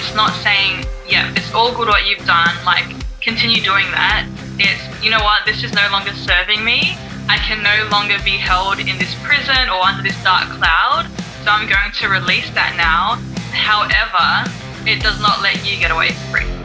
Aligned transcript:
It's 0.00 0.14
not 0.14 0.32
saying, 0.42 0.86
yeah, 1.06 1.30
it's 1.36 1.52
all 1.52 1.76
good 1.76 1.86
what 1.86 2.08
you've 2.08 2.24
done, 2.24 2.56
like 2.64 2.88
continue 3.20 3.60
doing 3.60 3.84
that. 3.92 4.24
It's, 4.56 4.80
you 5.04 5.10
know 5.10 5.20
what, 5.20 5.44
this 5.44 5.62
is 5.62 5.74
no 5.74 5.86
longer 5.92 6.14
serving 6.14 6.64
me. 6.64 6.96
I 7.28 7.36
can 7.36 7.62
no 7.62 7.86
longer 7.92 8.16
be 8.24 8.40
held 8.40 8.80
in 8.80 8.96
this 8.96 9.14
prison 9.22 9.68
or 9.68 9.84
under 9.84 10.02
this 10.02 10.16
dark 10.24 10.48
cloud. 10.56 11.04
So 11.44 11.50
I'm 11.52 11.68
going 11.68 11.92
to 12.00 12.08
release 12.08 12.48
that 12.56 12.80
now. 12.80 13.20
However, 13.52 14.48
it 14.88 15.02
does 15.02 15.20
not 15.20 15.42
let 15.42 15.70
you 15.70 15.78
get 15.78 15.90
away 15.90 16.12
free. 16.32 16.59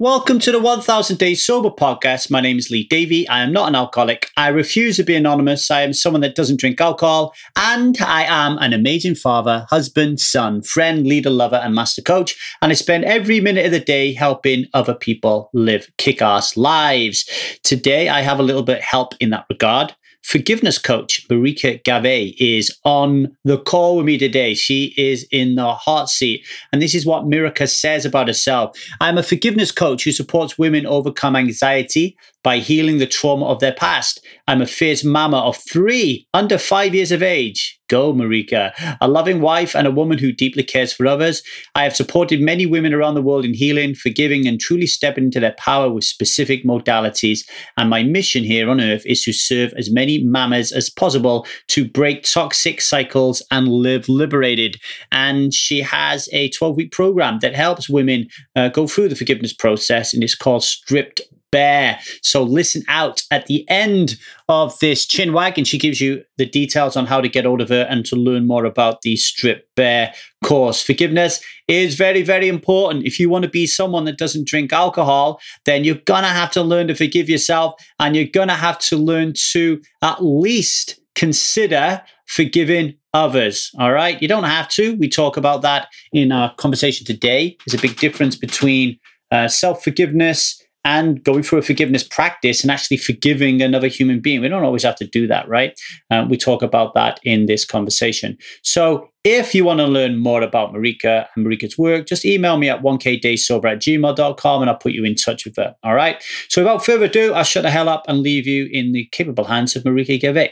Welcome 0.00 0.38
to 0.38 0.50
the 0.50 0.58
1000 0.58 1.18
Days 1.18 1.44
Sober 1.44 1.68
podcast. 1.68 2.30
My 2.30 2.40
name 2.40 2.56
is 2.56 2.70
Lee 2.70 2.86
Davey. 2.88 3.28
I 3.28 3.42
am 3.42 3.52
not 3.52 3.68
an 3.68 3.74
alcoholic. 3.74 4.30
I 4.34 4.48
refuse 4.48 4.96
to 4.96 5.02
be 5.02 5.14
anonymous. 5.14 5.70
I 5.70 5.82
am 5.82 5.92
someone 5.92 6.22
that 6.22 6.34
doesn't 6.34 6.58
drink 6.58 6.80
alcohol. 6.80 7.34
And 7.54 7.98
I 8.00 8.24
am 8.24 8.56
an 8.60 8.72
amazing 8.72 9.16
father, 9.16 9.66
husband, 9.68 10.18
son, 10.18 10.62
friend, 10.62 11.06
leader, 11.06 11.28
lover, 11.28 11.56
and 11.56 11.74
master 11.74 12.00
coach. 12.00 12.34
And 12.62 12.72
I 12.72 12.76
spend 12.76 13.04
every 13.04 13.40
minute 13.40 13.66
of 13.66 13.72
the 13.72 13.78
day 13.78 14.14
helping 14.14 14.64
other 14.72 14.94
people 14.94 15.50
live 15.52 15.86
kick 15.98 16.22
ass 16.22 16.56
lives. 16.56 17.28
Today, 17.62 18.08
I 18.08 18.22
have 18.22 18.40
a 18.40 18.42
little 18.42 18.62
bit 18.62 18.80
help 18.80 19.12
in 19.20 19.28
that 19.28 19.44
regard 19.50 19.94
forgiveness 20.22 20.78
coach, 20.78 21.26
Marika 21.28 21.82
Gave, 21.82 22.34
is 22.38 22.76
on 22.84 23.36
the 23.44 23.58
call 23.58 23.96
with 23.96 24.06
me 24.06 24.18
today. 24.18 24.54
She 24.54 24.94
is 24.96 25.26
in 25.30 25.54
the 25.54 25.72
hot 25.74 26.08
seat. 26.08 26.46
And 26.72 26.80
this 26.80 26.94
is 26.94 27.06
what 27.06 27.24
Marika 27.24 27.68
says 27.68 28.04
about 28.04 28.28
herself. 28.28 28.76
I'm 29.00 29.18
a 29.18 29.22
forgiveness 29.22 29.72
coach 29.72 30.04
who 30.04 30.12
supports 30.12 30.58
women 30.58 30.86
overcome 30.86 31.36
anxiety 31.36 32.16
by 32.42 32.58
healing 32.58 32.98
the 32.98 33.06
trauma 33.06 33.46
of 33.46 33.60
their 33.60 33.72
past. 33.72 34.24
I'm 34.46 34.62
a 34.62 34.66
fierce 34.66 35.04
mama 35.04 35.38
of 35.38 35.56
three 35.56 36.26
under 36.32 36.58
five 36.58 36.94
years 36.94 37.12
of 37.12 37.22
age. 37.22 37.79
Go, 37.90 38.14
Marika. 38.14 38.72
A 39.00 39.08
loving 39.08 39.40
wife 39.40 39.74
and 39.74 39.84
a 39.84 39.90
woman 39.90 40.16
who 40.16 40.30
deeply 40.30 40.62
cares 40.62 40.92
for 40.92 41.08
others. 41.08 41.42
I 41.74 41.82
have 41.82 41.96
supported 41.96 42.40
many 42.40 42.64
women 42.64 42.94
around 42.94 43.14
the 43.14 43.22
world 43.22 43.44
in 43.44 43.52
healing, 43.52 43.96
forgiving, 43.96 44.46
and 44.46 44.60
truly 44.60 44.86
stepping 44.86 45.24
into 45.24 45.40
their 45.40 45.56
power 45.58 45.90
with 45.90 46.04
specific 46.04 46.64
modalities. 46.64 47.40
And 47.76 47.90
my 47.90 48.04
mission 48.04 48.44
here 48.44 48.70
on 48.70 48.80
earth 48.80 49.02
is 49.06 49.24
to 49.24 49.32
serve 49.32 49.74
as 49.76 49.90
many 49.90 50.22
mamas 50.22 50.70
as 50.70 50.88
possible 50.88 51.48
to 51.68 51.84
break 51.84 52.22
toxic 52.22 52.80
cycles 52.80 53.44
and 53.50 53.66
live 53.66 54.08
liberated. 54.08 54.76
And 55.10 55.52
she 55.52 55.80
has 55.80 56.28
a 56.32 56.48
12 56.50 56.76
week 56.76 56.92
program 56.92 57.40
that 57.40 57.56
helps 57.56 57.90
women 57.90 58.28
uh, 58.54 58.68
go 58.68 58.86
through 58.86 59.08
the 59.08 59.16
forgiveness 59.16 59.52
process, 59.52 60.14
and 60.14 60.22
it's 60.22 60.36
called 60.36 60.62
Stripped 60.62 61.22
Bare. 61.50 61.98
So 62.22 62.42
listen 62.42 62.82
out 62.88 63.22
at 63.30 63.46
the 63.46 63.68
end 63.68 64.16
of 64.48 64.78
this 64.78 65.06
chin 65.06 65.32
wagon. 65.32 65.64
She 65.64 65.78
gives 65.78 66.00
you 66.00 66.22
the 66.38 66.46
details 66.46 66.96
on 66.96 67.06
how 67.06 67.20
to 67.20 67.28
get 67.28 67.44
hold 67.44 67.60
of 67.60 67.68
her 67.68 67.86
and 67.88 68.04
to 68.06 68.16
learn 68.16 68.46
more 68.46 68.64
about 68.64 69.02
the 69.02 69.16
Strip 69.16 69.68
Bare 69.76 70.12
course. 70.44 70.82
Forgiveness 70.82 71.42
is 71.68 71.94
very, 71.94 72.22
very 72.22 72.48
important. 72.48 73.06
If 73.06 73.18
you 73.18 73.28
want 73.28 73.44
to 73.44 73.50
be 73.50 73.66
someone 73.66 74.04
that 74.04 74.18
doesn't 74.18 74.46
drink 74.46 74.72
alcohol, 74.72 75.40
then 75.64 75.84
you're 75.84 75.96
going 75.96 76.22
to 76.22 76.28
have 76.28 76.50
to 76.52 76.62
learn 76.62 76.88
to 76.88 76.94
forgive 76.94 77.28
yourself 77.28 77.74
and 77.98 78.14
you're 78.14 78.24
going 78.26 78.48
to 78.48 78.54
have 78.54 78.78
to 78.80 78.96
learn 78.96 79.32
to 79.52 79.80
at 80.02 80.22
least 80.22 81.00
consider 81.14 82.02
forgiving 82.26 82.94
others. 83.12 83.70
All 83.78 83.92
right. 83.92 84.20
You 84.22 84.28
don't 84.28 84.44
have 84.44 84.68
to. 84.70 84.94
We 84.96 85.08
talk 85.08 85.36
about 85.36 85.62
that 85.62 85.88
in 86.12 86.32
our 86.32 86.54
conversation 86.54 87.04
today. 87.04 87.56
There's 87.66 87.78
a 87.78 87.82
big 87.82 87.98
difference 87.98 88.36
between 88.36 88.98
uh, 89.30 89.48
self 89.48 89.82
forgiveness 89.82 90.62
and 90.84 91.22
going 91.24 91.42
through 91.42 91.58
a 91.58 91.62
forgiveness 91.62 92.02
practice 92.02 92.62
and 92.62 92.70
actually 92.70 92.96
forgiving 92.96 93.60
another 93.60 93.88
human 93.88 94.20
being. 94.20 94.40
We 94.40 94.48
don't 94.48 94.64
always 94.64 94.82
have 94.82 94.96
to 94.96 95.06
do 95.06 95.26
that, 95.26 95.48
right? 95.48 95.78
Um, 96.10 96.28
we 96.28 96.36
talk 96.36 96.62
about 96.62 96.94
that 96.94 97.20
in 97.22 97.46
this 97.46 97.64
conversation. 97.64 98.38
So 98.62 99.08
if 99.24 99.54
you 99.54 99.64
want 99.64 99.80
to 99.80 99.86
learn 99.86 100.18
more 100.18 100.40
about 100.42 100.72
Marika 100.72 101.26
and 101.36 101.46
Marika's 101.46 101.76
work, 101.76 102.06
just 102.06 102.24
email 102.24 102.56
me 102.56 102.70
at 102.70 102.82
1kdaysober 102.82 103.72
at 103.72 103.78
gmail.com 103.78 104.62
and 104.62 104.70
I'll 104.70 104.76
put 104.76 104.92
you 104.92 105.04
in 105.04 105.14
touch 105.14 105.44
with 105.44 105.56
her. 105.56 105.74
All 105.82 105.94
right. 105.94 106.22
So 106.48 106.62
without 106.62 106.84
further 106.84 107.04
ado, 107.04 107.34
I'll 107.34 107.44
shut 107.44 107.62
the 107.62 107.70
hell 107.70 107.88
up 107.88 108.04
and 108.08 108.20
leave 108.20 108.46
you 108.46 108.68
in 108.72 108.92
the 108.92 109.06
capable 109.12 109.44
hands 109.44 109.76
of 109.76 109.82
Marika 109.82 110.18
Gave. 110.18 110.50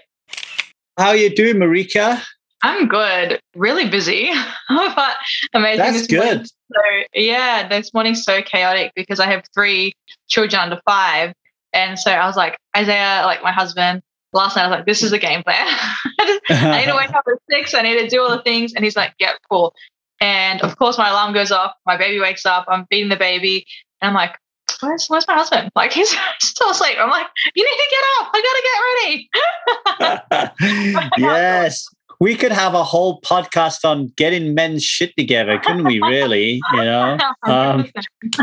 How 0.98 1.08
are 1.08 1.16
you 1.16 1.34
doing, 1.34 1.56
Marika? 1.56 2.22
I'm 2.62 2.88
good. 2.88 3.40
Really 3.54 3.88
busy, 3.88 4.30
but 4.68 5.16
amazing. 5.54 5.78
That's 5.78 6.06
good. 6.06 6.46
So 6.46 6.80
yeah, 7.14 7.68
this 7.68 7.94
morning's 7.94 8.24
so 8.24 8.42
chaotic 8.42 8.92
because 8.96 9.20
I 9.20 9.26
have 9.26 9.44
three 9.54 9.92
children 10.28 10.60
under 10.60 10.80
five, 10.84 11.32
and 11.72 11.98
so 11.98 12.10
I 12.10 12.26
was 12.26 12.36
like 12.36 12.58
Isaiah, 12.76 13.22
like 13.24 13.42
my 13.42 13.52
husband. 13.52 14.02
Last 14.32 14.56
night 14.56 14.64
I 14.64 14.68
was 14.68 14.76
like, 14.78 14.86
"This 14.86 15.02
is 15.02 15.12
a 15.12 15.18
game 15.18 15.42
plan. 15.42 15.66
I 16.50 16.80
need 16.80 16.90
to 16.90 16.96
wake 16.96 17.10
up 17.10 17.24
at 17.26 17.38
six. 17.50 17.72
I 17.74 17.82
need 17.82 17.98
to 17.98 18.08
do 18.08 18.20
all 18.20 18.30
the 18.30 18.42
things." 18.42 18.74
And 18.74 18.84
he's 18.84 18.96
like, 18.96 19.14
"Yep, 19.18 19.36
cool." 19.50 19.72
And 20.20 20.60
of 20.62 20.76
course, 20.76 20.98
my 20.98 21.08
alarm 21.08 21.32
goes 21.32 21.52
off. 21.52 21.72
My 21.86 21.96
baby 21.96 22.20
wakes 22.20 22.44
up. 22.44 22.66
I'm 22.68 22.86
feeding 22.90 23.08
the 23.08 23.16
baby, 23.16 23.64
and 24.02 24.08
I'm 24.10 24.14
like, 24.14 24.36
Where's, 24.80 25.06
where's 25.08 25.26
my 25.26 25.34
husband? 25.34 25.70
Like 25.76 25.92
he's 25.92 26.14
still 26.40 26.70
asleep. 26.70 26.96
I'm 26.98 27.10
like, 27.10 27.26
you 27.54 27.64
need 27.64 27.70
to 27.70 27.90
get 27.90 28.04
up. 28.20 28.30
I 28.34 29.28
gotta 29.88 30.08
get 30.08 30.10
ready. 30.68 31.14
yes 31.18 31.88
we 32.20 32.34
could 32.34 32.52
have 32.52 32.74
a 32.74 32.84
whole 32.84 33.20
podcast 33.20 33.84
on 33.84 34.08
getting 34.16 34.54
men's 34.54 34.84
shit 34.84 35.12
together, 35.16 35.58
couldn't 35.58 35.84
we? 35.84 36.00
Really, 36.00 36.60
you 36.72 36.84
know. 36.84 37.18
Um, 37.44 37.90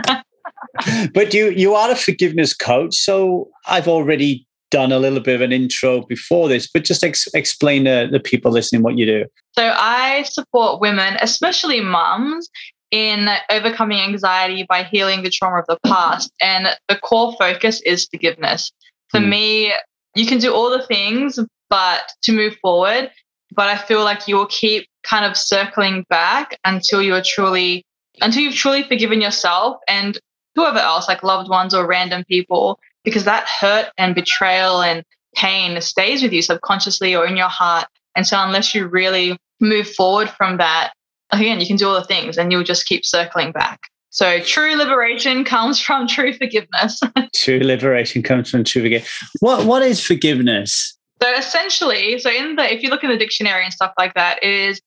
but 1.13 1.34
you 1.34 1.50
you 1.52 1.75
are 1.75 1.91
a 1.91 1.96
forgiveness 1.96 2.53
coach, 2.53 2.96
so 2.96 3.50
I've 3.68 3.88
already 3.88 4.47
done 4.72 4.91
a 4.91 5.00
little 5.00 5.19
bit 5.19 5.35
of 5.35 5.41
an 5.41 5.52
intro 5.52 6.06
before 6.08 6.50
this, 6.50 6.69
but 6.72 6.84
just 6.84 7.03
ex- 7.03 7.28
explain 7.34 7.85
to 7.85 8.08
the 8.12 8.19
people 8.19 8.52
listening 8.52 8.81
what 8.81 8.97
you 8.97 9.06
do. 9.06 9.25
So 9.53 9.74
I 9.75 10.24
support 10.24 10.81
women, 10.81 11.18
especially 11.22 11.81
mums, 11.81 12.50
in 12.91 13.30
overcoming 13.50 14.00
anxiety 14.00 14.66
by 14.68 14.84
healing 14.84 15.24
the 15.24 15.30
trauma 15.30 15.59
of 15.59 15.66
the 15.68 15.78
past, 15.85 16.31
and 16.41 16.68
the 16.90 16.97
core 16.97 17.35
focus 17.38 17.81
is 17.85 18.08
forgiveness. 18.12 18.72
For 19.09 19.19
mm. 19.19 19.30
me, 19.30 19.74
you 20.16 20.25
can 20.25 20.40
do 20.40 20.53
all 20.53 20.69
the 20.69 20.85
things, 20.85 21.40
but 21.69 22.12
to 22.24 22.31
move 22.31 22.56
forward, 22.62 23.12
but 23.56 23.70
I 23.70 23.78
feel 23.78 24.04
like 24.04 24.28
you 24.28 24.36
will 24.36 24.48
keep 24.48 24.88
kind 25.04 25.26
of 25.26 25.38
circling 25.38 26.06
back 26.10 26.60
until 26.66 27.02
you're 27.02 27.22
truly 27.22 27.86
until 28.22 28.42
you've 28.42 28.56
truly 28.56 28.84
forgiven 28.84 29.22
yourself 29.22 29.78
and 29.88 30.18
whoever 30.56 30.80
else, 30.80 31.08
like 31.08 31.22
loved 31.22 31.50
ones 31.50 31.74
or 31.74 31.86
random 31.86 32.24
people, 32.26 32.80
because 33.04 33.26
that 33.26 33.46
hurt 33.48 33.90
and 33.98 34.16
betrayal 34.16 34.82
and 34.82 35.04
pain 35.36 35.80
stays 35.82 36.24
with 36.24 36.32
you 36.32 36.42
subconsciously 36.42 37.16
or 37.16 37.26
in 37.26 37.36
your 37.36 37.50
heart. 37.50 37.88
And 38.16 38.26
so 38.26 38.42
unless 38.42 38.74
you 38.74 38.88
really 38.88 39.38
move 39.60 39.90
forward 39.90 40.30
from 40.30 40.58
that, 40.58 40.94
again, 41.32 41.60
you 41.60 41.68
can 41.68 41.76
do 41.76 41.90
all 41.90 41.96
the 41.96 42.06
things 42.06 42.38
and 42.38 42.52
you'll 42.52 42.64
just 42.64 42.86
keep 42.86 43.06
circling 43.06 43.52
back. 43.52 43.82
So 44.10 44.40
true 44.40 44.78
liberation 44.78 45.44
comes 45.44 45.80
from 45.82 46.08
true 46.08 46.32
forgiveness. 46.32 47.02
true 47.36 47.60
liberation 47.60 48.24
comes 48.24 48.50
from 48.50 48.64
true 48.64 48.84
forgiveness. 48.84 49.12
What 49.42 49.66
what 49.66 49.82
is 49.82 50.00
forgiveness? 50.00 50.98
So 51.25 51.34
essentially, 51.34 52.19
so 52.19 52.30
in 52.30 52.56
the 52.56 52.72
if 52.72 52.84
you 52.84 52.91
look 52.91 53.03
in 53.03 53.09
the 53.09 53.18
dictionary 53.18 53.63
and 53.63 53.74
stuff 53.74 53.94
like 53.97 54.13
that, 54.13 54.38
it 54.44 54.53
is 54.53 54.80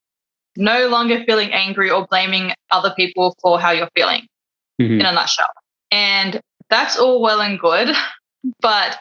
no 0.56 0.86
longer 0.86 1.24
feeling 1.24 1.52
angry 1.52 1.90
or 1.90 2.06
blaming 2.06 2.52
other 2.70 2.94
people 2.96 3.34
for 3.42 3.58
how 3.58 3.72
you're 3.72 3.88
feeling 3.96 4.28
mm-hmm. 4.80 5.00
in 5.00 5.04
a 5.04 5.10
nutshell. 5.10 5.48
And 5.90 6.40
that's 6.70 6.96
all 6.96 7.20
well 7.20 7.40
and 7.40 7.58
good. 7.58 7.88
But 8.60 8.96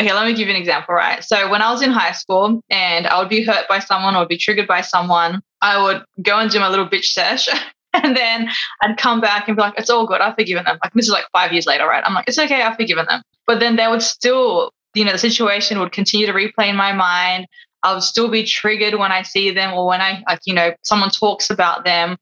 okay, 0.00 0.14
let 0.14 0.26
me 0.26 0.32
give 0.32 0.48
you 0.48 0.54
an 0.54 0.58
example, 0.58 0.94
right? 0.94 1.22
So 1.22 1.50
when 1.50 1.60
I 1.60 1.70
was 1.70 1.82
in 1.82 1.90
high 1.90 2.12
school 2.12 2.62
and 2.70 3.06
I 3.06 3.20
would 3.20 3.28
be 3.28 3.44
hurt 3.44 3.68
by 3.68 3.80
someone 3.80 4.16
or 4.16 4.26
be 4.26 4.38
triggered 4.38 4.66
by 4.66 4.80
someone, 4.80 5.42
I 5.60 5.80
would 5.80 6.02
go 6.22 6.38
and 6.38 6.50
do 6.50 6.58
my 6.58 6.70
little 6.70 6.88
bitch 6.88 7.12
sesh. 7.12 7.48
And 7.94 8.16
then 8.16 8.48
I'd 8.82 8.98
come 8.98 9.20
back 9.20 9.48
and 9.48 9.56
be 9.56 9.62
like, 9.62 9.74
it's 9.76 9.90
all 9.90 10.06
good. 10.06 10.20
I've 10.20 10.34
forgiven 10.34 10.64
them. 10.64 10.78
Like, 10.84 10.92
this 10.92 11.06
is 11.06 11.10
like 11.10 11.24
five 11.32 11.52
years 11.52 11.66
later, 11.66 11.86
right? 11.86 12.04
I'm 12.04 12.14
like, 12.14 12.28
it's 12.28 12.38
okay. 12.38 12.62
I've 12.62 12.76
forgiven 12.76 13.06
them. 13.08 13.22
But 13.46 13.60
then 13.60 13.76
they 13.76 13.88
would 13.88 14.02
still 14.02 14.72
you 14.98 15.04
know, 15.04 15.12
the 15.12 15.18
situation 15.18 15.78
would 15.78 15.92
continue 15.92 16.26
to 16.26 16.32
replay 16.32 16.68
in 16.68 16.76
my 16.76 16.92
mind. 16.92 17.46
I 17.84 17.94
would 17.94 18.02
still 18.02 18.28
be 18.28 18.42
triggered 18.42 18.94
when 18.94 19.12
I 19.12 19.22
see 19.22 19.50
them 19.52 19.72
or 19.72 19.86
when 19.86 20.00
I, 20.00 20.22
like, 20.28 20.40
you 20.44 20.54
know, 20.54 20.72
someone 20.82 21.10
talks 21.10 21.48
about 21.48 21.84
them. 21.84 22.16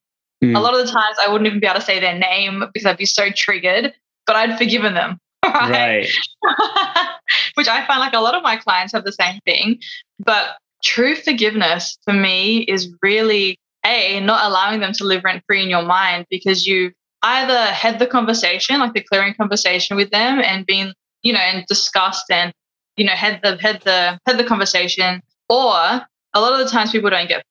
Mm. 0.44 0.54
A 0.54 0.60
lot 0.60 0.78
of 0.78 0.86
the 0.86 0.92
times 0.92 1.16
I 1.24 1.28
wouldn't 1.32 1.46
even 1.46 1.60
be 1.60 1.66
able 1.66 1.80
to 1.80 1.84
say 1.84 1.98
their 1.98 2.18
name 2.18 2.62
because 2.72 2.84
I'd 2.84 2.98
be 2.98 3.06
so 3.06 3.30
triggered, 3.34 3.94
but 4.26 4.36
I'd 4.36 4.58
forgiven 4.58 4.94
them. 4.94 5.18
Right. 5.46 6.08
right. 6.42 7.08
Which 7.54 7.68
I 7.68 7.86
find 7.86 8.00
like 8.00 8.14
a 8.14 8.20
lot 8.20 8.34
of 8.34 8.42
my 8.42 8.56
clients 8.56 8.92
have 8.92 9.04
the 9.04 9.12
same 9.12 9.38
thing. 9.46 9.78
But 10.18 10.56
true 10.82 11.14
forgiveness 11.14 11.96
for 12.04 12.12
me 12.12 12.58
is 12.62 12.92
really 13.00 13.56
a 13.86 14.18
not 14.20 14.50
allowing 14.50 14.80
them 14.80 14.92
to 14.94 15.04
live 15.04 15.22
rent 15.24 15.44
free 15.46 15.62
in 15.62 15.70
your 15.70 15.84
mind 15.84 16.26
because 16.30 16.66
you've 16.66 16.92
either 17.22 17.66
had 17.66 18.00
the 18.00 18.08
conversation, 18.08 18.80
like 18.80 18.92
the 18.92 19.04
clearing 19.04 19.34
conversation 19.34 19.96
with 19.96 20.10
them, 20.10 20.40
and 20.40 20.66
been 20.66 20.92
you 21.26 21.32
know, 21.32 21.40
and 21.40 21.66
discussed 21.66 22.30
and, 22.30 22.52
you 22.96 23.04
know, 23.04 23.12
had 23.12 23.40
the 23.42 23.56
had 23.60 23.82
the 23.82 24.18
had 24.26 24.38
the 24.38 24.44
conversation. 24.44 25.22
Or 25.48 25.70
a 25.70 26.40
lot 26.40 26.52
of 26.52 26.58
the 26.58 26.70
times 26.70 26.90
people 26.90 27.10
don't 27.10 27.28
get 27.28 27.44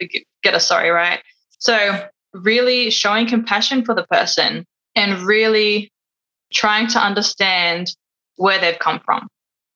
get 0.43 0.53
a 0.53 0.59
sorry, 0.59 0.89
right? 0.89 1.21
So 1.59 2.05
really 2.33 2.89
showing 2.89 3.27
compassion 3.27 3.85
for 3.85 3.95
the 3.95 4.05
person 4.07 4.65
and 4.95 5.21
really 5.21 5.91
trying 6.53 6.87
to 6.87 6.99
understand 6.99 7.95
where 8.35 8.59
they've 8.59 8.79
come 8.79 8.99
from, 9.05 9.27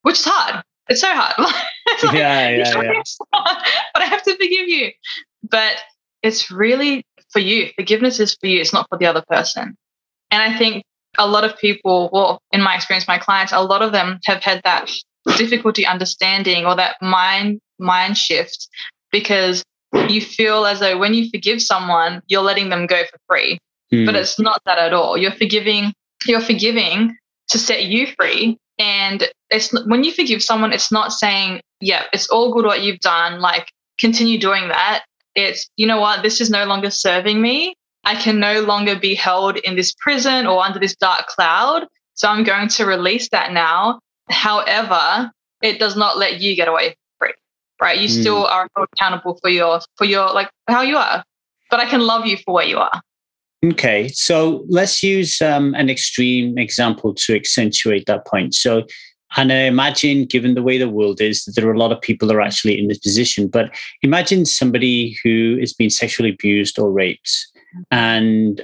which 0.01 0.19
is 0.19 0.25
hard. 0.25 0.63
It's 0.89 1.01
so 1.01 1.07
hard. 1.09 1.35
yeah, 2.13 2.49
yeah, 2.49 2.81
yeah. 2.81 3.03
but 3.93 4.01
I 4.01 4.05
have 4.05 4.23
to 4.23 4.31
forgive 4.33 4.67
you. 4.67 4.91
But 5.43 5.77
it's 6.23 6.51
really 6.51 7.05
for 7.31 7.39
you. 7.39 7.69
Forgiveness 7.75 8.19
is 8.19 8.35
for 8.35 8.47
you. 8.47 8.59
It's 8.59 8.73
not 8.73 8.87
for 8.89 8.97
the 8.97 9.05
other 9.05 9.23
person. 9.27 9.77
And 10.31 10.41
I 10.41 10.57
think 10.57 10.83
a 11.17 11.27
lot 11.27 11.43
of 11.43 11.57
people, 11.57 12.09
well, 12.11 12.41
in 12.51 12.61
my 12.61 12.75
experience, 12.75 13.07
my 13.07 13.17
clients, 13.17 13.53
a 13.53 13.61
lot 13.61 13.81
of 13.81 13.91
them 13.91 14.19
have 14.25 14.43
had 14.43 14.61
that 14.63 14.89
difficulty 15.37 15.85
understanding 15.85 16.65
or 16.65 16.75
that 16.75 16.95
mind 17.01 17.59
mind 17.79 18.17
shift 18.17 18.67
because 19.11 19.63
you 20.07 20.21
feel 20.21 20.65
as 20.65 20.79
though 20.79 20.97
when 20.97 21.13
you 21.13 21.29
forgive 21.29 21.61
someone, 21.61 22.21
you're 22.27 22.43
letting 22.43 22.69
them 22.69 22.85
go 22.85 23.03
for 23.05 23.17
free. 23.27 23.59
Mm. 23.91 24.05
But 24.05 24.15
it's 24.15 24.39
not 24.39 24.61
that 24.65 24.77
at 24.77 24.93
all. 24.93 25.17
You're 25.17 25.31
forgiving, 25.31 25.93
you're 26.25 26.41
forgiving 26.41 27.17
to 27.49 27.57
set 27.57 27.85
you 27.85 28.07
free. 28.17 28.57
And 28.77 29.27
it's 29.49 29.73
when 29.85 30.03
you 30.03 30.11
forgive 30.11 30.43
someone, 30.43 30.73
it's 30.73 30.91
not 30.91 31.11
saying, 31.11 31.61
yeah, 31.81 32.03
it's 32.13 32.29
all 32.29 32.53
good 32.53 32.65
what 32.65 32.83
you've 32.83 32.99
done. 32.99 33.41
Like 33.41 33.71
continue 33.99 34.39
doing 34.39 34.67
that. 34.69 35.03
It's, 35.35 35.67
you 35.75 35.87
know 35.87 35.99
what, 35.99 36.23
this 36.23 36.39
is 36.41 36.49
no 36.49 36.65
longer 36.65 36.91
serving 36.91 37.41
me. 37.41 37.73
I 38.03 38.15
can 38.15 38.39
no 38.39 38.61
longer 38.61 38.97
be 38.97 39.15
held 39.15 39.57
in 39.57 39.75
this 39.75 39.93
prison 39.93 40.47
or 40.47 40.63
under 40.63 40.79
this 40.79 40.95
dark 40.95 41.27
cloud. 41.27 41.85
So 42.13 42.27
I'm 42.27 42.43
going 42.43 42.69
to 42.69 42.85
release 42.85 43.29
that 43.29 43.51
now. 43.51 43.99
However, 44.29 45.31
it 45.61 45.79
does 45.79 45.95
not 45.95 46.17
let 46.17 46.39
you 46.39 46.55
get 46.55 46.67
away 46.67 46.95
free, 47.19 47.33
right? 47.81 47.99
You 47.99 48.07
mm. 48.07 48.21
still 48.21 48.45
are 48.45 48.67
accountable 48.77 49.37
for 49.41 49.49
your, 49.49 49.79
for 49.97 50.05
your, 50.05 50.31
like 50.31 50.49
how 50.67 50.81
you 50.81 50.97
are, 50.97 51.23
but 51.69 51.79
I 51.79 51.85
can 51.85 52.01
love 52.01 52.25
you 52.25 52.37
for 52.37 52.53
where 52.53 52.65
you 52.65 52.77
are. 52.77 53.01
Okay, 53.65 54.07
so 54.07 54.63
let's 54.69 55.03
use 55.03 55.41
um, 55.41 55.73
an 55.73 55.89
extreme 55.89 56.57
example 56.57 57.13
to 57.15 57.35
accentuate 57.35 58.05
that 58.05 58.25
point. 58.25 58.55
So, 58.55 58.83
and 59.35 59.51
I 59.51 59.63
imagine, 59.63 60.25
given 60.25 60.55
the 60.55 60.63
way 60.63 60.77
the 60.77 60.89
world 60.89 61.19
is, 61.19 61.43
that 61.43 61.55
there 61.55 61.67
are 61.67 61.73
a 61.73 61.77
lot 61.77 61.91
of 61.91 61.99
people 61.99 62.27
that 62.27 62.35
are 62.35 62.41
actually 62.41 62.79
in 62.79 62.87
this 62.87 62.99
position. 62.99 63.49
But 63.49 63.75
imagine 64.01 64.45
somebody 64.45 65.17
who 65.23 65.57
is 65.59 65.73
being 65.73 65.89
sexually 65.89 66.31
abused 66.31 66.79
or 66.79 66.89
raped, 66.89 67.47
and 67.91 68.61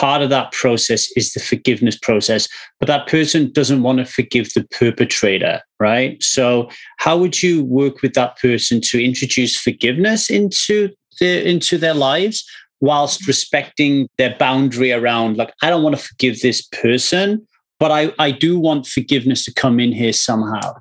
part 0.00 0.22
of 0.22 0.30
that 0.30 0.52
process 0.52 1.10
is 1.16 1.32
the 1.32 1.40
forgiveness 1.40 1.98
process, 1.98 2.48
but 2.78 2.86
that 2.86 3.06
person 3.06 3.52
doesn't 3.52 3.82
want 3.82 3.98
to 3.98 4.04
forgive 4.04 4.48
the 4.54 4.64
perpetrator, 4.70 5.60
right? 5.78 6.22
So, 6.22 6.70
how 6.98 7.18
would 7.18 7.42
you 7.42 7.64
work 7.64 8.00
with 8.02 8.14
that 8.14 8.38
person 8.38 8.80
to 8.82 9.04
introduce 9.04 9.56
forgiveness 9.56 10.30
into 10.30 10.88
the, 11.20 11.48
into 11.48 11.76
their 11.76 11.94
lives 11.94 12.44
whilst 12.80 13.26
respecting 13.26 14.08
their 14.16 14.34
boundary 14.38 14.90
around 14.90 15.36
like 15.36 15.52
i 15.62 15.68
don't 15.68 15.82
want 15.82 15.94
to 15.94 16.02
forgive 16.02 16.40
this 16.40 16.62
person 16.62 17.46
but 17.78 17.90
i 17.90 18.10
i 18.18 18.30
do 18.30 18.58
want 18.58 18.86
forgiveness 18.86 19.44
to 19.44 19.52
come 19.52 19.78
in 19.78 19.92
here 19.92 20.14
somehow 20.14 20.72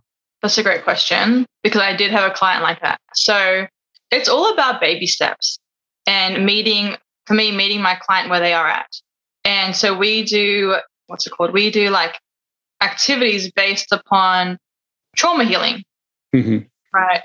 that's 0.42 0.58
a 0.58 0.64
great 0.64 0.84
question 0.84 1.46
because 1.64 1.82
i 1.82 1.96
did 1.96 2.12
have 2.12 2.30
a 2.30 2.34
client 2.34 2.64
like 2.64 2.82
that. 2.82 3.00
So 3.14 3.68
it's 4.12 4.30
all 4.30 4.54
about 4.54 4.80
baby 4.80 5.08
steps 5.08 5.60
and 6.08 6.46
meeting 6.46 6.96
for 7.26 7.34
me 7.34 7.52
meeting 7.56 7.82
my 7.82 7.96
client 7.96 8.30
where 8.30 8.40
they 8.40 8.54
are 8.54 8.68
at 8.68 8.90
and 9.50 9.76
so 9.76 9.98
we 9.98 10.24
do 10.24 10.76
what's 11.08 11.26
it 11.26 11.32
called 11.32 11.52
we 11.52 11.72
do 11.72 11.90
like 11.90 12.20
activities 12.82 13.52
based 13.52 13.92
upon 13.92 14.58
trauma 15.16 15.44
healing 15.44 15.84
mm-hmm. 16.36 16.60
right 16.94 17.24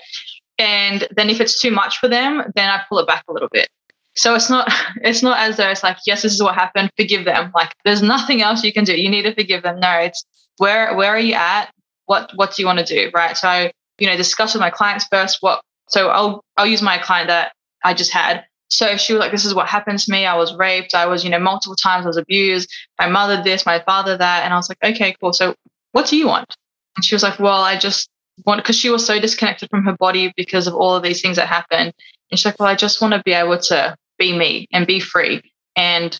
and 0.58 1.06
then 1.16 1.28
if 1.28 1.40
it's 1.40 1.60
too 1.60 1.70
much 1.70 1.98
for 1.98 2.08
them 2.08 2.42
then 2.54 2.70
i 2.70 2.82
pull 2.88 2.98
it 2.98 3.06
back 3.06 3.22
a 3.28 3.32
little 3.32 3.50
bit 3.52 3.68
so 4.16 4.34
it's 4.34 4.48
not 4.48 4.72
it's 5.02 5.22
not 5.22 5.38
as 5.38 5.56
though 5.56 5.68
it's 5.68 5.82
like, 5.82 5.98
yes, 6.06 6.22
this 6.22 6.32
is 6.32 6.42
what 6.42 6.54
happened, 6.54 6.90
forgive 6.96 7.24
them. 7.24 7.52
Like 7.54 7.74
there's 7.84 8.02
nothing 8.02 8.42
else 8.42 8.64
you 8.64 8.72
can 8.72 8.84
do. 8.84 9.00
You 9.00 9.10
need 9.10 9.22
to 9.22 9.34
forgive 9.34 9.62
them. 9.62 9.80
No, 9.80 9.98
it's 9.98 10.24
where 10.58 10.94
where 10.96 11.10
are 11.10 11.20
you 11.20 11.34
at? 11.34 11.72
What 12.06 12.30
what 12.34 12.54
do 12.54 12.62
you 12.62 12.66
want 12.66 12.78
to 12.78 12.84
do? 12.84 13.10
Right. 13.14 13.36
So 13.36 13.48
I, 13.48 13.72
you 13.98 14.06
know, 14.06 14.16
discuss 14.16 14.54
with 14.54 14.60
my 14.60 14.70
clients 14.70 15.06
first 15.10 15.38
what 15.40 15.60
so 15.88 16.08
I'll 16.08 16.44
I'll 16.56 16.66
use 16.66 16.82
my 16.82 16.98
client 16.98 17.28
that 17.28 17.52
I 17.84 17.94
just 17.94 18.12
had. 18.12 18.44
So 18.68 18.96
she 18.96 19.12
was 19.12 19.20
like, 19.20 19.32
This 19.32 19.44
is 19.44 19.54
what 19.54 19.68
happened 19.68 19.98
to 19.98 20.10
me. 20.10 20.26
I 20.26 20.36
was 20.36 20.54
raped. 20.54 20.94
I 20.94 21.06
was, 21.06 21.24
you 21.24 21.30
know, 21.30 21.38
multiple 21.38 21.76
times 21.76 22.06
I 22.06 22.08
was 22.08 22.16
abused. 22.16 22.70
My 22.98 23.08
mother 23.08 23.42
this, 23.42 23.66
my 23.66 23.80
father 23.80 24.16
that. 24.16 24.44
And 24.44 24.52
I 24.52 24.56
was 24.56 24.68
like, 24.68 24.78
Okay, 24.84 25.14
cool. 25.20 25.32
So 25.32 25.54
what 25.92 26.06
do 26.06 26.16
you 26.16 26.26
want? 26.26 26.54
And 26.96 27.04
she 27.04 27.14
was 27.14 27.22
like, 27.22 27.38
Well, 27.38 27.62
I 27.62 27.78
just 27.78 28.08
want 28.46 28.62
because 28.62 28.76
she 28.76 28.90
was 28.90 29.06
so 29.06 29.20
disconnected 29.20 29.70
from 29.70 29.84
her 29.84 29.96
body 29.96 30.32
because 30.36 30.66
of 30.66 30.74
all 30.74 30.96
of 30.96 31.02
these 31.02 31.20
things 31.20 31.36
that 31.36 31.46
happened. 31.48 31.92
And 32.30 32.38
she's 32.38 32.46
like, 32.46 32.58
Well, 32.58 32.68
I 32.68 32.74
just 32.74 33.00
want 33.00 33.14
to 33.14 33.22
be 33.24 33.32
able 33.32 33.58
to 33.58 33.96
be 34.18 34.36
me 34.36 34.66
and 34.72 34.86
be 34.86 35.00
free. 35.00 35.42
And 35.76 36.18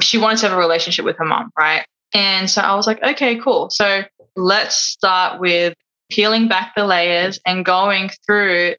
she 0.00 0.18
wanted 0.18 0.38
to 0.38 0.48
have 0.48 0.56
a 0.56 0.60
relationship 0.60 1.04
with 1.04 1.16
her 1.18 1.24
mom, 1.24 1.50
right? 1.58 1.84
And 2.14 2.48
so 2.48 2.62
I 2.62 2.74
was 2.74 2.86
like, 2.86 3.02
okay, 3.02 3.36
cool. 3.36 3.70
So 3.70 4.04
let's 4.36 4.76
start 4.76 5.40
with 5.40 5.74
peeling 6.10 6.48
back 6.48 6.74
the 6.76 6.86
layers 6.86 7.40
and 7.44 7.64
going 7.64 8.10
through 8.24 8.76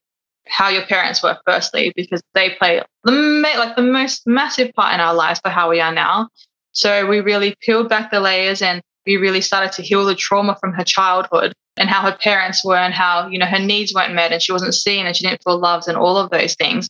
how 0.48 0.70
your 0.70 0.86
parents 0.86 1.24
were 1.24 1.38
firstly 1.46 1.92
because 1.96 2.22
they 2.34 2.52
play 2.52 2.82
the 3.04 3.12
like 3.58 3.76
the 3.76 3.82
most 3.82 4.28
massive 4.28 4.74
part 4.74 4.94
in 4.94 5.00
our 5.00 5.14
lives 5.14 5.40
for 5.40 5.50
how 5.50 5.70
we 5.70 5.80
are 5.80 5.94
now 5.94 6.30
so 6.72 7.08
we 7.08 7.20
really 7.20 7.56
peeled 7.62 7.90
back 7.90 8.12
the 8.12 8.20
layers 8.20 8.62
and 8.62 8.82
we 9.06 9.18
really 9.18 9.42
started 9.42 9.72
to 9.72 9.82
heal 9.82 10.06
the 10.06 10.16
trauma 10.16 10.56
from 10.60 10.74
her 10.74 10.84
childhood 10.84 11.54
and 11.78 11.90
how 11.90 12.02
her 12.02 12.18
parents 12.22 12.64
were 12.64 12.78
and 12.78 12.94
how 12.94 13.28
you 13.28 13.40
know 13.40 13.46
her 13.46 13.60
needs 13.60 13.94
weren't 13.94 14.14
met 14.14 14.32
and 14.32 14.42
she 14.42 14.52
wasn't 14.52 14.74
seen 14.74 15.06
and 15.06 15.16
she 15.16 15.26
didn't 15.26 15.44
feel 15.44 15.58
loved 15.58 15.88
and 15.88 15.98
all 15.98 16.18
of 16.18 16.30
those 16.30 16.56
things 16.56 16.90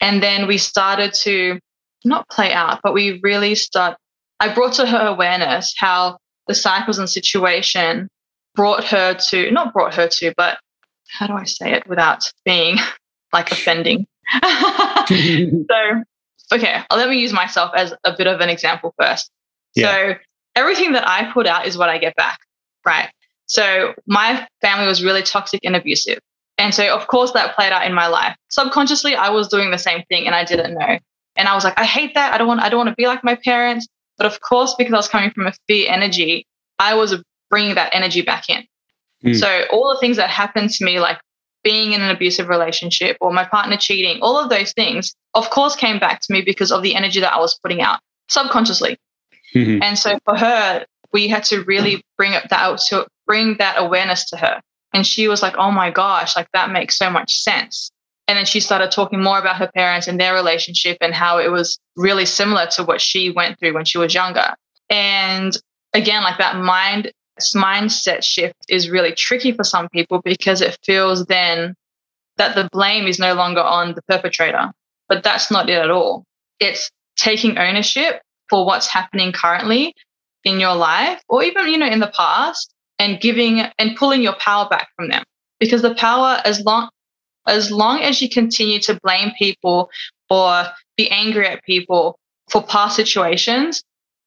and 0.00 0.22
then 0.22 0.46
we 0.46 0.58
started 0.58 1.12
to 1.22 1.60
not 2.04 2.28
play 2.28 2.52
out, 2.52 2.80
but 2.82 2.94
we 2.94 3.20
really 3.22 3.54
start. 3.54 3.96
I 4.38 4.52
brought 4.52 4.74
to 4.74 4.86
her 4.86 5.06
awareness 5.06 5.74
how 5.76 6.18
the 6.46 6.54
cycles 6.54 6.98
and 6.98 7.08
situation 7.08 8.08
brought 8.54 8.84
her 8.84 9.14
to, 9.30 9.50
not 9.50 9.72
brought 9.72 9.94
her 9.94 10.08
to, 10.08 10.32
but 10.36 10.58
how 11.10 11.26
do 11.26 11.34
I 11.34 11.44
say 11.44 11.72
it 11.72 11.86
without 11.86 12.24
being 12.44 12.76
like 13.32 13.50
offending? 13.52 14.06
so, 14.42 16.02
okay, 16.52 16.82
let 16.92 17.08
me 17.08 17.18
use 17.18 17.32
myself 17.32 17.72
as 17.74 17.92
a 18.04 18.16
bit 18.16 18.26
of 18.26 18.40
an 18.40 18.48
example 18.48 18.94
first. 19.00 19.30
Yeah. 19.74 19.92
So, 19.92 20.14
everything 20.56 20.92
that 20.92 21.08
I 21.08 21.30
put 21.32 21.46
out 21.46 21.66
is 21.66 21.76
what 21.76 21.88
I 21.88 21.98
get 21.98 22.16
back, 22.16 22.38
right? 22.84 23.10
So, 23.46 23.94
my 24.06 24.46
family 24.60 24.86
was 24.86 25.02
really 25.02 25.22
toxic 25.22 25.60
and 25.64 25.76
abusive. 25.76 26.18
And 26.58 26.74
so, 26.74 26.94
of 26.94 27.06
course, 27.06 27.32
that 27.32 27.56
played 27.56 27.72
out 27.72 27.86
in 27.86 27.94
my 27.94 28.06
life. 28.06 28.36
Subconsciously, 28.50 29.14
I 29.14 29.30
was 29.30 29.48
doing 29.48 29.70
the 29.70 29.78
same 29.78 30.02
thing 30.10 30.26
and 30.26 30.34
I 30.34 30.44
didn't 30.44 30.74
know. 30.74 30.98
And 31.34 31.48
I 31.48 31.54
was 31.54 31.64
like, 31.64 31.78
I 31.78 31.86
hate 31.86 32.14
that. 32.14 32.34
I 32.34 32.38
don't 32.38 32.48
want, 32.48 32.60
I 32.60 32.68
don't 32.68 32.78
want 32.78 32.90
to 32.90 32.94
be 32.94 33.06
like 33.06 33.24
my 33.24 33.34
parents. 33.34 33.88
But 34.18 34.26
of 34.26 34.40
course, 34.42 34.74
because 34.76 34.92
I 34.92 34.96
was 34.96 35.08
coming 35.08 35.30
from 35.30 35.46
a 35.46 35.54
fear 35.66 35.90
energy, 35.90 36.46
I 36.78 36.94
was 36.94 37.16
bringing 37.48 37.76
that 37.76 37.94
energy 37.94 38.20
back 38.20 38.50
in. 38.50 38.64
Mm. 39.24 39.38
So 39.38 39.64
all 39.72 39.92
the 39.92 40.00
things 40.00 40.16
that 40.16 40.30
happened 40.30 40.70
to 40.70 40.84
me, 40.84 41.00
like 41.00 41.18
being 41.62 41.92
in 41.92 42.02
an 42.02 42.10
abusive 42.10 42.48
relationship 42.48 43.16
or 43.20 43.32
my 43.32 43.44
partner 43.44 43.76
cheating, 43.76 44.20
all 44.22 44.38
of 44.38 44.48
those 44.48 44.72
things, 44.72 45.14
of 45.34 45.50
course, 45.50 45.76
came 45.76 45.98
back 45.98 46.20
to 46.22 46.32
me 46.32 46.42
because 46.42 46.72
of 46.72 46.82
the 46.82 46.94
energy 46.94 47.20
that 47.20 47.32
I 47.32 47.38
was 47.38 47.58
putting 47.62 47.82
out 47.82 48.00
subconsciously. 48.28 48.98
Mm-hmm. 49.54 49.82
And 49.82 49.98
so 49.98 50.18
for 50.24 50.36
her, 50.36 50.86
we 51.12 51.28
had 51.28 51.44
to 51.44 51.62
really 51.64 52.02
bring 52.16 52.32
it 52.32 52.44
that 52.50 52.78
to 52.88 53.06
bring 53.26 53.56
that 53.58 53.76
awareness 53.78 54.28
to 54.30 54.36
her. 54.36 54.60
And 54.92 55.06
she 55.06 55.28
was 55.28 55.42
like, 55.42 55.56
oh 55.56 55.70
my 55.70 55.90
gosh, 55.90 56.36
like 56.36 56.48
that 56.52 56.70
makes 56.70 56.96
so 56.96 57.10
much 57.10 57.40
sense. 57.40 57.90
And 58.26 58.36
then 58.36 58.46
she 58.46 58.60
started 58.60 58.92
talking 58.92 59.20
more 59.20 59.38
about 59.38 59.56
her 59.56 59.70
parents 59.74 60.06
and 60.06 60.20
their 60.20 60.34
relationship 60.34 60.98
and 61.00 61.12
how 61.12 61.38
it 61.38 61.50
was 61.50 61.78
really 61.96 62.26
similar 62.26 62.66
to 62.76 62.84
what 62.84 63.00
she 63.00 63.30
went 63.30 63.58
through 63.58 63.74
when 63.74 63.84
she 63.84 63.98
was 63.98 64.14
younger. 64.14 64.54
And 64.88 65.56
again, 65.94 66.22
like 66.22 66.38
that 66.38 66.56
mind 66.56 67.12
mindset 67.54 68.22
shift 68.22 68.56
is 68.68 68.90
really 68.90 69.12
tricky 69.12 69.52
for 69.52 69.64
some 69.64 69.88
people 69.88 70.20
because 70.24 70.60
it 70.60 70.78
feels 70.84 71.24
then 71.26 71.74
that 72.36 72.54
the 72.54 72.68
blame 72.72 73.06
is 73.06 73.18
no 73.18 73.34
longer 73.34 73.60
on 73.60 73.94
the 73.94 74.02
perpetrator. 74.02 74.70
But 75.08 75.22
that's 75.22 75.50
not 75.50 75.68
it 75.68 75.78
at 75.78 75.90
all. 75.90 76.24
It's 76.58 76.90
taking 77.16 77.58
ownership 77.58 78.22
for 78.48 78.64
what's 78.64 78.86
happening 78.86 79.32
currently 79.32 79.94
in 80.44 80.60
your 80.60 80.74
life 80.74 81.20
or 81.28 81.42
even, 81.42 81.68
you 81.68 81.78
know, 81.78 81.86
in 81.86 82.00
the 82.00 82.12
past 82.16 82.72
and 82.98 83.20
giving 83.20 83.60
and 83.78 83.96
pulling 83.96 84.22
your 84.22 84.34
power 84.34 84.68
back 84.68 84.88
from 84.94 85.08
them 85.08 85.24
because 85.58 85.82
the 85.82 85.94
power 85.94 86.40
as 86.44 86.60
long 86.60 86.88
as 87.46 87.70
long 87.70 88.00
as 88.00 88.20
you 88.20 88.28
continue 88.28 88.78
to 88.80 88.98
blame 89.02 89.32
people 89.38 89.90
or 90.28 90.64
be 90.96 91.10
angry 91.10 91.46
at 91.46 91.64
people 91.64 92.18
for 92.50 92.62
past 92.62 92.94
situations 92.96 93.82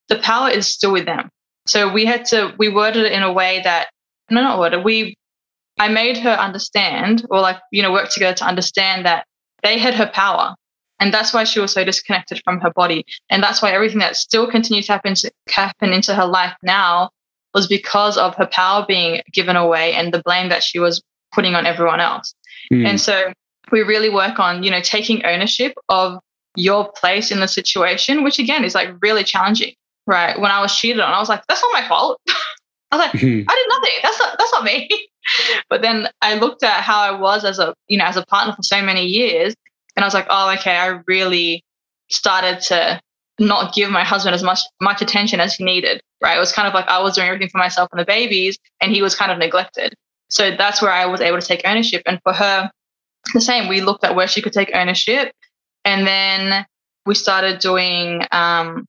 the 0.10 0.18
power 0.18 0.50
is 0.50 0.68
still 0.68 0.92
with 0.92 1.06
them 1.06 1.30
so 1.66 1.92
we 1.92 2.06
had 2.06 2.26
to 2.26 2.54
we 2.58 2.70
worded 2.70 3.06
it 3.06 3.12
in 3.12 3.24
a 3.24 3.32
way 3.32 3.62
that 3.64 3.90
no 4.30 4.42
not 4.42 4.60
worded 4.60 4.84
we 4.84 5.16
i 5.80 5.88
made 5.88 6.18
her 6.18 6.32
understand 6.32 7.26
or 7.30 7.40
like 7.40 7.58
you 7.72 7.82
know 7.82 7.92
work 7.92 8.10
together 8.10 8.36
to 8.36 8.46
understand 8.46 9.06
that 9.06 9.26
they 9.64 9.78
had 9.78 9.94
her 9.94 10.10
power 10.14 10.56
and 11.00 11.14
that's 11.14 11.34
why 11.34 11.44
she 11.44 11.60
was 11.60 11.74
so 11.74 11.84
disconnected 11.84 12.42
from 12.44 12.62
her 12.62 12.72
body 12.72 13.06
and 13.30 13.44
that's 13.44 13.62
why 13.62 13.72
everything 13.72 14.00
that 14.00 14.16
still 14.16 14.50
continues 14.50 14.86
to 14.86 14.94
happen, 14.94 15.16
to 15.16 15.32
happen 15.50 15.92
into 15.92 16.16
her 16.16 16.26
life 16.26 16.56
now 16.64 17.10
was 17.54 17.68
because 17.68 18.18
of 18.18 18.36
her 18.36 18.48
power 18.48 18.86
being 18.88 19.22
given 19.32 19.56
away 19.56 19.94
and 19.94 20.14
the 20.14 20.22
blame 20.24 20.50
that 20.50 20.64
she 20.64 20.80
was 20.80 21.04
putting 21.34 21.56
on 21.56 21.66
everyone 21.66 22.00
else. 22.00 22.34
Mm. 22.72 22.88
And 22.88 23.02
so 23.02 23.34
we 23.72 23.82
really 23.82 24.10
work 24.10 24.40
on, 24.40 24.64
you 24.64 24.72
know, 24.72 24.82
taking 24.82 25.26
ownership 25.26 25.74
of 25.90 26.20
your 26.56 26.92
place 26.94 27.32
in 27.32 27.40
the 27.40 27.48
situation, 27.48 28.24
which 28.24 28.40
again 28.40 28.64
is 28.64 28.76
like 28.76 28.90
really 29.02 29.24
challenging. 29.24 29.74
Right. 30.06 30.40
When 30.40 30.52
I 30.52 30.62
was 30.62 30.76
cheated 30.76 31.00
on, 31.00 31.14
I 31.14 31.20
was 31.20 31.30
like, 31.30 31.44
that's 31.48 31.62
not 31.62 31.74
my 31.74 31.88
fault. 31.88 32.20
I 32.92 32.98
was 32.98 33.06
like, 33.06 33.12
mm-hmm. 33.14 33.50
I 33.50 33.56
did 33.56 33.68
nothing. 33.70 33.94
That's 34.04 34.20
not 34.20 34.36
that's 34.38 34.52
not 34.52 34.64
me. 34.64 34.90
but 35.70 35.82
then 35.82 36.08
I 36.22 36.36
looked 36.36 36.64
at 36.64 36.82
how 36.82 37.00
I 37.00 37.20
was 37.20 37.46
as 37.46 37.60
a, 37.60 37.74
you 37.88 37.98
know, 37.98 38.06
as 38.06 38.18
a 38.18 38.26
partner 38.26 38.54
for 38.54 38.64
so 38.64 38.82
many 38.82 39.06
years. 39.06 39.56
And 39.96 40.04
I 40.04 40.08
was 40.08 40.14
like, 40.14 40.28
oh, 40.30 40.54
okay, 40.60 40.76
I 40.76 41.00
really 41.08 41.64
started 42.10 42.62
to 42.62 43.00
not 43.40 43.74
give 43.74 43.90
my 43.90 44.04
husband 44.04 44.36
as 44.36 44.44
much 44.44 44.60
much 44.82 45.02
attention 45.02 45.40
as 45.40 45.56
he 45.56 45.64
needed. 45.64 46.02
Right. 46.22 46.38
It 46.38 46.40
was 46.40 46.52
kind 46.52 46.68
of 46.68 46.74
like 46.74 46.88
I 46.88 47.02
was 47.02 47.16
doing 47.16 47.28
everything 47.28 47.50
for 47.50 47.58
myself 47.58 47.90
and 47.92 48.00
the 48.00 48.06
babies, 48.06 48.58
and 48.82 48.92
he 48.92 49.02
was 49.02 49.16
kind 49.16 49.32
of 49.32 49.38
neglected. 49.38 49.94
So 50.30 50.52
that's 50.56 50.82
where 50.82 50.92
I 50.92 51.06
was 51.06 51.22
able 51.22 51.40
to 51.40 51.46
take 51.46 51.62
ownership. 51.66 52.02
And 52.06 52.20
for 52.24 52.34
her, 52.34 52.72
the 53.34 53.42
same. 53.42 53.68
We 53.68 53.82
looked 53.82 54.04
at 54.04 54.16
where 54.16 54.28
she 54.28 54.42
could 54.42 54.54
take 54.54 54.72
ownership, 54.74 55.32
and 55.86 56.06
then 56.08 56.66
we 57.06 57.16
started 57.16 57.60
doing, 57.60 58.24
um, 58.32 58.86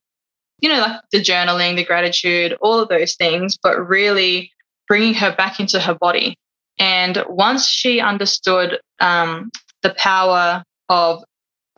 you 0.64 0.71
know, 0.71 0.80
like 0.80 0.99
the 1.12 1.18
journaling, 1.21 1.76
the 1.76 1.85
gratitude, 1.85 2.56
all 2.62 2.80
of 2.80 2.88
those 2.88 3.16
things, 3.16 3.59
but 3.62 3.87
really 3.87 4.50
bringing 4.88 5.12
her 5.12 5.30
back 5.37 5.61
into 5.61 5.78
her 5.78 5.92
body. 5.92 6.38
And 6.78 7.23
once 7.28 7.68
she 7.68 8.00
understood 8.00 8.80
um, 8.99 9.50
the 9.83 9.94
power 9.99 10.64
of 10.88 11.23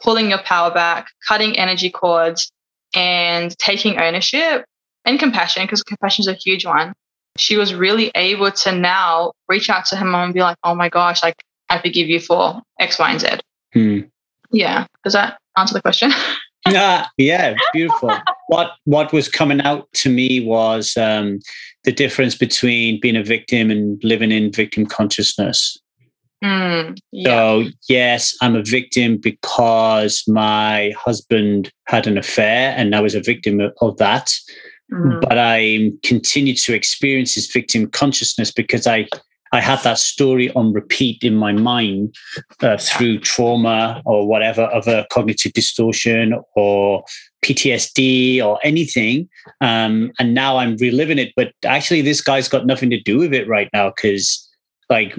pulling 0.01 0.31
your 0.31 0.39
power 0.39 0.73
back, 0.73 1.09
cutting 1.27 1.59
energy 1.59 1.91
cords, 1.91 2.53
and 2.95 3.59
taking 3.59 3.99
ownership 3.99 4.65
and 5.05 5.19
compassion, 5.19 5.65
because 5.65 5.83
compassion 5.83 6.23
is 6.23 6.29
a 6.29 6.35
huge 6.35 6.65
one, 6.65 6.93
she 7.37 7.57
was 7.57 7.75
really 7.75 8.13
able 8.15 8.53
to 8.53 8.71
now 8.71 9.33
reach 9.49 9.69
out 9.69 9.87
to 9.87 9.97
her 9.97 10.05
mom 10.05 10.27
and 10.27 10.35
be 10.35 10.43
like, 10.43 10.59
oh 10.63 10.77
my 10.77 10.89
gosh, 10.89 11.25
like 11.25 11.43
I 11.69 11.81
forgive 11.81 12.07
you 12.07 12.21
for 12.21 12.63
X, 12.79 13.01
Y, 13.01 13.11
and 13.11 13.21
Z. 13.21 13.29
Hmm. 13.73 14.01
Yeah. 14.53 14.87
Does 15.03 15.15
that 15.15 15.39
answer 15.57 15.75
the 15.75 15.83
question? 15.83 16.13
yeah, 16.71 17.07
yeah, 17.17 17.55
beautiful. 17.73 18.11
what 18.49 18.73
what 18.85 19.13
was 19.13 19.29
coming 19.29 19.61
out 19.61 19.91
to 19.95 20.11
me 20.11 20.41
was 20.41 20.97
um, 20.97 21.39
the 21.85 21.93
difference 21.93 22.35
between 22.35 23.01
being 23.01 23.17
a 23.17 23.23
victim 23.23 23.71
and 23.71 24.03
living 24.03 24.33
in 24.33 24.53
victim 24.53 24.87
consciousness. 24.87 25.79
Mm, 26.45 26.99
yeah. 27.13 27.29
So 27.29 27.65
yes, 27.89 28.37
I'm 28.41 28.57
a 28.57 28.63
victim 28.63 29.17
because 29.17 30.23
my 30.29 30.93
husband 30.99 31.73
had 31.87 32.07
an 32.07 32.19
affair, 32.19 32.75
and 32.77 32.95
I 32.95 33.01
was 33.01 33.15
a 33.15 33.21
victim 33.21 33.61
of 33.81 33.97
that. 33.99 34.33
Mm. 34.93 35.21
But 35.21 35.39
I 35.39 35.91
continue 36.05 36.55
to 36.55 36.75
experience 36.75 37.35
this 37.35 37.51
victim 37.51 37.89
consciousness 37.91 38.53
because 38.53 38.87
I 38.87 39.09
I 39.53 39.61
had 39.61 39.83
that 39.85 39.99
story 39.99 40.51
on 40.53 40.73
repeat 40.73 41.23
in 41.23 41.37
my 41.37 41.53
mind 41.53 42.15
uh, 42.63 42.77
through 42.79 43.21
trauma 43.21 44.03
or 44.05 44.27
whatever 44.27 44.73
other 44.73 45.07
cognitive 45.11 45.53
distortion 45.53 46.35
or 46.55 47.05
PTSD 47.45 48.43
or 48.43 48.59
anything. 48.65 49.29
Um, 49.61 50.13
and 50.19 50.35
now 50.35 50.59
I'm 50.59 50.77
reliving 50.77 51.19
it. 51.19 51.33
But 51.37 51.53
actually, 51.65 52.03
this 52.03 52.21
guy's 52.21 52.49
got 52.49 52.67
nothing 52.67 52.91
to 52.91 53.01
do 53.01 53.19
with 53.19 53.33
it 53.33 53.49
right 53.49 53.71
now 53.73 53.91
because, 53.91 54.47
like, 54.91 55.17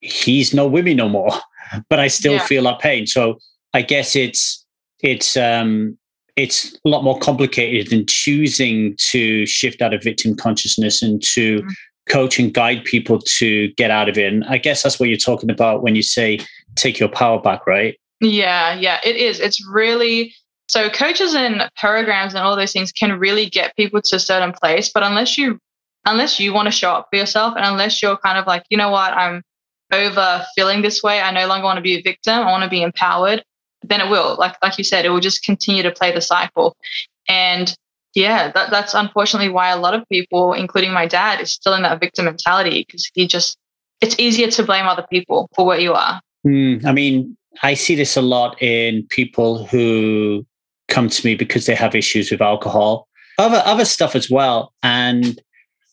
he's 0.00 0.54
not 0.54 0.70
with 0.70 0.84
me 0.84 0.94
no 0.94 1.08
more. 1.08 1.30
But 1.88 1.98
I 1.98 2.08
still 2.08 2.34
yeah. 2.34 2.46
feel 2.46 2.62
that 2.64 2.78
pain. 2.78 3.06
So 3.06 3.38
I 3.72 3.80
guess 3.80 4.14
it's 4.14 4.64
it's 5.00 5.34
um, 5.34 5.98
it's 6.36 6.74
a 6.84 6.88
lot 6.88 7.02
more 7.02 7.18
complicated 7.18 7.88
than 7.88 8.04
choosing 8.06 8.94
to 9.10 9.46
shift 9.46 9.80
out 9.80 9.94
of 9.94 10.02
victim 10.02 10.36
consciousness 10.36 11.02
and 11.02 11.22
to 11.22 11.60
mm-hmm 11.60 11.70
coach 12.08 12.38
and 12.38 12.52
guide 12.52 12.84
people 12.84 13.18
to 13.20 13.68
get 13.72 13.90
out 13.90 14.08
of 14.08 14.18
it. 14.18 14.32
And 14.32 14.44
I 14.44 14.58
guess 14.58 14.82
that's 14.82 15.00
what 15.00 15.08
you're 15.08 15.18
talking 15.18 15.50
about 15.50 15.82
when 15.82 15.94
you 15.94 16.02
say 16.02 16.40
take 16.74 16.98
your 16.98 17.08
power 17.08 17.40
back, 17.40 17.66
right? 17.66 17.98
Yeah, 18.20 18.74
yeah, 18.74 19.00
it 19.04 19.16
is. 19.16 19.40
It's 19.40 19.66
really 19.66 20.34
so 20.68 20.88
coaches 20.88 21.34
and 21.34 21.68
programs 21.76 22.34
and 22.34 22.42
all 22.42 22.56
those 22.56 22.72
things 22.72 22.92
can 22.92 23.18
really 23.18 23.46
get 23.46 23.76
people 23.76 24.00
to 24.02 24.16
a 24.16 24.20
certain 24.20 24.52
place, 24.52 24.90
but 24.92 25.02
unless 25.02 25.36
you 25.36 25.58
unless 26.06 26.38
you 26.38 26.52
want 26.52 26.66
to 26.66 26.72
show 26.72 26.90
up 26.90 27.08
for 27.10 27.16
yourself 27.16 27.54
and 27.56 27.64
unless 27.64 28.02
you're 28.02 28.18
kind 28.18 28.36
of 28.36 28.46
like, 28.46 28.62
you 28.68 28.76
know 28.76 28.90
what, 28.90 29.14
I'm 29.14 29.42
over 29.90 30.44
feeling 30.54 30.82
this 30.82 31.02
way, 31.02 31.20
I 31.20 31.30
no 31.30 31.46
longer 31.46 31.64
want 31.64 31.78
to 31.78 31.82
be 31.82 31.96
a 31.96 32.02
victim, 32.02 32.34
I 32.34 32.50
want 32.50 32.64
to 32.64 32.70
be 32.70 32.82
empowered, 32.82 33.42
then 33.82 34.00
it 34.00 34.10
will. 34.10 34.36
Like 34.38 34.56
like 34.62 34.78
you 34.78 34.84
said, 34.84 35.04
it 35.04 35.10
will 35.10 35.20
just 35.20 35.44
continue 35.44 35.82
to 35.82 35.90
play 35.90 36.12
the 36.12 36.20
cycle. 36.20 36.76
And 37.28 37.74
yeah, 38.14 38.50
that, 38.52 38.70
that's 38.70 38.94
unfortunately 38.94 39.48
why 39.48 39.68
a 39.68 39.76
lot 39.76 39.94
of 39.94 40.08
people, 40.08 40.52
including 40.52 40.92
my 40.92 41.06
dad, 41.06 41.40
is 41.40 41.52
still 41.52 41.74
in 41.74 41.82
that 41.82 42.00
victim 42.00 42.26
mentality 42.26 42.84
because 42.86 43.10
he 43.14 43.26
just, 43.26 43.56
it's 44.00 44.18
easier 44.18 44.50
to 44.50 44.62
blame 44.62 44.86
other 44.86 45.06
people 45.10 45.48
for 45.54 45.66
what 45.66 45.82
you 45.82 45.92
are. 45.92 46.20
Mm, 46.46 46.84
I 46.84 46.92
mean, 46.92 47.36
I 47.62 47.74
see 47.74 47.94
this 47.94 48.16
a 48.16 48.22
lot 48.22 48.60
in 48.60 49.06
people 49.08 49.66
who 49.66 50.46
come 50.88 51.08
to 51.08 51.26
me 51.26 51.34
because 51.34 51.66
they 51.66 51.74
have 51.74 51.94
issues 51.94 52.30
with 52.30 52.40
alcohol, 52.40 53.08
other 53.38 53.62
other 53.64 53.84
stuff 53.84 54.14
as 54.14 54.30
well, 54.30 54.72
and 54.82 55.40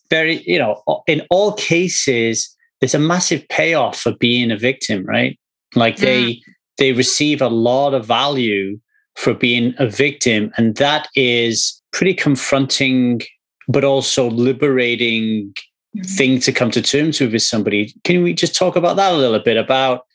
very, 0.09 0.43
you 0.45 0.59
know, 0.59 0.81
in 1.07 1.21
all 1.29 1.53
cases, 1.53 2.55
there's 2.79 2.93
a 2.93 2.99
massive 2.99 3.47
payoff 3.49 3.99
for 3.99 4.13
being 4.13 4.51
a 4.51 4.57
victim, 4.57 5.05
right? 5.05 5.39
Like 5.75 5.97
they 5.97 6.33
mm. 6.33 6.41
they 6.77 6.93
receive 6.93 7.41
a 7.41 7.47
lot 7.47 7.93
of 7.93 8.05
value 8.05 8.79
for 9.15 9.33
being 9.33 9.73
a 9.77 9.87
victim, 9.87 10.51
and 10.57 10.75
that 10.77 11.07
is 11.15 11.80
pretty 11.91 12.13
confronting, 12.13 13.21
but 13.67 13.83
also 13.83 14.29
liberating 14.29 15.53
mm-hmm. 15.95 16.01
thing 16.03 16.39
to 16.39 16.51
come 16.51 16.71
to 16.71 16.81
terms 16.81 17.19
with 17.19 17.33
with 17.33 17.41
somebody. 17.41 17.93
Can 18.03 18.23
we 18.23 18.33
just 18.33 18.55
talk 18.55 18.75
about 18.75 18.95
that 18.95 19.13
a 19.13 19.17
little 19.17 19.39
bit 19.39 19.57
about 19.57 20.05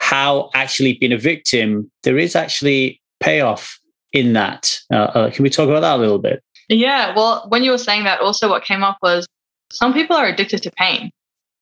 how 0.00 0.50
actually 0.54 0.94
being 0.94 1.12
a 1.12 1.18
victim, 1.18 1.90
there 2.02 2.18
is 2.18 2.36
actually 2.36 3.00
payoff 3.20 3.78
in 4.12 4.32
that. 4.34 4.78
Uh, 4.92 4.96
uh, 4.96 5.30
can 5.30 5.42
we 5.42 5.50
talk 5.50 5.68
about 5.68 5.80
that 5.80 5.96
a 5.96 6.00
little 6.00 6.18
bit? 6.18 6.42
Yeah. 6.68 7.14
Well, 7.14 7.46
when 7.48 7.64
you 7.64 7.70
were 7.70 7.78
saying 7.78 8.04
that, 8.04 8.20
also 8.20 8.48
what 8.48 8.64
came 8.64 8.82
up 8.82 8.98
was 9.02 9.26
some 9.72 9.92
people 9.92 10.16
are 10.16 10.26
addicted 10.26 10.62
to 10.62 10.70
pain. 10.70 11.10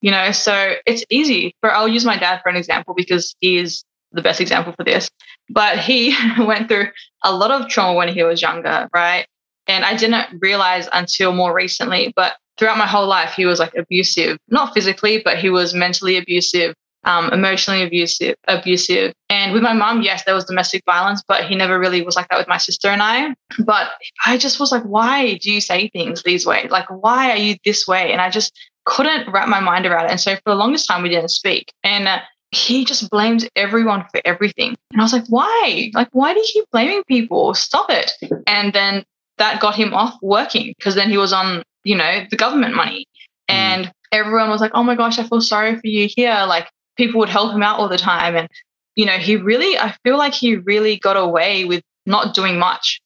You 0.01 0.11
know, 0.11 0.33
so 0.33 0.75
it's 0.85 1.05
easy 1.11 1.55
for, 1.61 1.73
I'll 1.73 1.87
use 1.87 2.05
my 2.05 2.19
dad 2.19 2.41
for 2.43 2.49
an 2.49 2.57
example 2.57 2.95
because 2.95 3.37
he 3.41 3.59
is 3.59 3.85
the 4.11 4.23
best 4.23 4.41
example 4.41 4.75
for 4.77 4.85
this. 4.85 5.09
But 5.49 5.79
he 5.79 6.15
went 6.39 6.69
through 6.69 6.89
a 7.23 7.35
lot 7.35 7.53
of 7.53 7.69
trauma 7.69 7.97
when 7.97 8.09
he 8.09 8.23
was 8.23 8.43
younger, 8.43 8.89
right? 8.93 9.27
And 9.67 9.85
I 9.85 9.97
didn't 9.97 10.41
realize 10.41 10.89
until 10.93 11.33
more 11.33 11.55
recently, 11.55 12.13
but 12.17 12.35
throughout 12.59 12.79
my 12.79 12.87
whole 12.87 13.07
life, 13.07 13.33
he 13.33 13.47
was 13.47 13.59
like 13.59 13.75
abusive, 13.75 14.39
not 14.49 14.75
physically, 14.75 15.23
but 15.25 15.39
he 15.39 15.51
was 15.51 15.75
mentally 15.75 16.17
abusive, 16.17 16.75
um, 17.05 17.33
emotionally 17.33 17.83
abusive, 17.83 18.35
abusive. 18.49 19.13
And 19.29 19.53
with 19.53 19.63
my 19.63 19.73
mom, 19.73 20.03
yes, 20.03 20.25
there 20.25 20.35
was 20.35 20.45
domestic 20.45 20.83
violence, 20.85 21.23
but 21.27 21.45
he 21.45 21.55
never 21.55 21.79
really 21.79 22.03
was 22.03 22.17
like 22.17 22.29
that 22.29 22.39
with 22.39 22.49
my 22.49 22.59
sister 22.59 22.89
and 22.89 23.03
I. 23.03 23.35
But 23.65 23.91
I 24.27 24.37
just 24.37 24.61
was 24.61 24.73
like, 24.73 24.85
why 24.85 25.35
do 25.35 25.51
you 25.51 25.61
say 25.61 25.89
things 25.89 26.23
these 26.23 26.47
ways? 26.47 26.71
Like, 26.71 26.87
why 26.89 27.31
are 27.31 27.37
you 27.37 27.57
this 27.65 27.87
way? 27.87 28.13
And 28.13 28.21
I 28.21 28.31
just 28.31 28.53
couldn't 28.85 29.31
wrap 29.33 29.49
my 29.49 29.61
mind 29.61 29.87
around 29.87 30.07
it. 30.07 30.11
And 30.11 30.21
so 30.21 30.35
for 30.37 30.43
the 30.47 30.55
longest 30.55 30.89
time, 30.89 31.03
we 31.03 31.09
didn't 31.09 31.31
speak. 31.31 31.73
And 31.85 32.09
uh, 32.09 32.19
he 32.51 32.85
just 32.85 33.09
blamed 33.11 33.49
everyone 33.57 34.05
for 34.11 34.21
everything. 34.25 34.77
And 34.93 35.01
I 35.01 35.05
was 35.05 35.13
like, 35.13 35.27
why? 35.29 35.91
Like, 35.95 36.09
why 36.13 36.35
do 36.35 36.41
you 36.41 36.49
keep 36.53 36.65
blaming 36.71 37.03
people? 37.09 37.55
Stop 37.55 37.91
it. 37.91 38.13
And 38.47 38.73
then 38.73 39.05
that 39.43 39.61
got 39.61 39.75
him 39.75 39.93
off 39.93 40.17
working 40.23 40.73
because 40.79 40.95
then 40.95 41.11
he 41.11 41.19
was 41.19 41.33
on, 41.33 41.65
you 41.83 41.97
know, 41.97 42.25
the 42.31 42.37
government 42.37 42.77
money. 42.77 43.07
Mm. 43.51 43.55
And 43.55 43.93
everyone 44.13 44.49
was 44.51 44.61
like, 44.61 44.71
oh 44.73 44.85
my 44.85 44.95
gosh, 44.95 45.19
I 45.19 45.25
feel 45.25 45.41
sorry 45.41 45.75
for 45.75 45.89
you 45.89 46.09
here. 46.09 46.45
Like 46.47 46.71
people 46.97 47.19
would 47.19 47.29
help 47.29 47.53
him 47.53 47.63
out 47.63 47.81
all 47.81 47.89
the 47.89 47.99
time. 47.99 48.37
And, 48.37 48.49
you 48.95 49.05
know, 49.05 49.19
he 49.19 49.37
really, 49.37 49.77
I 49.77 49.97
feel 50.05 50.17
like 50.17 50.33
he 50.33 50.57
really 50.57 50.97
got 50.97 51.17
away 51.17 51.65
with 51.65 51.83
not 52.07 52.35
doing 52.35 52.57
much, 52.57 53.01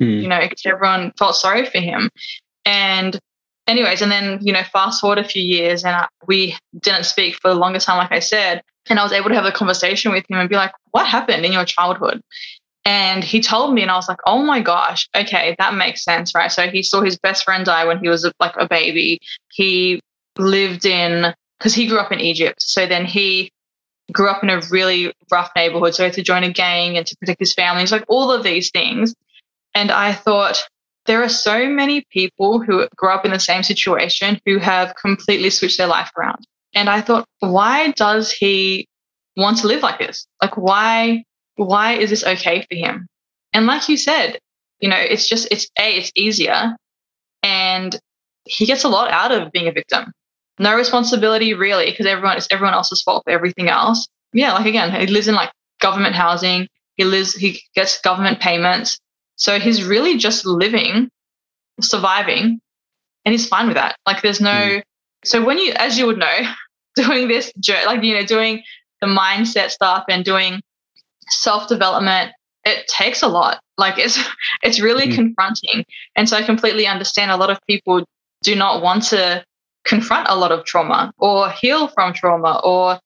mm. 0.00 0.22
you 0.22 0.28
know, 0.28 0.38
because 0.40 0.62
everyone 0.64 1.12
felt 1.18 1.34
sorry 1.34 1.66
for 1.66 1.78
him. 1.78 2.10
And, 2.64 3.18
anyways, 3.66 4.02
and 4.02 4.12
then, 4.12 4.38
you 4.42 4.52
know, 4.52 4.62
fast 4.72 5.00
forward 5.00 5.18
a 5.18 5.24
few 5.24 5.42
years 5.42 5.84
and 5.84 5.96
I, 5.96 6.06
we 6.28 6.56
didn't 6.80 7.06
speak 7.06 7.40
for 7.42 7.48
the 7.48 7.56
longest 7.56 7.86
time, 7.86 7.98
like 7.98 8.12
I 8.12 8.20
said. 8.20 8.62
And 8.88 9.00
I 9.00 9.02
was 9.02 9.10
able 9.10 9.30
to 9.30 9.34
have 9.34 9.46
a 9.46 9.50
conversation 9.50 10.12
with 10.12 10.24
him 10.30 10.38
and 10.38 10.48
be 10.48 10.54
like, 10.54 10.70
what 10.92 11.08
happened 11.08 11.44
in 11.44 11.50
your 11.50 11.64
childhood? 11.64 12.22
And 12.86 13.24
he 13.24 13.40
told 13.40 13.74
me, 13.74 13.82
and 13.82 13.90
I 13.90 13.96
was 13.96 14.08
like, 14.08 14.20
oh 14.26 14.38
my 14.38 14.60
gosh, 14.60 15.08
okay, 15.14 15.56
that 15.58 15.74
makes 15.74 16.04
sense, 16.04 16.36
right? 16.36 16.52
So 16.52 16.70
he 16.70 16.84
saw 16.84 17.02
his 17.02 17.18
best 17.18 17.42
friend 17.44 17.66
die 17.66 17.84
when 17.84 17.98
he 17.98 18.08
was 18.08 18.30
like 18.38 18.54
a 18.56 18.68
baby. 18.68 19.18
He 19.50 20.00
lived 20.38 20.86
in, 20.86 21.34
because 21.58 21.74
he 21.74 21.88
grew 21.88 21.98
up 21.98 22.12
in 22.12 22.20
Egypt. 22.20 22.62
So 22.62 22.86
then 22.86 23.04
he 23.04 23.50
grew 24.12 24.28
up 24.28 24.44
in 24.44 24.50
a 24.50 24.60
really 24.70 25.12
rough 25.32 25.50
neighborhood. 25.56 25.96
So 25.96 26.04
he 26.04 26.06
had 26.06 26.14
to 26.14 26.22
join 26.22 26.44
a 26.44 26.52
gang 26.52 26.96
and 26.96 27.04
to 27.04 27.16
protect 27.16 27.40
his 27.40 27.54
family. 27.54 27.82
It's 27.82 27.90
like 27.90 28.04
all 28.06 28.30
of 28.30 28.44
these 28.44 28.70
things. 28.70 29.16
And 29.74 29.90
I 29.90 30.12
thought, 30.12 30.62
there 31.06 31.24
are 31.24 31.28
so 31.28 31.68
many 31.68 32.04
people 32.10 32.60
who 32.60 32.86
grew 32.94 33.10
up 33.10 33.24
in 33.24 33.32
the 33.32 33.40
same 33.40 33.64
situation 33.64 34.40
who 34.46 34.58
have 34.58 34.94
completely 34.94 35.50
switched 35.50 35.78
their 35.78 35.86
life 35.88 36.10
around. 36.16 36.46
And 36.72 36.88
I 36.88 37.00
thought, 37.00 37.26
why 37.40 37.90
does 37.92 38.30
he 38.30 38.86
want 39.36 39.58
to 39.58 39.66
live 39.66 39.82
like 39.82 39.98
this? 39.98 40.26
Like, 40.40 40.56
why 40.56 41.24
why 41.56 41.94
is 41.94 42.10
this 42.10 42.24
okay 42.24 42.64
for 42.68 42.76
him? 42.76 43.06
And 43.52 43.66
like 43.66 43.88
you 43.88 43.96
said, 43.96 44.38
you 44.80 44.88
know, 44.88 44.98
it's 44.98 45.28
just, 45.28 45.48
it's 45.50 45.68
A, 45.78 45.96
it's 45.96 46.12
easier. 46.14 46.76
And 47.42 47.98
he 48.44 48.66
gets 48.66 48.84
a 48.84 48.88
lot 48.88 49.10
out 49.10 49.32
of 49.32 49.50
being 49.52 49.68
a 49.68 49.72
victim. 49.72 50.12
No 50.58 50.74
responsibility 50.74 51.54
really, 51.54 51.90
because 51.90 52.06
everyone, 52.06 52.36
it's 52.36 52.48
everyone 52.50 52.74
else's 52.74 53.02
fault 53.02 53.24
for 53.24 53.30
everything 53.30 53.68
else. 53.68 54.06
Yeah, 54.32 54.52
like 54.52 54.66
again, 54.66 54.90
he 54.98 55.06
lives 55.06 55.28
in 55.28 55.34
like 55.34 55.50
government 55.80 56.14
housing. 56.14 56.68
He 56.96 57.04
lives, 57.04 57.34
he 57.34 57.62
gets 57.74 58.00
government 58.00 58.40
payments. 58.40 58.98
So 59.36 59.58
he's 59.58 59.84
really 59.84 60.16
just 60.16 60.46
living, 60.46 61.10
surviving, 61.80 62.60
and 63.24 63.32
he's 63.32 63.46
fine 63.46 63.66
with 63.66 63.76
that. 63.76 63.96
Like 64.06 64.22
there's 64.22 64.40
no, 64.40 64.50
mm. 64.50 64.82
so 65.24 65.44
when 65.44 65.58
you, 65.58 65.72
as 65.76 65.98
you 65.98 66.06
would 66.06 66.18
know, 66.18 66.38
doing 66.96 67.28
this, 67.28 67.52
like, 67.68 68.02
you 68.02 68.14
know, 68.14 68.24
doing 68.24 68.62
the 69.02 69.06
mindset 69.06 69.70
stuff 69.70 70.04
and 70.08 70.24
doing 70.24 70.60
self 71.28 71.68
development 71.68 72.32
it 72.66 72.88
takes 72.88 73.22
a 73.22 73.28
lot. 73.28 73.60
Like 73.78 73.96
it's 73.96 74.18
it's 74.62 74.80
really 74.80 75.06
mm. 75.06 75.14
confronting. 75.14 75.84
And 76.16 76.28
so 76.28 76.36
I 76.36 76.42
completely 76.42 76.86
understand 76.86 77.30
a 77.30 77.36
lot 77.36 77.48
of 77.50 77.58
people 77.66 78.04
do 78.42 78.54
not 78.54 78.82
want 78.82 79.04
to 79.04 79.42
confront 79.86 80.28
a 80.28 80.36
lot 80.36 80.52
of 80.52 80.64
trauma 80.64 81.12
or 81.16 81.48
heal 81.50 81.88
from 81.88 82.12
trauma 82.12 82.60
or, 82.64 82.98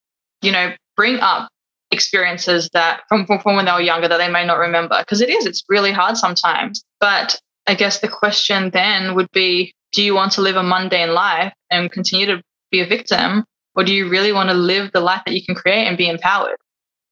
you 0.43 0.51
know, 0.51 0.73
bring 0.97 1.21
up 1.21 1.49
experiences 1.93 2.71
that 2.73 3.03
from, 3.09 3.27
from, 3.27 3.39
from 3.41 3.57
when 3.57 3.67
they 3.67 3.73
were 3.73 3.81
younger 3.81 4.09
that 4.09 4.17
they 4.17 4.31
may 4.31 4.47
not 4.47 4.59
remember. 4.59 4.99
Because 4.99 5.21
it 5.21 5.29
is, 5.29 5.45
it's 5.45 5.63
really 5.69 5.93
hard 5.93 6.17
sometimes. 6.17 6.83
But 6.99 7.39
I 7.67 7.75
guess 7.75 8.01
the 8.01 8.09
question 8.09 8.71
then 8.71 9.15
would 9.15 9.31
be 9.33 9.73
do 9.93 10.03
you 10.03 10.15
want 10.15 10.33
to 10.33 10.41
live 10.41 10.57
a 10.57 10.63
mundane 10.63 11.13
life 11.13 11.53
and 11.71 11.91
continue 11.91 12.27
to 12.27 12.43
be 12.71 12.81
a 12.81 12.87
victim? 12.87 13.45
Or 13.75 13.85
do 13.85 13.93
you 13.93 14.09
really 14.09 14.33
want 14.33 14.49
to 14.49 14.55
live 14.55 14.91
the 14.93 15.01
life 15.01 15.23
that 15.27 15.35
you 15.35 15.45
can 15.45 15.55
create 15.55 15.87
and 15.87 15.97
be 15.97 16.09
empowered? 16.09 16.57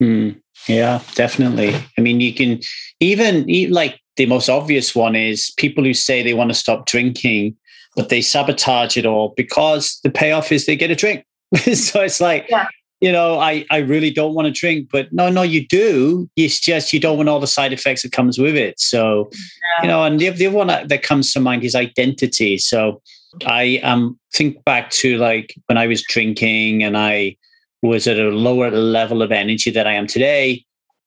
Mm, 0.02 0.40
yeah, 0.68 1.02
definitely. 1.14 1.74
I 1.96 2.00
mean, 2.00 2.20
you 2.20 2.34
can 2.34 2.60
even 3.00 3.46
like 3.70 4.00
the 4.16 4.26
most 4.26 4.48
obvious 4.48 4.94
one 4.94 5.16
is 5.16 5.50
people 5.56 5.82
who 5.84 5.94
say 5.94 6.22
they 6.22 6.34
want 6.34 6.50
to 6.50 6.54
stop 6.54 6.86
drinking, 6.86 7.56
but 7.96 8.10
they 8.10 8.20
sabotage 8.20 8.96
it 8.96 9.06
all 9.06 9.32
because 9.36 9.98
the 10.02 10.10
payoff 10.10 10.52
is 10.52 10.66
they 10.66 10.76
get 10.76 10.90
a 10.90 10.96
drink. 10.96 11.24
so 11.72 12.02
it's 12.02 12.20
like, 12.20 12.46
yeah. 12.50 12.66
you 13.00 13.10
know, 13.10 13.38
I, 13.38 13.64
I 13.70 13.78
really 13.78 14.10
don't 14.10 14.34
want 14.34 14.46
to 14.46 14.52
drink, 14.52 14.88
but 14.92 15.10
no, 15.12 15.30
no, 15.30 15.42
you 15.42 15.66
do. 15.66 16.28
It's 16.36 16.60
just 16.60 16.92
you 16.92 17.00
don't 17.00 17.16
want 17.16 17.28
all 17.28 17.40
the 17.40 17.46
side 17.46 17.72
effects 17.72 18.02
that 18.02 18.12
comes 18.12 18.38
with 18.38 18.56
it. 18.56 18.78
So, 18.78 19.30
yeah. 19.32 19.82
you 19.82 19.88
know, 19.88 20.04
and 20.04 20.20
the, 20.20 20.30
the 20.30 20.48
other 20.48 20.56
one 20.56 20.66
that 20.66 21.02
comes 21.02 21.32
to 21.32 21.40
mind 21.40 21.64
is 21.64 21.74
identity. 21.74 22.58
So 22.58 23.00
I 23.46 23.78
um 23.84 24.18
think 24.34 24.64
back 24.64 24.90
to 24.90 25.16
like 25.18 25.54
when 25.66 25.78
I 25.78 25.86
was 25.86 26.02
drinking 26.02 26.82
and 26.82 26.96
I 26.96 27.36
was 27.82 28.06
at 28.06 28.18
a 28.18 28.30
lower 28.30 28.70
level 28.70 29.22
of 29.22 29.32
energy 29.32 29.70
that 29.70 29.86
I 29.86 29.92
am 29.92 30.06
today, 30.06 30.64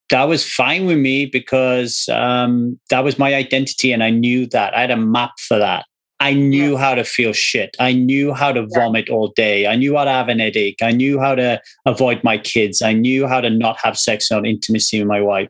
that 0.09 0.27
was 0.27 0.47
fine 0.47 0.85
with 0.85 0.97
me 0.97 1.25
because 1.25 2.07
um, 2.09 2.79
that 2.89 3.03
was 3.03 3.17
my 3.17 3.33
identity 3.33 3.91
and 3.91 4.03
I 4.03 4.09
knew 4.09 4.45
that. 4.47 4.75
I 4.75 4.81
had 4.81 4.91
a 4.91 4.97
map 4.97 5.31
for 5.39 5.57
that. 5.57 5.85
I 6.19 6.33
knew 6.33 6.73
yeah. 6.73 6.77
how 6.77 6.95
to 6.95 7.03
feel 7.03 7.33
shit. 7.33 7.75
I 7.79 7.93
knew 7.93 8.31
how 8.31 8.51
to 8.51 8.67
vomit 8.75 9.09
all 9.09 9.29
day. 9.29 9.65
I 9.65 9.75
knew 9.75 9.97
how 9.97 10.03
to 10.03 10.11
have 10.11 10.29
an 10.29 10.37
headache. 10.37 10.77
I 10.81 10.91
knew 10.91 11.19
how 11.19 11.33
to 11.33 11.59
avoid 11.85 12.23
my 12.23 12.37
kids. 12.37 12.83
I 12.83 12.93
knew 12.93 13.25
how 13.25 13.41
to 13.41 13.49
not 13.49 13.77
have 13.79 13.97
sex 13.97 14.31
or 14.31 14.45
intimacy 14.45 14.99
with 14.99 15.07
my 15.07 15.19
wife. 15.19 15.49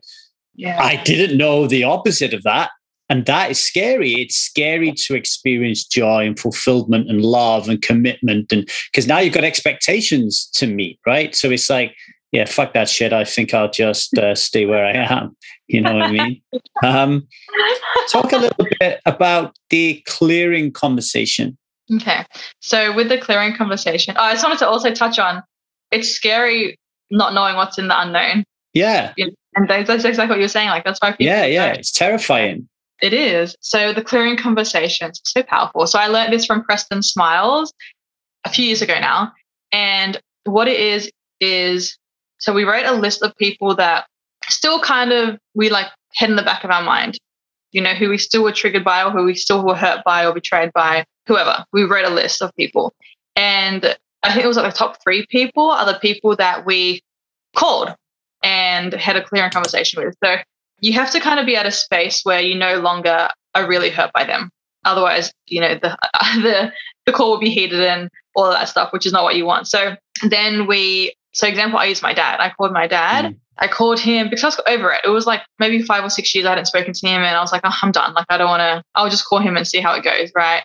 Yeah. 0.54 0.80
I 0.80 0.96
didn't 0.96 1.36
know 1.36 1.66
the 1.66 1.84
opposite 1.84 2.32
of 2.32 2.42
that. 2.44 2.70
And 3.12 3.26
that 3.26 3.50
is 3.50 3.62
scary. 3.62 4.14
It's 4.14 4.36
scary 4.36 4.90
to 4.90 5.14
experience 5.14 5.84
joy 5.84 6.26
and 6.26 6.38
fulfillment 6.38 7.10
and 7.10 7.20
love 7.20 7.68
and 7.68 7.82
commitment. 7.82 8.50
And 8.50 8.66
because 8.90 9.06
now 9.06 9.18
you've 9.18 9.34
got 9.34 9.44
expectations 9.44 10.48
to 10.54 10.66
meet, 10.66 10.98
right? 11.06 11.34
So 11.34 11.50
it's 11.50 11.68
like, 11.68 11.94
yeah, 12.30 12.46
fuck 12.46 12.72
that 12.72 12.88
shit. 12.88 13.12
I 13.12 13.24
think 13.24 13.52
I'll 13.52 13.70
just 13.70 14.16
uh, 14.16 14.34
stay 14.34 14.64
where 14.64 14.86
I 14.86 14.92
am. 14.92 15.36
You 15.68 15.82
know 15.82 15.92
what 15.92 16.04
I 16.04 16.10
mean? 16.10 16.42
Um, 16.82 17.28
talk 18.10 18.32
a 18.32 18.38
little 18.38 18.66
bit 18.80 19.00
about 19.04 19.54
the 19.68 20.02
clearing 20.06 20.72
conversation. 20.72 21.56
Okay. 21.94 22.24
So 22.60 22.94
with 22.94 23.10
the 23.10 23.18
clearing 23.18 23.54
conversation, 23.54 24.14
oh, 24.16 24.22
I 24.22 24.32
just 24.32 24.42
wanted 24.42 24.58
to 24.60 24.68
also 24.68 24.90
touch 24.92 25.18
on 25.18 25.42
it's 25.92 26.08
scary 26.08 26.78
not 27.10 27.34
knowing 27.34 27.56
what's 27.56 27.78
in 27.78 27.88
the 27.88 28.00
unknown. 28.00 28.44
Yeah. 28.72 29.12
And 29.54 29.68
that's 29.68 30.04
exactly 30.04 30.26
what 30.28 30.38
you're 30.38 30.48
saying. 30.48 30.70
Like 30.70 30.84
that's 30.84 30.98
why 31.00 31.10
people 31.12 31.26
Yeah, 31.26 31.44
yeah. 31.44 31.72
It's 31.74 31.92
terrifying. 31.92 32.68
It 33.02 33.12
is. 33.12 33.56
So 33.60 33.92
the 33.92 34.02
clearing 34.02 34.36
conversations 34.36 35.20
so 35.24 35.42
powerful. 35.42 35.86
So 35.88 35.98
I 35.98 36.06
learned 36.06 36.32
this 36.32 36.46
from 36.46 36.62
Preston 36.62 37.02
Smiles 37.02 37.74
a 38.44 38.48
few 38.48 38.64
years 38.64 38.80
ago 38.80 38.98
now. 39.00 39.32
And 39.72 40.20
what 40.44 40.68
it 40.68 40.78
is 40.78 41.10
is 41.40 41.98
so 42.38 42.52
we 42.52 42.64
wrote 42.64 42.86
a 42.86 42.92
list 42.92 43.22
of 43.22 43.36
people 43.36 43.74
that 43.76 44.06
still 44.48 44.80
kind 44.80 45.12
of 45.12 45.38
we 45.54 45.68
like 45.68 45.86
head 46.14 46.30
in 46.30 46.36
the 46.36 46.42
back 46.42 46.62
of 46.62 46.70
our 46.70 46.82
mind, 46.82 47.18
you 47.72 47.80
know, 47.80 47.94
who 47.94 48.08
we 48.08 48.18
still 48.18 48.44
were 48.44 48.52
triggered 48.52 48.84
by 48.84 49.02
or 49.02 49.10
who 49.10 49.24
we 49.24 49.34
still 49.34 49.64
were 49.64 49.74
hurt 49.74 50.04
by 50.04 50.24
or 50.24 50.32
betrayed 50.32 50.72
by, 50.72 51.04
whoever. 51.26 51.64
We 51.72 51.82
wrote 51.82 52.04
a 52.04 52.10
list 52.10 52.40
of 52.40 52.54
people. 52.54 52.94
And 53.34 53.96
I 54.22 54.32
think 54.32 54.44
it 54.44 54.48
was 54.48 54.56
like 54.56 54.72
the 54.72 54.78
top 54.78 55.02
three 55.02 55.26
people 55.26 55.70
are 55.70 55.86
the 55.86 55.98
people 55.98 56.36
that 56.36 56.64
we 56.64 57.02
called 57.56 57.94
and 58.44 58.92
had 58.92 59.16
a 59.16 59.24
clearing 59.24 59.50
conversation 59.50 60.04
with. 60.04 60.16
So 60.22 60.36
you 60.82 60.92
have 60.92 61.10
to 61.12 61.20
kind 61.20 61.40
of 61.40 61.46
be 61.46 61.56
at 61.56 61.64
a 61.64 61.70
space 61.70 62.22
where 62.24 62.40
you 62.40 62.54
no 62.58 62.80
longer 62.80 63.30
are 63.54 63.66
really 63.66 63.88
hurt 63.88 64.12
by 64.12 64.24
them. 64.24 64.50
Otherwise, 64.84 65.32
you 65.46 65.60
know, 65.60 65.74
the 65.74 65.96
the 66.42 66.72
the 67.06 67.12
call 67.12 67.30
will 67.30 67.40
be 67.40 67.50
heated 67.50 67.80
and 67.80 68.10
all 68.34 68.46
of 68.46 68.52
that 68.52 68.68
stuff, 68.68 68.92
which 68.92 69.06
is 69.06 69.12
not 69.12 69.22
what 69.22 69.36
you 69.36 69.46
want. 69.46 69.68
So 69.68 69.96
then 70.28 70.66
we, 70.66 71.14
so 71.32 71.46
example, 71.46 71.78
I 71.78 71.86
used 71.86 72.02
my 72.02 72.12
dad. 72.12 72.40
I 72.40 72.50
called 72.50 72.72
my 72.72 72.86
dad. 72.86 73.26
Mm. 73.26 73.36
I 73.58 73.68
called 73.68 74.00
him 74.00 74.28
because 74.28 74.44
I 74.44 74.46
was 74.48 74.60
over 74.66 74.92
it. 74.92 75.00
It 75.04 75.10
was 75.10 75.26
like 75.26 75.42
maybe 75.58 75.82
five 75.82 76.04
or 76.04 76.10
six 76.10 76.34
years 76.34 76.46
I 76.46 76.50
hadn't 76.50 76.66
spoken 76.66 76.92
to 76.92 77.06
him, 77.06 77.22
and 77.22 77.36
I 77.36 77.40
was 77.40 77.52
like, 77.52 77.62
oh, 77.64 77.74
I'm 77.82 77.92
done. 77.92 78.14
Like 78.14 78.26
I 78.28 78.38
don't 78.38 78.48
want 78.48 78.60
to. 78.60 78.82
I'll 78.94 79.10
just 79.10 79.26
call 79.26 79.38
him 79.38 79.56
and 79.56 79.66
see 79.66 79.80
how 79.80 79.94
it 79.94 80.02
goes, 80.02 80.32
right? 80.34 80.64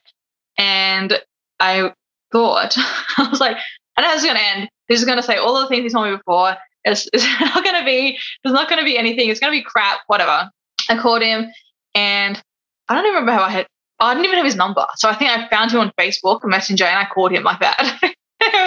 And 0.58 1.21
I 1.60 1.91
thought 2.32 2.75
I 3.17 3.27
was 3.30 3.39
like, 3.39 3.58
I 3.97 4.01
know 4.01 4.10
this 4.10 4.23
is 4.23 4.25
going 4.25 4.38
to 4.38 4.43
end. 4.43 4.69
He's 4.88 5.06
going 5.06 5.17
to 5.17 5.23
say 5.23 5.38
all 5.38 5.62
the 5.62 5.67
things 5.67 5.84
he 5.84 5.89
told 5.89 6.10
me 6.10 6.15
before. 6.15 6.56
It's, 6.91 7.08
it's 7.13 7.26
not 7.39 7.63
going 7.63 7.80
to 7.80 7.86
be, 7.86 8.17
there's 8.43 8.54
not 8.54 8.69
going 8.69 8.80
to 8.80 8.86
be 8.86 8.97
anything. 8.97 9.30
It's 9.30 9.39
going 9.39 9.54
to 9.54 9.60
be 9.60 9.63
crap, 9.63 10.00
whatever. 10.08 10.50
I 10.89 10.97
called 10.97 11.21
him 11.21 11.52
and 11.95 12.41
I 12.89 12.95
don't 12.95 13.04
even 13.06 13.15
remember 13.15 13.34
how 13.34 13.43
I 13.43 13.50
had, 13.50 13.67
I 14.00 14.13
didn't 14.13 14.26
even 14.26 14.38
have 14.38 14.45
his 14.45 14.56
number. 14.56 14.86
So 14.95 15.10
I 15.10 15.15
think 15.15 15.32
I 15.32 15.50
found 15.50 15.71
him 15.71 15.80
on 15.80 15.91
Facebook, 16.00 16.41
Messenger, 16.43 16.86
and 16.86 17.00
I 17.00 17.06
called 17.06 17.32
him 17.32 17.43
like 17.43 17.60
that. 17.60 18.00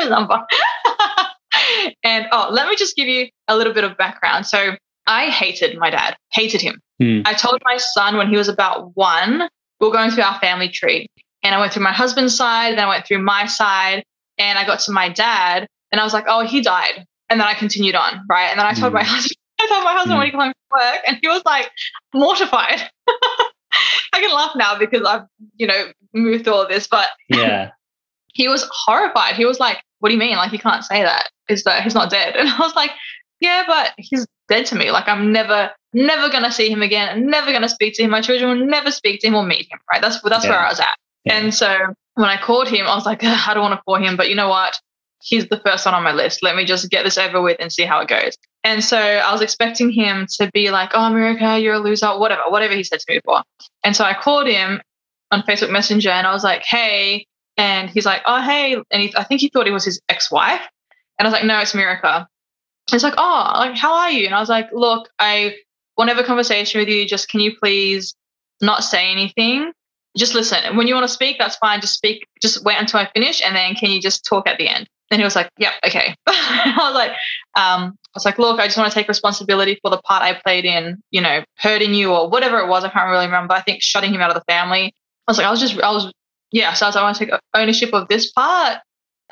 his 0.00 0.10
number. 0.10 0.40
and 2.04 2.26
oh, 2.32 2.48
let 2.50 2.68
me 2.68 2.76
just 2.76 2.96
give 2.96 3.08
you 3.08 3.28
a 3.48 3.56
little 3.56 3.72
bit 3.72 3.84
of 3.84 3.96
background. 3.96 4.46
So 4.46 4.76
I 5.06 5.26
hated 5.26 5.78
my 5.78 5.90
dad, 5.90 6.16
hated 6.32 6.60
him. 6.60 6.80
Mm. 7.00 7.22
I 7.24 7.34
told 7.34 7.60
my 7.64 7.76
son 7.76 8.16
when 8.16 8.28
he 8.28 8.36
was 8.36 8.48
about 8.48 8.96
one, 8.96 9.48
we 9.80 9.86
were 9.86 9.92
going 9.92 10.10
through 10.10 10.24
our 10.24 10.38
family 10.40 10.68
tree. 10.68 11.08
And 11.42 11.54
I 11.54 11.58
went 11.58 11.72
through 11.72 11.84
my 11.84 11.92
husband's 11.92 12.36
side, 12.36 12.72
then 12.72 12.84
I 12.84 12.88
went 12.88 13.06
through 13.06 13.22
my 13.22 13.46
side, 13.46 14.04
and 14.36 14.58
I 14.58 14.66
got 14.66 14.80
to 14.80 14.92
my 14.92 15.08
dad, 15.08 15.66
and 15.90 16.00
I 16.00 16.04
was 16.04 16.12
like, 16.12 16.24
oh, 16.28 16.46
he 16.46 16.60
died. 16.60 17.06
And 17.30 17.40
then 17.40 17.46
I 17.46 17.54
continued 17.54 17.94
on, 17.94 18.24
right? 18.28 18.48
And 18.50 18.58
then 18.58 18.66
I 18.66 18.74
told 18.74 18.92
mm. 18.92 18.96
my 18.96 19.04
husband, 19.04 19.36
I 19.60 19.66
told 19.68 19.84
my 19.84 19.92
husband 19.92 20.14
mm. 20.14 20.18
when 20.18 20.26
he 20.26 20.30
came 20.32 20.40
home 20.40 20.52
from 20.68 20.80
work, 20.80 21.00
and 21.06 21.18
he 21.22 21.28
was 21.28 21.42
like 21.44 21.70
mortified. 22.12 22.80
I 24.12 24.20
can 24.20 24.34
laugh 24.34 24.52
now 24.56 24.78
because 24.78 25.06
I've, 25.06 25.22
you 25.56 25.66
know, 25.66 25.92
moved 26.12 26.44
through 26.44 26.54
all 26.54 26.68
this, 26.68 26.88
but 26.88 27.08
yeah, 27.28 27.70
he 28.34 28.48
was 28.48 28.68
horrified. 28.70 29.36
He 29.36 29.44
was 29.44 29.60
like, 29.60 29.78
"What 30.00 30.08
do 30.08 30.14
you 30.14 30.20
mean? 30.20 30.36
Like, 30.36 30.52
you 30.52 30.58
can't 30.58 30.84
say 30.84 31.02
that? 31.02 31.28
Is 31.48 31.64
that 31.64 31.84
he's 31.84 31.94
not 31.94 32.10
dead?" 32.10 32.34
And 32.36 32.48
I 32.48 32.58
was 32.58 32.74
like, 32.74 32.90
"Yeah, 33.40 33.62
but 33.66 33.92
he's 33.96 34.26
dead 34.50 34.66
to 34.66 34.74
me. 34.74 34.90
Like, 34.90 35.08
I'm 35.08 35.32
never, 35.32 35.70
never 35.94 36.28
gonna 36.28 36.52
see 36.52 36.68
him 36.68 36.82
again. 36.82 37.08
I'm 37.08 37.26
never 37.26 37.52
gonna 37.52 37.68
speak 37.68 37.94
to 37.94 38.02
him. 38.02 38.10
My 38.10 38.20
children 38.20 38.50
will 38.50 38.66
never 38.66 38.90
speak 38.90 39.20
to 39.20 39.28
him 39.28 39.36
or 39.36 39.44
meet 39.44 39.70
him. 39.70 39.78
Right? 39.90 40.02
That's 40.02 40.20
that's 40.20 40.44
yeah. 40.44 40.50
where 40.50 40.60
I 40.60 40.68
was 40.68 40.80
at. 40.80 40.96
Yeah. 41.24 41.36
And 41.36 41.54
so 41.54 41.76
when 42.14 42.28
I 42.28 42.36
called 42.36 42.68
him, 42.68 42.86
I 42.86 42.94
was 42.94 43.06
like, 43.06 43.24
I 43.24 43.54
don't 43.54 43.62
want 43.62 43.78
to 43.78 43.82
call 43.82 43.96
him, 43.96 44.16
but 44.16 44.28
you 44.28 44.34
know 44.34 44.48
what? 44.48 44.78
He's 45.22 45.48
the 45.48 45.60
first 45.60 45.84
one 45.84 45.94
on 45.94 46.02
my 46.02 46.12
list. 46.12 46.42
Let 46.42 46.56
me 46.56 46.64
just 46.64 46.88
get 46.90 47.04
this 47.04 47.18
over 47.18 47.42
with 47.42 47.58
and 47.60 47.72
see 47.72 47.84
how 47.84 48.00
it 48.00 48.08
goes. 48.08 48.36
And 48.64 48.82
so 48.82 48.98
I 48.98 49.32
was 49.32 49.40
expecting 49.40 49.90
him 49.90 50.26
to 50.38 50.50
be 50.52 50.70
like, 50.70 50.90
oh, 50.94 50.98
Marika, 50.98 51.62
you're 51.62 51.74
a 51.74 51.78
loser, 51.78 52.08
whatever, 52.18 52.42
whatever 52.48 52.74
he 52.74 52.84
said 52.84 53.00
to 53.00 53.06
me 53.08 53.18
before. 53.18 53.42
And 53.84 53.94
so 53.96 54.04
I 54.04 54.14
called 54.14 54.46
him 54.46 54.80
on 55.30 55.42
Facebook 55.42 55.70
Messenger 55.70 56.10
and 56.10 56.26
I 56.26 56.32
was 56.32 56.44
like, 56.44 56.62
hey. 56.64 57.26
And 57.56 57.90
he's 57.90 58.06
like, 58.06 58.22
oh, 58.26 58.42
hey. 58.42 58.76
And 58.90 59.02
he, 59.02 59.14
I 59.16 59.24
think 59.24 59.40
he 59.40 59.48
thought 59.48 59.66
it 59.66 59.72
was 59.72 59.84
his 59.84 60.00
ex 60.08 60.30
wife. 60.30 60.62
And 61.18 61.26
I 61.26 61.30
was 61.30 61.32
like, 61.32 61.44
no, 61.44 61.58
it's 61.60 61.72
Marika. 61.72 62.26
He's 62.90 63.04
like, 63.04 63.14
oh, 63.16 63.52
like, 63.56 63.76
how 63.76 63.94
are 63.94 64.10
you? 64.10 64.26
And 64.26 64.34
I 64.34 64.40
was 64.40 64.48
like, 64.48 64.70
look, 64.72 65.08
I 65.18 65.54
want 65.96 66.08
to 66.08 66.14
have 66.14 66.24
a 66.24 66.26
conversation 66.26 66.80
with 66.80 66.88
you. 66.88 67.06
Just 67.06 67.28
can 67.28 67.40
you 67.40 67.56
please 67.56 68.14
not 68.60 68.84
say 68.84 69.10
anything? 69.10 69.72
Just 70.16 70.34
listen. 70.34 70.76
When 70.76 70.86
you 70.86 70.94
want 70.94 71.06
to 71.06 71.12
speak, 71.12 71.36
that's 71.38 71.56
fine. 71.56 71.80
Just 71.80 71.94
speak. 71.94 72.26
Just 72.42 72.64
wait 72.64 72.76
until 72.78 73.00
I 73.00 73.08
finish. 73.12 73.42
And 73.44 73.54
then 73.54 73.74
can 73.74 73.90
you 73.90 74.00
just 74.00 74.24
talk 74.24 74.46
at 74.46 74.58
the 74.58 74.68
end? 74.68 74.88
And 75.10 75.20
he 75.20 75.24
was 75.24 75.34
like, 75.34 75.50
yeah, 75.58 75.72
okay." 75.84 76.14
I 76.26 76.74
was 76.76 76.94
like, 76.94 77.10
um, 77.56 77.94
"I 77.94 78.14
was 78.14 78.24
like, 78.24 78.38
look, 78.38 78.60
I 78.60 78.66
just 78.66 78.78
want 78.78 78.90
to 78.90 78.94
take 78.94 79.08
responsibility 79.08 79.78
for 79.82 79.90
the 79.90 79.98
part 79.98 80.22
I 80.22 80.34
played 80.34 80.64
in, 80.64 81.02
you 81.10 81.20
know, 81.20 81.42
hurting 81.56 81.94
you 81.94 82.12
or 82.12 82.28
whatever 82.28 82.58
it 82.58 82.68
was. 82.68 82.84
I 82.84 82.90
can't 82.90 83.10
really 83.10 83.26
remember. 83.26 83.54
I 83.54 83.60
think 83.60 83.82
shutting 83.82 84.14
him 84.14 84.20
out 84.20 84.30
of 84.30 84.36
the 84.36 84.52
family. 84.52 84.94
I 85.26 85.30
was 85.30 85.38
like, 85.38 85.46
I 85.46 85.50
was 85.50 85.60
just, 85.60 85.78
I 85.80 85.90
was, 85.90 86.12
yeah. 86.52 86.72
So 86.72 86.86
I 86.86 86.88
was 86.88 86.96
like, 86.96 87.00
I 87.00 87.02
want 87.02 87.16
to 87.16 87.26
take 87.26 87.34
ownership 87.54 87.92
of 87.92 88.08
this 88.08 88.30
part. 88.32 88.78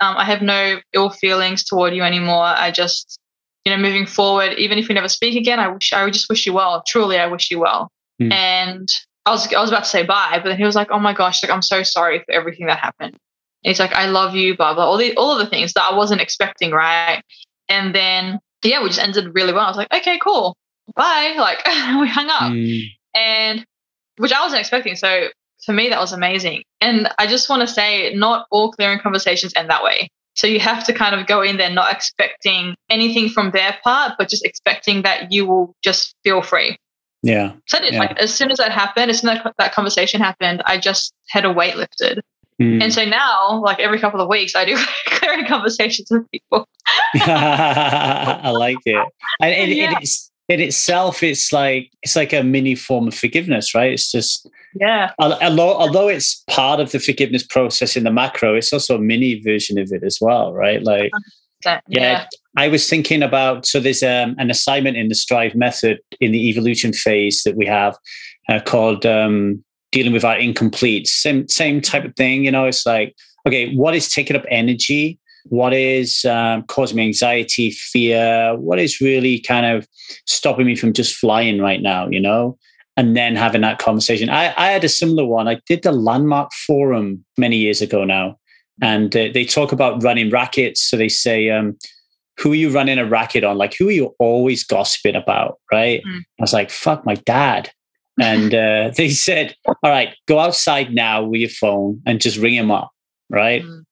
Um, 0.01 0.17
I 0.17 0.25
have 0.25 0.43
no 0.43 0.79
ill 0.93 1.11
feelings 1.11 1.65
toward 1.65 1.95
you 1.95 2.03
anymore. 2.03 2.45
I 2.45 2.71
just, 2.71 3.19
you 3.65 3.75
know, 3.75 3.83
moving 3.83 4.07
forward, 4.07 4.53
even 4.55 4.79
if 4.79 4.89
we 4.89 4.95
never 4.95 5.09
speak 5.09 5.37
again, 5.37 5.59
I 5.59 5.69
wish, 5.69 5.93
I 5.93 6.09
just 6.11 6.29
wish 6.29 6.47
you 6.47 6.53
well. 6.53 6.83
Truly, 6.87 7.19
I 7.19 7.27
wish 7.27 7.51
you 7.51 7.59
well. 7.59 7.91
Mm. 8.21 8.33
And 8.33 8.89
I 9.27 9.31
was, 9.31 9.53
I 9.53 9.61
was 9.61 9.71
about 9.71 9.85
to 9.85 9.91
say 9.91 10.05
bye, 10.05 10.41
but 10.43 10.49
then 10.49 10.57
he 10.57 10.65
was 10.65 10.75
like, 10.75 10.91
"Oh 10.91 10.99
my 10.99 11.13
gosh, 11.13 11.43
like 11.43 11.53
I'm 11.53 11.63
so 11.63 11.83
sorry 11.83 12.21
for 12.21 12.33
everything 12.33 12.67
that 12.67 12.79
happened." 12.79 13.17
He's 13.63 13.81
like, 13.81 13.93
I 13.93 14.07
love 14.07 14.35
you, 14.35 14.57
blah, 14.57 14.75
blah, 14.75 14.85
all 14.85 14.97
the 14.97 15.15
all 15.17 15.33
of 15.33 15.39
the 15.39 15.47
things 15.47 15.73
that 15.75 15.89
I 15.91 15.97
wasn't 15.97 16.21
expecting, 16.21 16.71
right? 16.71 17.23
And 17.69 17.95
then 17.95 18.41
yeah, 18.63 18.83
we 18.83 18.89
just 18.89 19.01
ended 19.01 19.35
really 19.35 19.53
well. 19.53 19.65
I 19.65 19.69
was 19.69 19.77
like, 19.77 19.93
okay, 19.95 20.19
cool. 20.19 20.57
Bye. 20.95 21.35
Like 21.39 21.65
we 22.01 22.09
hung 22.09 22.29
up. 22.29 22.53
Mm. 22.53 22.85
And 23.15 23.67
which 24.17 24.33
I 24.33 24.41
wasn't 24.43 24.61
expecting. 24.61 24.97
So 24.97 25.29
for 25.65 25.73
me, 25.73 25.89
that 25.89 25.99
was 25.99 26.13
amazing. 26.13 26.65
And 26.81 27.09
I 27.19 27.27
just 27.27 27.49
want 27.49 27.63
to 27.63 27.67
say, 27.67 28.15
not 28.15 28.47
all 28.51 28.73
clearing 28.73 28.99
conversations 28.99 29.53
end 29.57 29.71
that 29.71 29.83
way. 29.83 30.09
So 30.35 30.47
you 30.47 30.61
have 30.61 30.85
to 30.85 30.93
kind 30.93 31.19
of 31.19 31.27
go 31.27 31.43
in 31.43 31.57
there 31.57 31.71
not 31.71 31.93
expecting 31.93 32.77
anything 32.89 33.29
from 33.29 33.51
their 33.51 33.77
part, 33.83 34.13
but 34.19 34.29
just 34.29 34.45
expecting 34.45 35.03
that 35.03 35.33
you 35.33 35.47
will 35.47 35.75
just 35.83 36.15
feel 36.23 36.43
free. 36.43 36.79
Yeah. 37.23 37.55
So 37.67 37.79
yeah. 37.83 37.99
like 37.99 38.19
as 38.19 38.33
soon 38.33 38.53
as 38.53 38.59
that 38.59 38.71
happened, 38.71 39.11
as 39.11 39.21
soon 39.21 39.31
as 39.31 39.43
that, 39.43 39.55
that 39.59 39.75
conversation 39.75 40.21
happened, 40.21 40.63
I 40.65 40.79
just 40.79 41.13
had 41.29 41.45
a 41.45 41.53
weight 41.53 41.77
lifted. 41.77 42.23
Mm. 42.61 42.83
And 42.83 42.93
so 42.93 43.05
now, 43.05 43.61
like 43.63 43.79
every 43.79 44.01
couple 44.01 44.21
of 44.21 44.29
weeks, 44.29 44.55
I 44.57 44.65
do 44.65 44.77
clearing 45.07 45.47
conversations 45.47 46.09
with 46.11 46.29
people. 46.31 46.67
I 47.15 48.51
like 48.51 48.79
it. 48.85 49.07
And 49.41 49.55
it, 49.55 49.77
yeah. 49.77 49.99
it's 50.01 50.31
in 50.49 50.61
itself, 50.61 51.23
it's 51.23 51.53
like 51.53 51.91
it's 52.03 52.17
like 52.17 52.33
a 52.33 52.43
mini 52.43 52.75
form 52.75 53.09
of 53.09 53.15
forgiveness, 53.15 53.75
right? 53.75 53.93
It's 53.93 54.11
just 54.11 54.49
yeah. 54.75 55.13
Although 55.19 55.75
although 55.75 56.09
it's 56.09 56.43
part 56.49 56.81
of 56.81 56.91
the 56.91 56.99
forgiveness 56.99 57.45
process 57.45 57.97
in 57.97 58.05
the 58.05 58.11
macro, 58.11 58.55
it's 58.55 58.73
also 58.73 58.97
a 58.97 59.01
mini 59.01 59.41
version 59.41 59.79
of 59.79 59.93
it 59.93 60.03
as 60.03 60.19
well, 60.21 60.53
right? 60.53 60.83
Like 60.83 61.13
yeah. 61.65 61.81
yeah. 61.89 62.27
I 62.57 62.69
was 62.69 62.89
thinking 62.89 63.23
about 63.23 63.67
so 63.67 63.79
there's 63.79 64.03
um, 64.03 64.35
an 64.39 64.51
assignment 64.51 64.97
in 64.97 65.09
the 65.09 65.15
Strive 65.15 65.55
method 65.55 65.99
in 66.21 66.33
the 66.33 66.49
evolution 66.49 66.93
phase 66.93 67.43
that 67.45 67.57
we 67.57 67.67
have 67.67 67.97
uh, 68.49 68.61
called 68.65 69.05
um, 69.05 69.63
dealing 69.93 70.13
with 70.13 70.25
our 70.25 70.37
incomplete. 70.37 71.07
Same 71.07 71.49
same 71.49 71.81
type 71.81 72.05
of 72.05 72.15
thing. 72.17 72.45
You 72.45 72.51
know, 72.51 72.67
it's 72.67 72.87
like 72.87 73.15
okay, 73.47 73.75
what 73.75 73.95
is 73.95 74.09
taking 74.09 74.37
up 74.37 74.45
energy? 74.51 75.19
What 75.47 75.73
is 75.73 76.25
um, 76.27 76.65
causing 76.65 76.97
me 76.97 77.07
anxiety, 77.07 77.71
fear? 77.71 78.55
What 78.57 78.79
is 78.79 79.01
really 79.01 79.41
kind 79.41 79.65
of 79.65 79.87
stopping 80.27 80.67
me 80.67 80.77
from 80.77 80.93
just 80.93 81.17
flying 81.17 81.61
right 81.61 81.81
now? 81.81 82.09
You 82.09 82.21
know, 82.21 82.59
and 82.97 83.17
then 83.17 83.37
having 83.37 83.63
that 83.63 83.79
conversation. 83.79 84.29
I, 84.29 84.53
I 84.57 84.73
had 84.73 84.85
a 84.85 84.89
similar 84.89 85.25
one. 85.25 85.49
I 85.49 85.61
did 85.67 85.83
the 85.83 85.93
Landmark 85.93 86.53
Forum 86.67 87.25
many 87.39 87.57
years 87.57 87.81
ago 87.81 88.05
now, 88.05 88.37
and 88.83 89.15
uh, 89.17 89.29
they 89.33 89.45
talk 89.45 89.73
about 89.73 90.03
running 90.03 90.31
rackets. 90.31 90.83
So 90.83 90.97
they 90.97 91.09
say, 91.09 91.49
um, 91.49 91.79
who 92.39 92.53
are 92.53 92.57
you 92.57 92.71
running 92.71 92.99
a 92.99 93.07
racket 93.07 93.45
on? 93.45 93.57
Like, 93.57 93.75
who 93.79 93.89
are 93.89 93.93
you 93.93 94.15
always 94.19 94.65
gossiping 94.65 95.15
about? 95.15 95.59
Right. 95.73 96.03
Mm. 96.07 96.19
I 96.19 96.43
was 96.43 96.53
like, 96.53 96.71
fuck 96.71 97.07
my 97.07 97.15
dad. 97.15 97.71
And 98.21 98.55
uh, 98.55 98.91
they 98.97 99.11
said, 99.11 99.55
all 99.67 99.91
right, 99.91 100.15
go 100.27 100.39
outside 100.39 100.93
now 100.93 101.25
with 101.25 101.41
your 101.41 101.51
phone 101.51 102.01
and 102.07 102.21
just 102.21 102.39
ring 102.39 102.55
him 102.55 102.71
up. 102.71 102.91
Right. 103.31 103.63
Mm. 103.63 103.85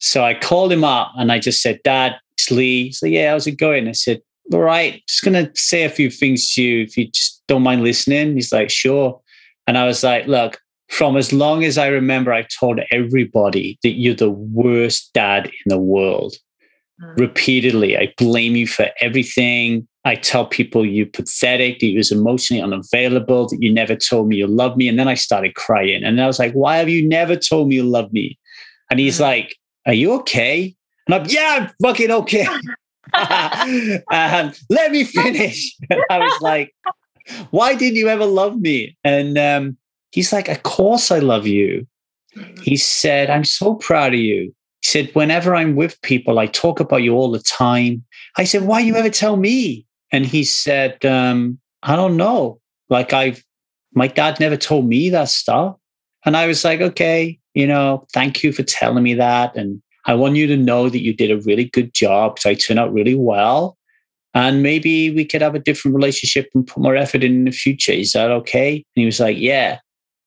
So 0.00 0.24
I 0.24 0.34
called 0.34 0.72
him 0.72 0.82
up 0.82 1.12
and 1.16 1.30
I 1.30 1.38
just 1.38 1.62
said, 1.62 1.80
Dad, 1.84 2.16
it's 2.32 2.50
Lee. 2.50 2.86
He 2.86 2.92
said, 2.92 3.10
Yeah, 3.12 3.30
how's 3.30 3.46
it 3.46 3.52
going? 3.52 3.86
I 3.88 3.92
said, 3.92 4.20
All 4.52 4.60
right, 4.60 5.00
just 5.08 5.22
going 5.22 5.46
to 5.46 5.50
say 5.54 5.84
a 5.84 5.88
few 5.88 6.10
things 6.10 6.52
to 6.54 6.62
you 6.62 6.82
if 6.82 6.96
you 6.96 7.06
just 7.08 7.42
don't 7.46 7.62
mind 7.62 7.84
listening. 7.84 8.34
He's 8.34 8.52
like, 8.52 8.68
Sure. 8.68 9.20
And 9.68 9.78
I 9.78 9.86
was 9.86 10.02
like, 10.02 10.26
Look, 10.26 10.60
from 10.88 11.16
as 11.16 11.32
long 11.32 11.62
as 11.62 11.78
I 11.78 11.86
remember, 11.86 12.32
I've 12.32 12.48
told 12.48 12.80
everybody 12.90 13.78
that 13.84 13.92
you're 13.92 14.14
the 14.14 14.30
worst 14.30 15.12
dad 15.14 15.46
in 15.46 15.68
the 15.68 15.78
world. 15.78 16.34
Mm. 17.02 17.18
Repeatedly, 17.18 17.96
I 17.96 18.12
blame 18.16 18.56
you 18.56 18.66
for 18.66 18.88
everything. 19.00 19.86
I 20.04 20.16
tell 20.16 20.46
people 20.46 20.84
you're 20.84 21.06
pathetic, 21.06 21.78
that 21.78 21.86
you 21.86 21.98
was 21.98 22.10
emotionally 22.10 22.62
unavailable, 22.62 23.48
that 23.48 23.58
you 23.60 23.72
never 23.72 23.94
told 23.94 24.28
me 24.28 24.36
you 24.36 24.46
love 24.46 24.76
me. 24.76 24.88
And 24.88 24.98
then 24.98 25.08
I 25.08 25.14
started 25.14 25.54
crying. 25.54 26.02
And 26.02 26.20
I 26.20 26.26
was 26.26 26.38
like, 26.38 26.52
why 26.52 26.76
have 26.78 26.88
you 26.88 27.06
never 27.06 27.36
told 27.36 27.68
me 27.68 27.76
you 27.76 27.84
love 27.84 28.12
me? 28.12 28.38
And 28.90 28.98
he's 28.98 29.18
mm. 29.18 29.22
like, 29.22 29.56
are 29.86 29.94
you 29.94 30.12
okay? 30.14 30.74
And 31.06 31.14
I'm, 31.14 31.26
yeah, 31.28 31.58
I'm 31.60 31.70
fucking 31.82 32.10
okay. 32.10 32.46
um, 33.14 34.52
let 34.70 34.90
me 34.90 35.04
finish. 35.04 35.76
And 35.90 36.00
I 36.10 36.18
was 36.18 36.40
like, 36.40 36.74
why 37.50 37.74
didn't 37.74 37.96
you 37.96 38.08
ever 38.08 38.26
love 38.26 38.60
me? 38.60 38.96
And 39.04 39.38
um, 39.38 39.76
he's 40.10 40.32
like, 40.32 40.48
of 40.48 40.62
course 40.62 41.10
I 41.10 41.18
love 41.18 41.46
you. 41.46 41.86
He 42.62 42.76
said, 42.76 43.28
I'm 43.28 43.44
so 43.44 43.74
proud 43.74 44.14
of 44.14 44.20
you. 44.20 44.54
He 44.82 44.88
said, 44.88 45.10
whenever 45.14 45.54
I'm 45.54 45.76
with 45.76 46.00
people, 46.02 46.38
I 46.38 46.46
talk 46.46 46.80
about 46.80 47.02
you 47.02 47.14
all 47.14 47.30
the 47.30 47.40
time. 47.40 48.04
I 48.36 48.44
said, 48.44 48.62
why 48.62 48.80
you 48.80 48.96
ever 48.96 49.10
tell 49.10 49.36
me? 49.36 49.86
And 50.10 50.26
he 50.26 50.44
said, 50.44 51.04
um, 51.04 51.58
I 51.82 51.96
don't 51.96 52.16
know. 52.16 52.60
Like 52.90 53.12
I've, 53.12 53.42
my 53.94 54.08
dad 54.08 54.40
never 54.40 54.56
told 54.56 54.86
me 54.86 55.08
that 55.10 55.28
stuff. 55.28 55.76
And 56.24 56.36
I 56.36 56.46
was 56.46 56.64
like, 56.64 56.80
okay, 56.80 57.38
you 57.54 57.66
know, 57.66 58.06
thank 58.12 58.42
you 58.42 58.52
for 58.52 58.62
telling 58.62 59.02
me 59.02 59.14
that. 59.14 59.56
And 59.56 59.82
I 60.06 60.14
want 60.14 60.36
you 60.36 60.46
to 60.48 60.56
know 60.56 60.88
that 60.88 61.02
you 61.02 61.14
did 61.14 61.30
a 61.30 61.40
really 61.42 61.66
good 61.66 61.94
job. 61.94 62.38
So 62.38 62.50
I 62.50 62.54
turned 62.54 62.80
out 62.80 62.92
really 62.92 63.14
well. 63.14 63.76
And 64.34 64.62
maybe 64.62 65.14
we 65.14 65.24
could 65.24 65.42
have 65.42 65.54
a 65.54 65.60
different 65.60 65.94
relationship 65.94 66.48
and 66.54 66.66
put 66.66 66.82
more 66.82 66.96
effort 66.96 67.22
in, 67.22 67.32
in 67.34 67.44
the 67.44 67.50
future. 67.52 67.92
Is 67.92 68.12
that 68.12 68.30
okay? 68.30 68.76
And 68.76 69.00
he 69.00 69.04
was 69.04 69.20
like, 69.20 69.36
yeah. 69.36 69.78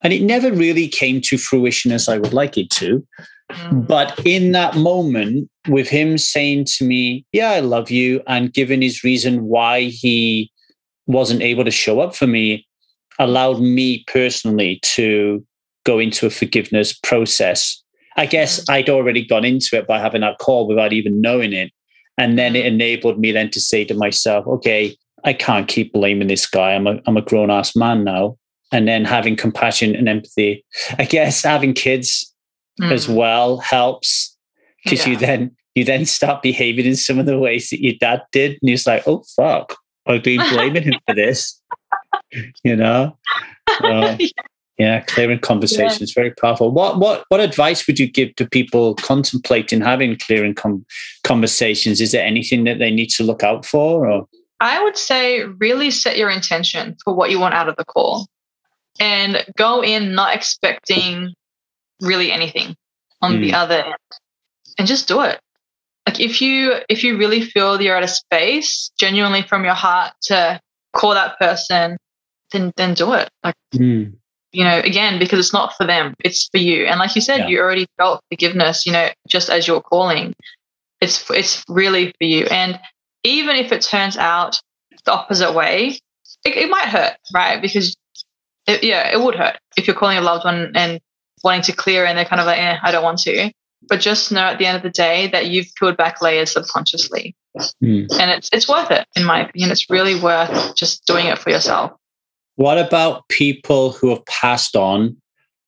And 0.02 0.14
it 0.14 0.22
never 0.22 0.52
really 0.52 0.88
came 0.88 1.22
to 1.22 1.38
fruition 1.38 1.92
as 1.92 2.08
I 2.08 2.20
would 2.20 2.34
like 2.34 2.58
it 2.58 2.70
to. 2.72 3.06
But 3.72 4.20
in 4.26 4.52
that 4.54 4.76
moment, 4.76 5.50
with 5.68 5.88
him 5.88 6.18
saying 6.18 6.66
to 6.78 6.86
me, 6.86 7.26
Yeah, 7.32 7.52
I 7.52 7.60
love 7.60 7.92
you, 7.92 8.22
and 8.28 8.54
giving 8.54 8.82
his 8.82 9.04
reason 9.04 9.46
why 9.46 9.84
he 9.84 10.52
wasn't 11.08 11.42
able 11.42 11.64
to 11.64 11.72
show 11.72 12.00
up 12.00 12.16
for 12.16 12.28
me, 12.28 12.66
allowed 13.20 13.60
me 13.60 14.04
personally 14.08 14.80
to 14.84 15.46
go 15.86 16.00
into 16.00 16.26
a 16.26 16.32
forgiveness 16.32 16.94
process. 16.94 17.82
I 18.18 18.26
guess 18.26 18.60
mm. 18.62 18.74
I'd 18.74 18.90
already 18.90 19.26
gone 19.26 19.46
into 19.46 19.78
it 19.78 19.88
by 19.88 20.00
having 20.00 20.22
that 20.22 20.40
call 20.40 20.68
without 20.68 20.94
even 20.94 21.22
knowing 21.22 21.54
it. 21.54 21.72
And 22.18 22.38
then 22.38 22.56
it 22.56 22.64
mm. 22.64 22.68
enabled 22.68 23.20
me 23.20 23.32
then 23.32 23.52
to 23.52 23.62
say 23.62 23.86
to 23.86 23.94
myself, 23.94 24.48
okay, 24.48 24.96
I 25.24 25.34
can't 25.34 25.68
keep 25.68 25.94
blaming 25.94 26.28
this 26.28 26.46
guy. 26.48 26.74
I'm 26.74 26.88
a, 26.88 27.00
I'm 27.06 27.18
a 27.18 27.22
grown 27.22 27.52
ass 27.52 27.76
man 27.76 28.04
now. 28.04 28.38
And 28.72 28.88
then 28.88 29.06
having 29.06 29.36
compassion 29.36 29.96
and 29.96 30.10
empathy. 30.10 30.66
I 30.98 31.06
guess 31.06 31.44
having 31.44 31.74
kids 31.74 32.34
mm. 32.82 32.92
as 32.92 33.08
well 33.08 33.58
helps 33.58 34.36
because 34.84 35.06
yeah. 35.06 35.14
you 35.14 35.18
then 35.18 35.56
you 35.76 35.84
then 35.84 36.06
start 36.06 36.42
behaving 36.42 36.86
in 36.86 36.96
some 36.96 37.20
of 37.20 37.26
the 37.26 37.38
ways 37.38 37.70
that 37.70 37.84
your 37.84 37.94
dad 38.00 38.24
did. 38.32 38.52
And 38.62 38.70
he's 38.70 38.88
like, 38.88 39.04
oh, 39.06 39.24
fuck, 39.36 39.76
I've 40.08 40.24
been 40.24 40.42
blaming 40.50 40.84
him 40.84 41.00
for 41.06 41.14
this. 41.14 41.62
You 42.64 42.76
know? 42.76 43.16
Uh, 43.82 44.18
yeah, 44.78 45.02
clearing 45.02 45.40
conversation 45.40 46.04
is 46.04 46.12
very 46.12 46.32
powerful. 46.32 46.72
What 46.72 46.98
what 46.98 47.24
what 47.30 47.40
advice 47.40 47.88
would 47.88 47.98
you 47.98 48.12
give 48.12 48.36
to 48.36 48.50
people 48.50 48.96
contemplating 48.96 49.80
having 49.80 50.18
clearing 50.18 50.54
com- 50.54 50.86
conversations? 51.24 52.02
Is 52.02 52.12
there 52.12 52.26
anything 52.26 52.66
that 52.66 52.80
they 52.80 52.92
need 52.92 53.10
to 53.12 53.24
look 53.24 53.44
out 53.44 53.66
for? 53.66 54.10
Or 54.10 54.28
I 54.60 54.84
would 54.84 54.98
say 54.98 55.44
really 55.44 55.92
set 55.92 56.18
your 56.18 56.30
intention 56.30 56.98
for 57.04 57.14
what 57.14 57.30
you 57.30 57.40
want 57.40 57.54
out 57.54 57.70
of 57.70 57.78
the 57.78 57.86
call, 57.86 58.28
and 59.00 59.46
go 59.56 59.82
in 59.82 60.14
not 60.14 60.36
expecting 60.36 61.36
really 62.02 62.32
anything 62.32 62.76
on 63.22 63.38
mm. 63.38 63.42
the 63.42 63.54
other 63.54 63.84
end, 63.84 63.96
and 64.78 64.88
just 64.88 65.08
do 65.08 65.22
it. 65.22 65.40
Like 66.08 66.20
if 66.20 66.42
you 66.42 66.76
if 66.90 67.04
you 67.04 67.18
really 67.18 67.42
feel 67.42 67.82
you're 67.82 67.98
at 67.98 68.04
a 68.04 68.08
space 68.08 68.92
genuinely 69.00 69.42
from 69.42 69.64
your 69.64 69.74
heart 69.74 70.14
to 70.24 70.60
call 70.94 71.14
that 71.14 71.40
person, 71.40 71.98
then 72.52 72.72
then 72.76 72.94
do 72.94 73.14
it. 73.14 73.30
Like. 73.44 73.56
Mm 73.74 74.18
you 74.56 74.64
know, 74.64 74.80
again, 74.80 75.20
because 75.20 75.38
it's 75.38 75.54
not 75.54 75.76
for 75.76 75.86
them, 75.86 76.16
it's 76.24 76.48
for 76.48 76.58
you. 76.58 76.86
And 76.86 76.98
like 76.98 77.14
you 77.14 77.22
said, 77.22 77.40
yeah. 77.40 77.48
you 77.48 77.60
already 77.60 77.88
felt 77.98 78.22
forgiveness, 78.32 78.86
you 78.86 78.94
know, 78.94 79.10
just 79.28 79.50
as 79.50 79.68
you're 79.68 79.82
calling. 79.82 80.34
It's 81.02 81.30
it's 81.30 81.64
really 81.68 82.14
for 82.18 82.24
you. 82.24 82.46
And 82.46 82.80
even 83.24 83.58
if 83.58 83.74
it 83.74 83.82
turns 83.82 84.16
out 84.16 84.58
the 85.04 85.12
opposite 85.12 85.54
way, 85.54 86.00
it, 86.46 86.56
it 86.56 86.70
might 86.70 86.86
hurt, 86.86 87.18
right? 87.34 87.62
Because 87.62 87.98
it, 88.66 88.82
yeah, 88.82 89.12
it 89.12 89.20
would 89.20 89.36
hurt 89.36 89.58
if 89.76 89.88
you're 89.88 89.96
calling 89.96 90.18
a 90.18 90.22
loved 90.22 90.46
one 90.46 90.72
and 90.74 91.02
wanting 91.46 91.62
to 91.62 91.72
clear 91.72 92.06
and 92.06 92.18
they're 92.18 92.26
kind 92.26 92.42
of 92.42 92.48
like, 92.48 92.60
eh, 92.60 92.78
I 92.82 92.92
don't 92.92 93.04
want 93.04 93.20
to. 93.20 93.52
But 93.88 94.02
just 94.02 94.32
know 94.32 94.42
at 94.42 94.58
the 94.58 94.66
end 94.66 94.76
of 94.76 94.84
the 94.84 94.90
day 94.90 95.28
that 95.28 95.48
you've 95.48 95.68
peeled 95.80 95.96
back 95.96 96.22
layers 96.22 96.52
subconsciously. 96.52 97.36
Mm. 97.82 98.08
And 98.20 98.32
it's 98.32 98.50
it's 98.52 98.68
worth 98.68 98.92
it, 98.92 99.08
in 99.16 99.24
my 99.24 99.48
opinion. 99.48 99.72
It's 99.72 99.90
really 99.90 100.20
worth 100.20 100.76
just 100.76 101.06
doing 101.06 101.28
it 101.28 101.38
for 101.38 101.52
yourself. 101.52 101.92
What 102.56 102.78
about 102.78 103.28
people 103.30 103.92
who 103.92 104.10
have 104.10 104.26
passed 104.26 104.76
on 104.76 105.16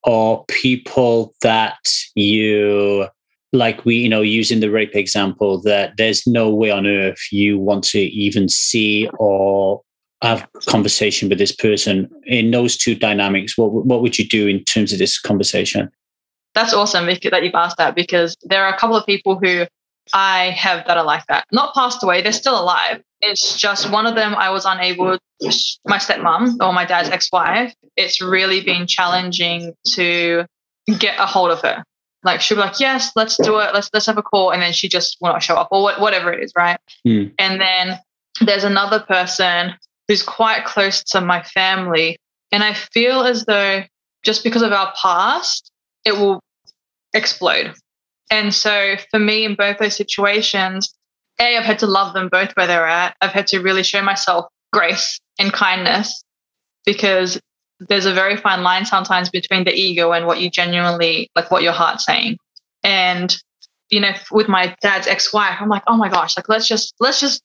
or 0.02 0.44
people 0.46 1.34
that 1.42 1.78
you 2.14 3.06
like 3.52 3.84
we 3.84 3.96
you 3.96 4.08
know 4.08 4.20
using 4.20 4.60
the 4.60 4.70
rape 4.70 4.94
example 4.94 5.60
that 5.62 5.92
there's 5.96 6.26
no 6.26 6.50
way 6.50 6.70
on 6.70 6.86
earth 6.86 7.28
you 7.32 7.58
want 7.58 7.82
to 7.82 8.00
even 8.00 8.48
see 8.48 9.08
or 9.18 9.80
have 10.22 10.46
conversation 10.66 11.28
with 11.28 11.38
this 11.38 11.54
person 11.54 12.10
in 12.24 12.50
those 12.50 12.76
two 12.76 12.94
dynamics 12.94 13.56
what 13.56 13.72
what 13.72 14.02
would 14.02 14.18
you 14.18 14.26
do 14.26 14.46
in 14.46 14.62
terms 14.64 14.92
of 14.92 14.98
this 14.98 15.18
conversation 15.18 15.90
that's 16.54 16.74
awesome 16.74 17.06
that 17.06 17.42
you've 17.44 17.54
asked 17.54 17.76
that 17.76 17.94
because 17.94 18.36
there 18.42 18.64
are 18.64 18.74
a 18.74 18.78
couple 18.78 18.96
of 18.96 19.06
people 19.06 19.38
who 19.38 19.66
I 20.14 20.50
have 20.52 20.86
that 20.86 20.96
are 20.96 21.04
like 21.04 21.26
that. 21.28 21.44
Not 21.52 21.74
passed 21.74 22.02
away, 22.02 22.22
they're 22.22 22.32
still 22.32 22.58
alive. 22.58 23.02
It's 23.20 23.60
just 23.60 23.90
one 23.90 24.06
of 24.06 24.14
them 24.14 24.34
I 24.34 24.48
was 24.48 24.64
unable 24.64 25.18
my 25.86 25.98
stepmom 25.98 26.56
or 26.60 26.72
my 26.72 26.84
dad's 26.84 27.08
ex-wife, 27.10 27.74
it's 27.96 28.20
really 28.20 28.60
been 28.60 28.86
challenging 28.86 29.74
to 29.92 30.44
get 30.98 31.18
a 31.18 31.26
hold 31.26 31.50
of 31.50 31.60
her. 31.62 31.84
Like 32.24 32.40
she'll 32.40 32.56
be 32.56 32.62
like, 32.62 32.80
"Yes, 32.80 33.12
let's 33.14 33.36
do 33.36 33.60
it. 33.60 33.72
Let's 33.72 33.88
let's 33.92 34.06
have 34.06 34.18
a 34.18 34.22
call," 34.22 34.50
and 34.50 34.60
then 34.60 34.72
she 34.72 34.88
just 34.88 35.16
will 35.20 35.30
not 35.30 35.42
show 35.42 35.54
up 35.54 35.68
or 35.70 35.82
whatever 35.82 36.32
it 36.32 36.42
is, 36.42 36.52
right? 36.56 36.78
Mm. 37.06 37.32
And 37.38 37.60
then 37.60 37.98
there's 38.40 38.64
another 38.64 38.98
person 38.98 39.74
who's 40.08 40.22
quite 40.22 40.64
close 40.64 41.04
to 41.04 41.20
my 41.20 41.42
family, 41.42 42.18
and 42.50 42.64
I 42.64 42.74
feel 42.74 43.22
as 43.22 43.44
though 43.44 43.82
just 44.24 44.42
because 44.42 44.62
of 44.62 44.72
our 44.72 44.92
past, 45.00 45.70
it 46.04 46.12
will 46.12 46.40
explode. 47.14 47.74
And 48.30 48.52
so 48.52 48.96
for 49.10 49.18
me, 49.18 49.44
in 49.44 49.54
both 49.54 49.78
those 49.78 49.96
situations, 49.96 50.94
a 51.40 51.56
I've 51.56 51.64
had 51.64 51.78
to 51.80 51.86
love 51.86 52.14
them 52.14 52.28
both 52.28 52.52
where 52.52 52.66
they're 52.66 52.86
at. 52.86 53.16
I've 53.20 53.32
had 53.32 53.46
to 53.48 53.60
really 53.60 53.82
show 53.82 54.02
myself 54.02 54.46
grace 54.72 55.20
and 55.38 55.52
kindness 55.52 56.24
because 56.84 57.40
there's 57.80 58.06
a 58.06 58.12
very 58.12 58.36
fine 58.36 58.62
line 58.62 58.84
sometimes 58.84 59.30
between 59.30 59.64
the 59.64 59.74
ego 59.74 60.12
and 60.12 60.26
what 60.26 60.40
you 60.40 60.50
genuinely 60.50 61.30
like 61.36 61.50
what 61.50 61.62
your 61.62 61.72
heart's 61.72 62.04
saying 62.04 62.36
and 62.82 63.36
you 63.90 64.00
know 64.00 64.10
with 64.30 64.48
my 64.48 64.74
dad's 64.82 65.06
ex-wife 65.06 65.56
i'm 65.60 65.68
like 65.68 65.82
oh 65.86 65.96
my 65.96 66.08
gosh 66.08 66.36
like 66.36 66.48
let's 66.48 66.66
just 66.66 66.94
let's 66.98 67.20
just 67.20 67.42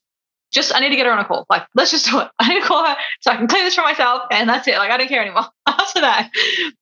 just 0.53 0.73
I 0.73 0.79
need 0.79 0.89
to 0.89 0.95
get 0.95 1.05
her 1.05 1.11
on 1.11 1.19
a 1.19 1.25
call. 1.25 1.45
Like, 1.49 1.65
let's 1.75 1.91
just 1.91 2.09
do 2.09 2.19
it. 2.19 2.27
I 2.39 2.49
need 2.53 2.61
to 2.61 2.67
call 2.67 2.85
her 2.85 2.95
so 3.21 3.31
I 3.31 3.37
can 3.37 3.47
clean 3.47 3.63
this 3.65 3.75
for 3.75 3.81
myself 3.81 4.23
and 4.31 4.47
that's 4.47 4.67
it. 4.67 4.77
Like 4.77 4.91
I 4.91 4.97
don't 4.97 5.07
care 5.07 5.21
anymore 5.21 5.45
after 5.67 6.01
that. 6.01 6.29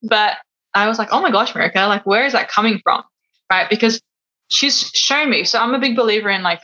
But 0.02 0.36
I 0.74 0.88
was 0.88 0.98
like, 0.98 1.08
oh 1.12 1.20
my 1.20 1.30
gosh, 1.30 1.52
Marika, 1.52 1.88
like 1.88 2.06
where 2.06 2.24
is 2.24 2.32
that 2.32 2.48
coming 2.48 2.80
from? 2.82 3.02
Right. 3.50 3.68
Because 3.68 4.00
she's 4.48 4.90
shown 4.94 5.30
me. 5.30 5.44
So 5.44 5.58
I'm 5.58 5.74
a 5.74 5.78
big 5.78 5.96
believer 5.96 6.30
in 6.30 6.42
like 6.42 6.62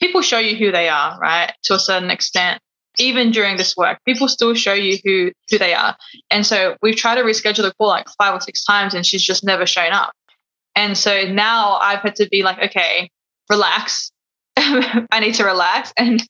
people 0.00 0.22
show 0.22 0.38
you 0.38 0.56
who 0.56 0.72
they 0.72 0.88
are, 0.88 1.18
right? 1.18 1.52
To 1.64 1.74
a 1.74 1.78
certain 1.78 2.10
extent. 2.10 2.60
Even 2.98 3.30
during 3.30 3.58
this 3.58 3.76
work, 3.76 3.98
people 4.06 4.26
still 4.26 4.54
show 4.54 4.72
you 4.72 4.96
who 5.04 5.30
who 5.50 5.58
they 5.58 5.74
are. 5.74 5.94
And 6.30 6.46
so 6.46 6.76
we've 6.80 6.96
tried 6.96 7.16
to 7.16 7.22
reschedule 7.22 7.62
the 7.62 7.74
call 7.74 7.88
like 7.88 8.08
five 8.16 8.34
or 8.34 8.40
six 8.40 8.64
times 8.64 8.94
and 8.94 9.04
she's 9.04 9.22
just 9.22 9.44
never 9.44 9.66
shown 9.66 9.92
up. 9.92 10.12
And 10.74 10.96
so 10.96 11.24
now 11.24 11.76
I've 11.76 12.00
had 12.00 12.16
to 12.16 12.28
be 12.30 12.42
like, 12.42 12.58
okay, 12.70 13.10
relax. 13.50 14.10
I 14.56 15.20
need 15.20 15.34
to 15.34 15.44
relax 15.44 15.92
and 15.98 16.26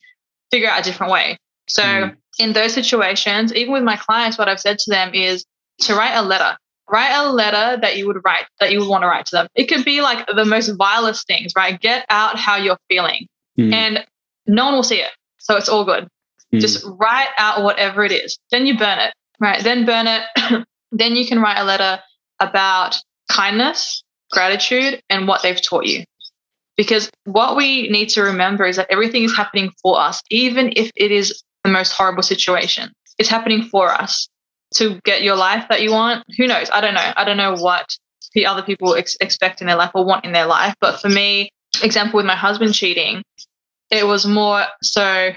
figure 0.56 0.70
out 0.70 0.80
a 0.80 0.82
different 0.82 1.12
way. 1.12 1.38
So 1.68 1.82
mm. 1.82 2.16
in 2.38 2.54
those 2.54 2.72
situations, 2.72 3.52
even 3.54 3.74
with 3.74 3.82
my 3.82 3.96
clients, 3.96 4.38
what 4.38 4.48
I've 4.48 4.60
said 4.60 4.78
to 4.78 4.90
them 4.90 5.12
is 5.12 5.44
to 5.80 5.94
write 5.94 6.14
a 6.14 6.22
letter. 6.22 6.56
Write 6.90 7.12
a 7.12 7.30
letter 7.30 7.78
that 7.82 7.96
you 7.96 8.06
would 8.06 8.18
write, 8.24 8.46
that 8.60 8.72
you 8.72 8.78
would 8.80 8.88
want 8.88 9.02
to 9.02 9.08
write 9.08 9.26
to 9.26 9.36
them. 9.36 9.48
It 9.54 9.66
could 9.66 9.84
be 9.84 10.00
like 10.00 10.26
the 10.34 10.44
most 10.44 10.70
vilest 10.78 11.26
things, 11.26 11.52
right? 11.56 11.78
Get 11.78 12.06
out 12.08 12.38
how 12.38 12.56
you're 12.56 12.78
feeling. 12.88 13.26
Mm. 13.58 13.72
And 13.72 14.06
no 14.46 14.64
one 14.66 14.74
will 14.74 14.82
see 14.82 15.00
it. 15.00 15.10
So 15.38 15.56
it's 15.56 15.68
all 15.68 15.84
good. 15.84 16.08
Mm. 16.54 16.60
Just 16.60 16.86
write 16.86 17.28
out 17.38 17.62
whatever 17.62 18.04
it 18.04 18.12
is. 18.12 18.38
Then 18.50 18.66
you 18.66 18.78
burn 18.78 18.98
it, 18.98 19.12
right? 19.40 19.62
Then 19.62 19.84
burn 19.84 20.06
it. 20.06 20.22
then 20.92 21.16
you 21.16 21.26
can 21.26 21.40
write 21.40 21.58
a 21.58 21.64
letter 21.64 22.00
about 22.40 22.96
kindness, 23.30 24.04
gratitude, 24.30 25.02
and 25.10 25.28
what 25.28 25.42
they've 25.42 25.60
taught 25.60 25.86
you. 25.86 26.04
Because 26.76 27.10
what 27.24 27.56
we 27.56 27.88
need 27.88 28.08
to 28.10 28.22
remember 28.22 28.66
is 28.66 28.76
that 28.76 28.86
everything 28.90 29.24
is 29.24 29.34
happening 29.34 29.72
for 29.82 29.98
us, 29.98 30.20
even 30.30 30.72
if 30.76 30.90
it 30.94 31.10
is 31.10 31.42
the 31.64 31.70
most 31.70 31.92
horrible 31.92 32.22
situation. 32.22 32.92
It's 33.18 33.28
happening 33.28 33.62
for 33.62 33.90
us 33.90 34.28
to 34.74 35.00
get 35.04 35.22
your 35.22 35.36
life 35.36 35.66
that 35.70 35.82
you 35.82 35.90
want. 35.92 36.24
Who 36.36 36.46
knows? 36.46 36.68
I 36.70 36.80
don't 36.80 36.94
know. 36.94 37.12
I 37.16 37.24
don't 37.24 37.38
know 37.38 37.54
what 37.54 37.96
the 38.34 38.46
other 38.46 38.62
people 38.62 38.94
ex- 38.94 39.16
expect 39.20 39.60
in 39.60 39.66
their 39.66 39.76
life 39.76 39.90
or 39.94 40.04
want 40.04 40.24
in 40.24 40.32
their 40.32 40.46
life. 40.46 40.74
But 40.80 41.00
for 41.00 41.08
me, 41.08 41.50
example 41.82 42.18
with 42.18 42.26
my 42.26 42.36
husband 42.36 42.74
cheating, 42.74 43.22
it 43.90 44.06
was 44.06 44.26
more 44.26 44.64
so, 44.82 45.30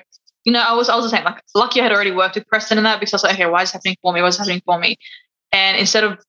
you 0.43 0.51
know, 0.51 0.61
I 0.61 0.73
was 0.73 0.89
I 0.89 0.95
was 0.95 1.05
the 1.05 1.09
same. 1.09 1.23
Like 1.23 1.41
lucky 1.55 1.79
I 1.79 1.83
had 1.83 1.93
already 1.93 2.11
worked 2.11 2.35
with 2.35 2.47
Preston 2.47 2.77
in 2.77 2.83
that 2.83 2.99
because 2.99 3.13
I 3.13 3.15
was 3.15 3.23
like, 3.23 3.33
okay, 3.35 3.45
why 3.45 3.61
is 3.61 3.71
happening 3.71 3.95
for 4.01 4.11
me? 4.11 4.21
What's 4.21 4.37
happening 4.37 4.61
for 4.65 4.77
me? 4.77 4.97
And 5.51 5.77
instead 5.77 6.03
of 6.03 6.19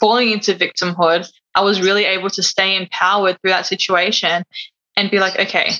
falling 0.00 0.30
into 0.30 0.54
victimhood, 0.54 1.30
I 1.56 1.62
was 1.62 1.80
really 1.80 2.04
able 2.04 2.30
to 2.30 2.42
stay 2.42 2.76
empowered 2.76 3.40
through 3.40 3.50
that 3.50 3.66
situation 3.66 4.44
and 4.96 5.10
be 5.10 5.18
like, 5.18 5.38
okay, 5.38 5.70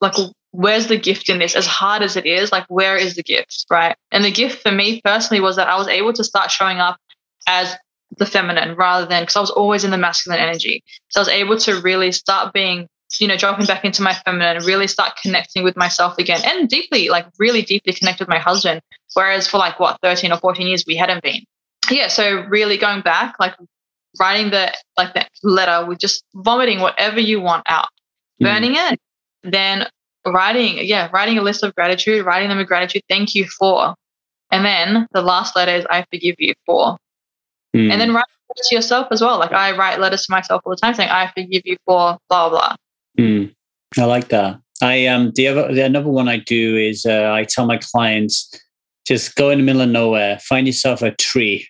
like 0.00 0.14
where's 0.50 0.86
the 0.86 0.98
gift 0.98 1.28
in 1.28 1.38
this? 1.38 1.54
As 1.54 1.66
hard 1.66 2.02
as 2.02 2.16
it 2.16 2.26
is, 2.26 2.50
like 2.50 2.64
where 2.68 2.96
is 2.96 3.14
the 3.14 3.22
gift, 3.22 3.66
right? 3.70 3.94
And 4.10 4.24
the 4.24 4.30
gift 4.30 4.62
for 4.62 4.72
me 4.72 5.00
personally 5.04 5.40
was 5.40 5.56
that 5.56 5.68
I 5.68 5.76
was 5.76 5.88
able 5.88 6.12
to 6.14 6.24
start 6.24 6.50
showing 6.50 6.78
up 6.78 6.96
as 7.46 7.76
the 8.16 8.26
feminine 8.26 8.76
rather 8.76 9.06
than 9.06 9.22
because 9.22 9.36
I 9.36 9.40
was 9.40 9.50
always 9.50 9.84
in 9.84 9.90
the 9.90 9.98
masculine 9.98 10.40
energy. 10.40 10.82
So 11.08 11.20
I 11.20 11.22
was 11.22 11.28
able 11.28 11.58
to 11.58 11.80
really 11.80 12.12
start 12.12 12.54
being, 12.54 12.88
you 13.20 13.28
know, 13.28 13.36
dropping 13.36 13.66
back 13.66 13.84
into 13.84 14.02
my 14.02 14.14
feminine, 14.14 14.64
really 14.64 14.86
start 14.86 15.12
connecting 15.22 15.64
with 15.64 15.76
myself 15.76 16.16
again 16.18 16.40
and 16.44 16.68
deeply, 16.68 17.08
like 17.10 17.26
really 17.38 17.62
deeply 17.62 17.92
connect 17.92 18.20
with 18.20 18.28
my 18.28 18.38
husband. 18.38 18.80
Whereas 19.14 19.46
for 19.46 19.58
like 19.58 19.78
what, 19.78 19.98
13 20.02 20.32
or 20.32 20.38
14 20.38 20.66
years, 20.66 20.84
we 20.86 20.96
hadn't 20.96 21.22
been 21.22 21.42
yeah, 21.90 22.08
so 22.08 22.44
really 22.48 22.78
going 22.78 23.02
back, 23.02 23.36
like 23.38 23.54
writing 24.18 24.50
the 24.50 24.72
like 24.96 25.14
that 25.14 25.30
letter 25.42 25.86
with 25.86 25.98
just 25.98 26.24
vomiting 26.34 26.80
whatever 26.80 27.20
you 27.20 27.40
want 27.40 27.64
out, 27.68 27.88
hmm. 28.38 28.44
burning 28.44 28.74
mm. 28.74 28.92
it, 28.92 29.00
then 29.42 29.86
writing, 30.26 30.78
yeah, 30.86 31.08
writing 31.12 31.38
a 31.38 31.42
list 31.42 31.62
of 31.62 31.74
gratitude, 31.74 32.24
writing 32.24 32.48
them 32.48 32.58
a 32.58 32.64
gratitude, 32.64 33.02
thank 33.08 33.34
you 33.34 33.46
for. 33.46 33.94
And 34.50 34.64
then 34.64 35.06
the 35.12 35.22
last 35.22 35.56
letter 35.56 35.72
is 35.72 35.86
I 35.90 36.04
forgive 36.12 36.36
you 36.38 36.54
for. 36.64 36.96
Mm. 37.74 37.92
And 37.92 38.00
then 38.00 38.14
write 38.14 38.24
to 38.56 38.74
yourself 38.74 39.08
as 39.10 39.20
well. 39.20 39.38
Like 39.38 39.52
I 39.52 39.76
write 39.76 40.00
letters 40.00 40.26
to 40.26 40.32
myself 40.32 40.62
all 40.64 40.70
the 40.70 40.76
time 40.76 40.94
saying 40.94 41.10
I 41.10 41.30
forgive 41.36 41.62
you 41.64 41.76
for 41.84 42.16
blah 42.28 42.48
blah. 42.48 42.74
Mm. 43.18 43.54
I 43.98 44.04
like 44.04 44.28
that. 44.28 44.58
I 44.82 45.06
um 45.06 45.32
the 45.34 45.48
other 45.48 45.72
the 45.72 45.84
another 45.84 46.10
one 46.10 46.28
I 46.28 46.38
do 46.38 46.76
is 46.76 47.04
uh, 47.06 47.32
I 47.32 47.44
tell 47.44 47.66
my 47.66 47.78
clients 47.78 48.50
just 49.06 49.36
go 49.36 49.50
in 49.50 49.58
the 49.58 49.64
middle 49.64 49.82
of 49.82 49.88
nowhere, 49.88 50.38
find 50.40 50.66
yourself 50.66 51.02
a 51.02 51.12
tree, 51.12 51.68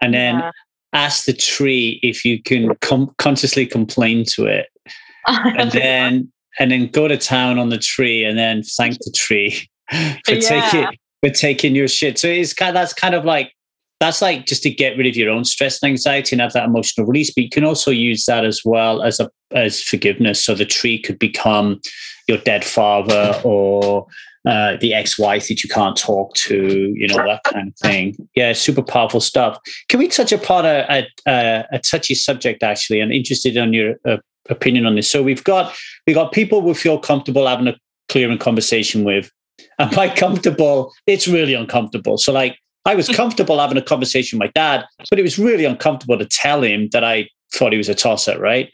and 0.00 0.14
then 0.14 0.36
yeah. 0.36 0.50
Ask 0.92 1.24
the 1.24 1.32
tree 1.32 2.00
if 2.02 2.24
you 2.24 2.42
can 2.42 2.74
com- 2.76 3.14
consciously 3.18 3.66
complain 3.66 4.24
to 4.24 4.46
it, 4.46 4.68
and 5.26 5.70
then 5.72 6.32
and 6.58 6.70
then 6.70 6.88
go 6.88 7.08
to 7.08 7.16
town 7.16 7.58
on 7.58 7.68
the 7.68 7.78
tree 7.78 8.24
and 8.24 8.38
then 8.38 8.62
thank 8.62 8.98
the 8.98 9.12
tree 9.14 9.68
for 9.90 10.34
yeah. 10.34 10.40
taking 10.70 10.98
for 11.22 11.30
taking 11.30 11.74
your 11.74 11.88
shit. 11.88 12.18
So 12.18 12.28
it's 12.28 12.52
kind 12.52 12.70
of, 12.70 12.74
that's 12.74 12.92
kind 12.92 13.14
of 13.14 13.24
like 13.24 13.52
that's 14.00 14.20
like 14.20 14.46
just 14.46 14.62
to 14.62 14.70
get 14.70 14.96
rid 14.98 15.06
of 15.06 15.16
your 15.16 15.30
own 15.30 15.44
stress 15.44 15.82
and 15.82 15.90
anxiety 15.90 16.34
and 16.34 16.42
have 16.42 16.52
that 16.52 16.66
emotional 16.66 17.06
release. 17.06 17.32
But 17.34 17.44
you 17.44 17.50
can 17.50 17.64
also 17.64 17.90
use 17.90 18.24
that 18.26 18.44
as 18.44 18.62
well 18.64 19.02
as 19.02 19.20
a 19.20 19.30
as 19.52 19.82
forgiveness. 19.82 20.44
So 20.44 20.54
the 20.54 20.66
tree 20.66 21.00
could 21.00 21.18
become 21.18 21.80
your 22.28 22.38
dead 22.38 22.64
father 22.64 23.40
or 23.44 24.06
uh, 24.46 24.76
the 24.80 24.94
ex-wife 24.94 25.48
that 25.48 25.64
you 25.64 25.68
can't 25.68 25.96
talk 25.96 26.32
to, 26.34 26.94
you 26.94 27.08
know, 27.08 27.16
that 27.26 27.42
kind 27.44 27.68
of 27.68 27.74
thing. 27.76 28.16
Yeah, 28.34 28.52
super 28.52 28.82
powerful 28.82 29.20
stuff. 29.20 29.58
Can 29.88 29.98
we 29.98 30.08
touch 30.08 30.32
upon 30.32 30.64
a, 30.64 31.06
a, 31.26 31.64
a 31.72 31.78
touchy 31.80 32.14
subject, 32.14 32.62
actually? 32.62 33.02
I'm 33.02 33.10
interested 33.10 33.56
in 33.56 33.72
your 33.72 33.96
uh, 34.04 34.18
opinion 34.48 34.86
on 34.86 34.94
this. 34.94 35.10
So 35.10 35.22
we've 35.22 35.44
got 35.44 35.74
we 36.06 36.14
got 36.14 36.32
people 36.32 36.62
we 36.62 36.74
feel 36.74 36.98
comfortable 36.98 37.46
having 37.46 37.66
a 37.66 37.76
clearing 38.08 38.38
conversation 38.38 39.04
with. 39.04 39.30
And 39.78 39.90
by 39.94 40.08
comfortable, 40.08 40.92
it's 41.06 41.26
really 41.26 41.54
uncomfortable. 41.54 42.18
So 42.18 42.32
like 42.32 42.56
I 42.84 42.94
was 42.94 43.08
comfortable 43.08 43.58
having 43.58 43.78
a 43.78 43.82
conversation 43.82 44.38
with 44.38 44.46
my 44.46 44.52
dad, 44.54 44.84
but 45.10 45.18
it 45.18 45.22
was 45.22 45.38
really 45.38 45.64
uncomfortable 45.64 46.18
to 46.18 46.26
tell 46.26 46.62
him 46.62 46.88
that 46.92 47.02
I 47.02 47.28
thought 47.52 47.72
he 47.72 47.78
was 47.78 47.88
a 47.88 47.94
tosser, 47.94 48.38
right? 48.38 48.70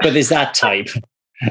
But 0.00 0.12
there's 0.12 0.28
that 0.28 0.54
type. 0.54 0.88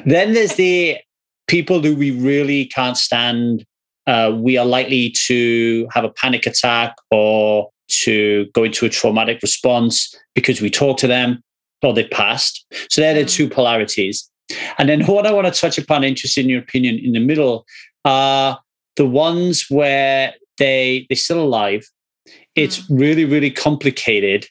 then 0.06 0.34
there's 0.34 0.56
the 0.56 0.98
people 1.47 1.81
who 1.81 1.95
we 1.95 2.12
really 2.12 2.65
can't 2.65 2.97
stand, 2.97 3.65
uh, 4.05 4.31
we 4.36 4.57
are 4.57 4.65
likely 4.65 5.13
to 5.25 5.88
have 5.91 6.03
a 6.03 6.10
panic 6.10 6.45
attack 6.45 6.95
or 7.12 7.69
to 7.89 8.45
go 8.53 8.63
into 8.63 8.86
a 8.86 8.89
traumatic 8.89 9.41
response 9.41 10.13
because 10.36 10.62
we 10.62 10.69
talk 10.69 10.97
to 10.97 11.07
them 11.07 11.41
or 11.81 11.93
they 11.93 12.07
passed. 12.07 12.65
So 12.89 13.01
they're 13.01 13.13
the 13.13 13.21
mm. 13.21 13.29
two 13.29 13.49
polarities. 13.49 14.29
And 14.77 14.89
then 14.89 15.05
what 15.05 15.25
I 15.25 15.31
want 15.31 15.53
to 15.53 15.60
touch 15.60 15.77
upon, 15.77 16.03
interested 16.03 16.45
in 16.45 16.49
your 16.49 16.62
opinion, 16.62 16.99
in 16.99 17.13
the 17.13 17.19
middle 17.19 17.65
are 18.05 18.60
the 18.95 19.05
ones 19.05 19.65
where 19.69 20.33
they 20.57 21.05
they're 21.10 21.15
still 21.15 21.41
alive. 21.41 21.88
It's 22.55 22.79
mm. 22.79 22.99
really, 22.99 23.25
really 23.25 23.51
complicated. 23.51 24.47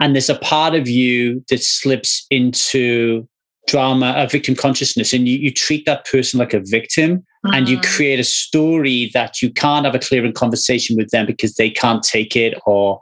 And 0.00 0.14
there's 0.14 0.30
a 0.30 0.38
part 0.38 0.74
of 0.74 0.88
you 0.88 1.44
that 1.50 1.62
slips 1.62 2.26
into 2.30 3.28
drama, 3.70 4.14
a 4.16 4.28
victim 4.28 4.54
consciousness, 4.54 5.12
and 5.12 5.28
you, 5.28 5.38
you 5.38 5.52
treat 5.52 5.86
that 5.86 6.04
person 6.06 6.38
like 6.38 6.52
a 6.52 6.60
victim 6.60 7.24
and 7.44 7.68
you 7.68 7.78
mm. 7.78 7.94
create 7.94 8.20
a 8.20 8.24
story 8.24 9.10
that 9.14 9.40
you 9.40 9.52
can't 9.52 9.86
have 9.86 9.94
a 9.94 9.98
clear 9.98 10.30
conversation 10.32 10.96
with 10.96 11.10
them 11.10 11.26
because 11.26 11.54
they 11.54 11.70
can't 11.70 12.02
take 12.02 12.36
it 12.36 12.58
or 12.66 13.00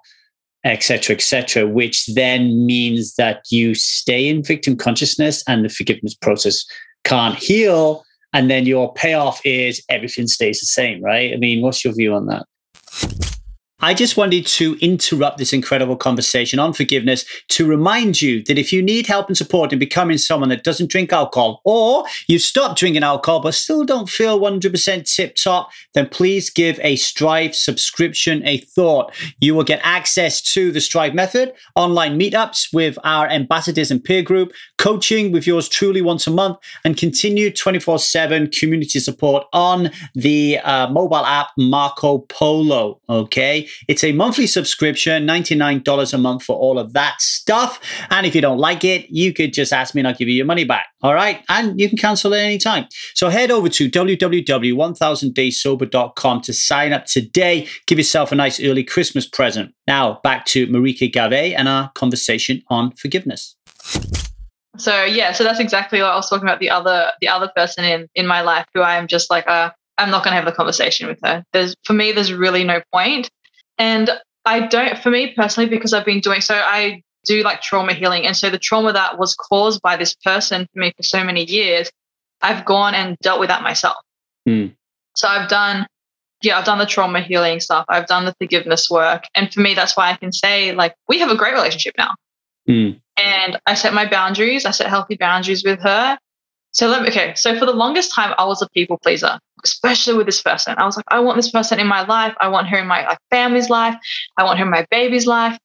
etc 0.64 1.14
etc 1.14 1.66
which 1.66 2.07
then 2.14 2.66
means 2.66 3.14
that 3.14 3.42
you 3.50 3.74
stay 3.74 4.28
in 4.28 4.42
victim 4.42 4.76
consciousness 4.76 5.42
and 5.46 5.64
the 5.64 5.68
forgiveness 5.68 6.14
process 6.14 6.64
can't 7.04 7.37
heal 7.37 8.04
and 8.33 8.50
then 8.50 8.66
your 8.66 8.92
payoff 8.94 9.40
is 9.44 9.83
everything 9.88 10.26
stays 10.26 10.61
the 10.61 10.66
same 10.66 11.02
right 11.02 11.33
i 11.33 11.37
mean 11.37 11.62
what's 11.62 11.85
your 11.85 11.94
view 11.94 12.12
on 12.12 12.26
that 12.26 12.44
I 13.81 13.95
just 13.95 14.17
wanted 14.17 14.45
to 14.49 14.77
interrupt 14.81 15.38
this 15.38 15.53
incredible 15.53 15.95
conversation 15.95 16.59
on 16.59 16.73
forgiveness 16.73 17.25
to 17.51 17.64
remind 17.64 18.21
you 18.21 18.43
that 18.43 18.59
if 18.59 18.73
you 18.73 18.83
need 18.83 19.07
help 19.07 19.29
and 19.29 19.37
support 19.37 19.73
in 19.73 19.79
becoming 19.79 20.19
someone 20.19 20.49
that 20.49 20.64
doesn't 20.64 20.91
drink 20.91 21.12
alcohol, 21.12 21.61
or 21.62 22.05
you've 22.27 22.43
stopped 22.43 22.77
drinking 22.77 23.05
alcohol 23.05 23.38
but 23.38 23.55
still 23.55 23.85
don't 23.85 24.09
feel 24.09 24.41
100% 24.41 25.14
tip 25.14 25.37
top, 25.37 25.71
then 25.95 26.09
please 26.09 26.51
give 26.51 26.81
a 26.83 26.97
Strive 26.97 27.55
subscription 27.55 28.45
a 28.45 28.59
thought. 28.59 29.14
You 29.38 29.55
will 29.55 29.62
get 29.62 29.81
access 29.85 30.43
to 30.55 30.73
the 30.73 30.81
Strive 30.81 31.14
method, 31.14 31.53
online 31.77 32.19
meetups 32.19 32.75
with 32.75 32.99
our 33.05 33.29
ambassadors 33.29 33.93
and 33.93 34.03
peer 34.03 34.23
group, 34.23 34.51
coaching 34.79 35.31
with 35.31 35.47
yours 35.47 35.69
truly 35.69 36.03
once 36.03 36.27
a 36.27 36.33
month, 36.33 36.59
and 36.85 36.97
continued 36.97 37.55
24 37.55 38.01
7 38.01 38.51
community 38.51 38.99
support 38.99 39.47
on 39.53 39.93
the 40.17 40.59
uh, 40.64 40.91
mobile 40.91 41.25
app 41.25 41.51
Marco 41.57 42.19
Polo. 42.19 43.01
Okay. 43.09 43.67
It's 43.88 44.04
a 44.04 44.12
monthly 44.12 44.46
subscription, 44.46 45.26
$99 45.26 46.14
a 46.14 46.18
month 46.18 46.44
for 46.44 46.57
all 46.57 46.78
of 46.78 46.92
that 46.92 47.20
stuff. 47.20 47.81
And 48.11 48.24
if 48.26 48.35
you 48.35 48.40
don't 48.40 48.59
like 48.59 48.85
it, 48.85 49.07
you 49.11 49.33
could 49.33 49.52
just 49.52 49.72
ask 49.72 49.94
me 49.94 50.00
and 50.00 50.09
I'll 50.09 50.14
give 50.14 50.28
you 50.28 50.35
your 50.35 50.46
money 50.46 50.64
back. 50.64 50.87
All 51.02 51.14
right. 51.14 51.44
And 51.48 51.81
you 51.81 51.88
can 51.88 51.98
cancel 51.98 52.35
at 52.35 52.40
any 52.40 52.59
time. 52.59 52.87
So 53.14 53.28
head 53.28 53.50
over 53.50 53.68
to 53.68 53.90
www.1000dayssober.com 53.90 56.40
to 56.42 56.52
sign 56.52 56.92
up 56.92 57.07
today. 57.07 57.66
Give 57.87 57.98
yourself 57.98 58.31
a 58.33 58.35
nice 58.35 58.61
early 58.61 58.83
Christmas 58.85 59.26
present. 59.26 59.72
Now 59.87 60.20
back 60.22 60.44
to 60.46 60.66
Marika 60.66 61.12
Gave 61.12 61.54
and 61.57 61.68
our 61.68 61.90
conversation 61.94 62.62
on 62.68 62.92
forgiveness. 62.92 63.54
So 64.76 65.04
yeah, 65.04 65.33
so 65.33 65.44
that's 65.44 65.59
exactly 65.59 66.00
what 66.00 66.12
I 66.12 66.14
was 66.14 66.31
talking 66.31 66.46
about. 66.46 66.61
The 66.61 66.70
other, 66.70 67.11
the 67.20 67.28
other 67.28 67.50
person 67.54 67.85
in 67.85 68.09
in 68.14 68.26
my 68.26 68.40
life 68.42 68.64
who 68.74 68.81
I 68.81 68.96
am 68.96 69.09
just 69.09 69.31
like, 69.31 69.48
uh, 69.48 69.70
I'm 69.98 70.11
not 70.11 70.22
going 70.22 70.33
to 70.33 70.37
have 70.37 70.44
the 70.44 70.52
conversation 70.52 71.09
with 71.09 71.18
her. 71.24 71.44
There's 71.52 71.74
for 71.85 71.92
me, 71.92 72.12
there's 72.12 72.33
really 72.33 72.64
no 72.64 72.81
point, 72.92 73.28
and 73.79 74.11
I 74.45 74.67
don't. 74.67 74.99
For 74.99 75.11
me 75.11 75.35
personally, 75.35 75.69
because 75.69 75.93
I've 75.93 76.05
been 76.05 76.21
doing 76.21 76.41
so, 76.41 76.55
I 76.55 77.03
do 77.25 77.43
like 77.43 77.61
trauma 77.62 77.95
healing, 77.95 78.27
and 78.27 78.37
so 78.37 78.51
the 78.51 78.59
trauma 78.59 78.93
that 78.93 79.19
was 79.19 79.35
caused 79.35 79.83
by 79.83 79.97
this 79.97 80.14
person 80.14 80.67
for 80.73 80.81
me 80.81 80.93
for 80.97 81.03
so 81.03 81.25
many 81.25 81.45
years, 81.45 81.91
I've 82.43 82.64
gone 82.64 82.95
and 82.95 83.17
dealt 83.23 83.41
with 83.41 83.49
that 83.49 83.62
myself. 83.62 83.97
Mm. 84.49 84.75
So 85.14 85.29
I've 85.29 85.49
done, 85.49 85.87
yeah, 86.43 86.59
I've 86.59 86.64
done 86.64 86.79
the 86.79 86.87
trauma 86.87 87.21
healing 87.21 87.61
stuff. 87.61 87.85
I've 87.88 88.07
done 88.07 88.25
the 88.25 88.35
forgiveness 88.41 88.88
work, 88.91 89.25
and 89.35 89.53
for 89.53 89.61
me, 89.61 89.75
that's 89.75 89.97
why 89.97 90.11
I 90.11 90.17
can 90.17 90.33
say 90.33 90.73
like 90.73 90.95
we 91.09 91.19
have 91.21 91.31
a 91.31 91.37
great 91.37 91.55
relationship 91.55 91.95
now. 91.99 92.14
Mm. 92.69 93.01
And 93.17 93.59
I 93.67 93.75
set 93.75 93.95
my 93.95 94.09
boundaries. 94.09 94.64
I 94.64 94.71
set 94.71 94.88
healthy 94.88 95.17
boundaries 95.17 95.64
with 95.64 95.81
her. 95.81 96.19
So 96.73 96.87
let 96.87 97.03
me, 97.03 97.09
okay. 97.09 97.35
So 97.35 97.59
for 97.59 97.67
the 97.67 97.73
longest 97.73 98.14
time, 98.14 98.35
I 98.38 98.45
was 98.45 98.62
a 98.62 98.69
people 98.69 98.99
pleaser, 98.99 99.41
especially 99.64 100.14
with 100.14 100.27
this 100.27 100.42
person. 100.42 100.75
I 100.79 100.85
was 100.85 100.97
like, 100.97 101.07
I 101.09 101.21
want 101.21 101.37
this 101.37 101.51
person 101.51 101.79
in 101.79 101.87
my 101.87 102.03
life. 102.03 102.35
I 102.40 102.49
want 102.49 102.68
her 102.68 102.79
in 102.79 102.87
my 102.87 103.07
like 103.07 103.18
family's 103.31 103.71
life. 103.71 103.97
I 104.37 104.44
want 104.44 104.59
her 104.59 104.64
in 104.64 104.71
my 104.71 104.87
baby's 104.90 105.27
life. 105.27 105.59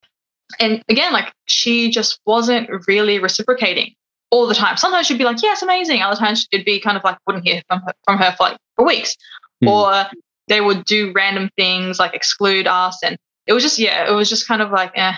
And 0.60 0.84
again, 0.89 1.13
like 1.13 1.34
she 1.45 1.89
just 1.89 2.19
wasn't 2.25 2.69
really 2.88 3.19
reciprocating 3.19 3.93
all 4.32 4.47
the 4.47 4.56
time. 4.56 4.77
Sometimes 4.77 5.08
she'd 5.08 5.17
be 5.17 5.23
like, 5.23 5.41
"Yes, 5.41 5.62
amazing." 5.62 6.01
Other 6.01 6.19
times 6.19 6.47
she'd 6.51 6.65
be 6.65 6.79
kind 6.79 6.97
of 6.97 7.03
like, 7.03 7.17
wouldn't 7.25 7.45
hear 7.45 7.62
from 7.67 7.82
her, 7.82 7.93
from 8.03 8.17
her 8.17 8.34
for 8.38 8.43
like 8.43 8.58
for 8.75 8.86
weeks, 8.86 9.15
mm. 9.63 9.69
or 9.69 10.10
they 10.47 10.60
would 10.60 10.86
do 10.86 11.12
random 11.13 11.49
things 11.56 11.99
like 11.99 12.13
exclude 12.13 12.67
us, 12.67 13.01
and 13.03 13.17
it 13.47 13.53
was 13.53 13.63
just 13.63 13.79
yeah, 13.79 14.10
it 14.10 14.13
was 14.13 14.29
just 14.29 14.47
kind 14.47 14.62
of 14.62 14.71
like, 14.71 14.91
eh. 14.95 15.13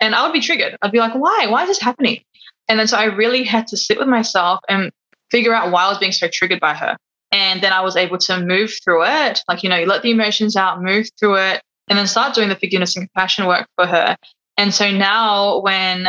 And 0.00 0.14
I 0.14 0.22
would 0.22 0.32
be 0.32 0.40
triggered. 0.40 0.76
I'd 0.82 0.92
be 0.92 0.98
like, 0.98 1.14
"Why? 1.14 1.46
Why 1.48 1.62
is 1.62 1.68
this 1.68 1.80
happening?" 1.80 2.22
And 2.68 2.78
then 2.78 2.86
so 2.86 2.98
I 2.98 3.04
really 3.04 3.42
had 3.42 3.66
to 3.68 3.76
sit 3.76 3.98
with 3.98 4.08
myself 4.08 4.60
and 4.68 4.92
figure 5.30 5.54
out 5.54 5.72
why 5.72 5.84
I 5.84 5.88
was 5.88 5.98
being 5.98 6.12
so 6.12 6.28
triggered 6.28 6.60
by 6.60 6.74
her. 6.74 6.96
And 7.30 7.62
then 7.62 7.72
I 7.72 7.80
was 7.80 7.96
able 7.96 8.18
to 8.18 8.40
move 8.40 8.72
through 8.82 9.04
it. 9.04 9.40
Like, 9.48 9.62
you 9.62 9.68
know, 9.68 9.76
you 9.76 9.86
let 9.86 10.02
the 10.02 10.10
emotions 10.10 10.56
out, 10.56 10.82
move 10.82 11.08
through 11.18 11.36
it, 11.36 11.62
and 11.88 11.98
then 11.98 12.06
start 12.06 12.34
doing 12.34 12.48
the 12.48 12.56
forgiveness 12.56 12.96
and 12.96 13.08
compassion 13.08 13.46
work 13.46 13.66
for 13.76 13.86
her. 13.86 14.16
And 14.56 14.74
so 14.74 14.90
now 14.90 15.60
when 15.60 16.08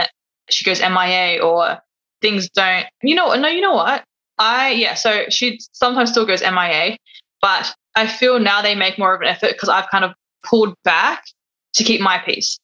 she 0.49 0.63
goes 0.63 0.79
MIA 0.79 1.41
or 1.43 1.79
things 2.21 2.49
don't, 2.49 2.85
you 3.03 3.15
know, 3.15 3.33
no, 3.35 3.47
you 3.47 3.61
know 3.61 3.73
what? 3.73 4.03
I, 4.37 4.71
yeah, 4.71 4.93
so 4.93 5.25
she 5.29 5.59
sometimes 5.73 6.11
still 6.11 6.25
goes 6.25 6.41
MIA, 6.41 6.97
but 7.41 7.73
I 7.95 8.07
feel 8.07 8.39
now 8.39 8.61
they 8.61 8.75
make 8.75 8.97
more 8.97 9.13
of 9.13 9.21
an 9.21 9.27
effort 9.27 9.51
because 9.51 9.69
I've 9.69 9.89
kind 9.89 10.05
of 10.05 10.13
pulled 10.43 10.73
back 10.83 11.25
to 11.73 11.83
keep 11.83 11.99
my 12.01 12.17
peace. 12.19 12.57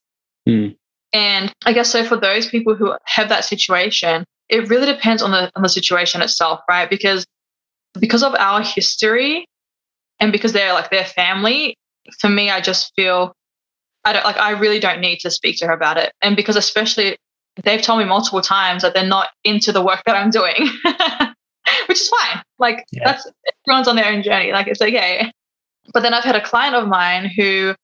Mm. 0.48 0.76
And 1.14 1.54
I 1.66 1.74
guess 1.74 1.90
so 1.90 2.04
for 2.04 2.18
those 2.18 2.48
people 2.48 2.76
who 2.76 2.94
have 3.06 3.30
that 3.30 3.46
situation, 3.46 4.26
it 4.50 4.70
really 4.70 4.86
depends 4.86 5.22
on 5.22 5.32
the 5.32 5.52
on 5.56 5.64
the 5.64 5.70
situation 5.70 6.22
itself, 6.22 6.60
right? 6.70 6.90
Because 6.90 7.26
because 8.00 8.24
of 8.24 8.36
our 8.36 8.62
history 8.62 9.48
and 10.20 10.32
because 10.32 10.54
they're 10.54 10.74
like 10.74 10.92
their 10.92 11.06
family, 11.06 11.78
for 12.20 12.30
me, 12.30 12.50
I 12.50 12.62
just 12.62 12.94
feel 12.96 13.34
I 14.04 14.14
don't 14.14 14.24
like 14.24 14.38
I 14.38 14.52
really 14.52 14.80
don't 14.80 15.02
need 15.02 15.20
to 15.20 15.32
speak 15.32 15.58
to 15.60 15.68
her 15.68 15.74
about 15.74 15.98
it. 15.98 16.14
And 16.22 16.36
because 16.36 16.56
especially 16.56 17.18
they've 17.64 17.82
told 17.82 18.00
me 18.00 18.06
multiple 18.06 18.42
times 18.42 18.82
that 18.84 18.94
they're 18.94 19.06
not 19.06 19.30
into 19.44 19.72
the 19.72 19.82
work 19.82 20.04
that 20.06 20.16
I'm 20.16 20.30
doing. 20.30 20.70
Which 21.88 22.00
is 22.00 22.10
fine. 22.10 22.44
Like 22.60 22.86
yeah. 22.92 23.04
that's 23.06 23.28
everyone's 23.68 23.88
on 23.88 23.96
their 23.96 24.06
own 24.06 24.22
journey. 24.22 24.52
Like 24.52 24.68
it's 24.68 24.82
okay. 24.82 25.32
But 25.94 26.02
then 26.02 26.14
I've 26.14 26.24
had 26.24 26.36
a 26.36 26.44
client 26.44 26.76
of 26.76 26.88
mine 26.88 27.30
who 27.36 27.76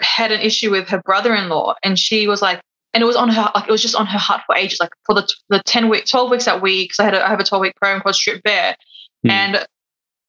had 0.00 0.32
an 0.32 0.40
issue 0.40 0.70
with 0.70 0.88
her 0.88 1.02
brother-in-law 1.02 1.74
and 1.82 1.98
she 1.98 2.26
was 2.26 2.40
like 2.40 2.60
and 2.94 3.02
it 3.02 3.06
was 3.06 3.16
on 3.16 3.28
her 3.28 3.50
like 3.54 3.68
it 3.68 3.70
was 3.70 3.82
just 3.82 3.94
on 3.94 4.06
her 4.06 4.18
heart 4.18 4.40
for 4.46 4.56
ages 4.56 4.80
like 4.80 4.90
for 5.04 5.14
the 5.14 5.28
the 5.50 5.62
10 5.66 5.88
week 5.88 6.06
12 6.06 6.30
weeks 6.30 6.46
that 6.46 6.62
week 6.62 6.88
because 6.88 7.00
I 7.00 7.04
had 7.04 7.14
a, 7.14 7.24
I 7.24 7.28
have 7.28 7.40
a 7.40 7.44
12 7.44 7.60
week 7.60 7.76
program 7.76 8.00
called 8.00 8.14
Strip 8.14 8.42
Bare 8.42 8.74
mm. 9.26 9.30
and 9.30 9.66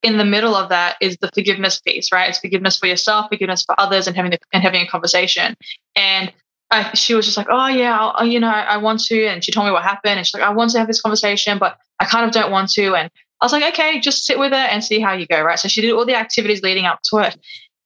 in 0.04 0.18
the 0.18 0.26
middle 0.26 0.56
of 0.56 0.70
that 0.70 0.96
is 1.00 1.18
the 1.22 1.30
forgiveness 1.34 1.80
piece 1.80 2.12
right? 2.12 2.30
It's 2.30 2.40
forgiveness 2.40 2.78
for 2.78 2.88
yourself 2.88 3.28
forgiveness 3.30 3.64
for 3.64 3.80
others 3.80 4.08
and 4.08 4.16
having 4.16 4.32
the, 4.32 4.40
and 4.54 4.64
having 4.64 4.82
a 4.82 4.88
conversation. 4.88 5.56
And 5.96 6.34
I, 6.72 6.94
she 6.94 7.14
was 7.14 7.26
just 7.26 7.38
like 7.38 7.48
oh 7.50 7.68
yeah 7.68 7.98
I'll, 8.00 8.26
you 8.26 8.40
know 8.40 8.50
I, 8.50 8.62
I 8.62 8.78
want 8.78 9.02
to 9.06 9.26
and 9.26 9.44
she 9.44 9.52
told 9.52 9.66
me 9.66 9.72
what 9.72 9.84
happened 9.84 10.18
and 10.18 10.26
she's 10.26 10.34
like 10.34 10.44
I 10.44 10.52
want 10.52 10.72
to 10.72 10.80
have 10.80 10.88
this 10.88 11.02
conversation 11.02 11.58
but 11.58 11.78
I 12.00 12.06
kind 12.06 12.26
of 12.26 12.32
don't 12.32 12.52
want 12.52 12.70
to 12.72 12.96
and 12.96 13.12
I 13.42 13.46
was 13.46 13.52
like 13.52 13.74
okay 13.74 14.00
just 14.00 14.26
sit 14.26 14.40
with 14.40 14.54
it 14.54 14.72
and 14.72 14.84
see 14.84 15.00
how 15.00 15.14
you 15.14 15.28
go 15.28 15.42
right? 15.42 15.60
So 15.60 15.68
she 15.68 15.82
did 15.82 15.92
all 15.92 16.06
the 16.06 16.16
activities 16.16 16.62
leading 16.62 16.86
up 16.86 17.00
to 17.06 17.18
it 17.18 17.38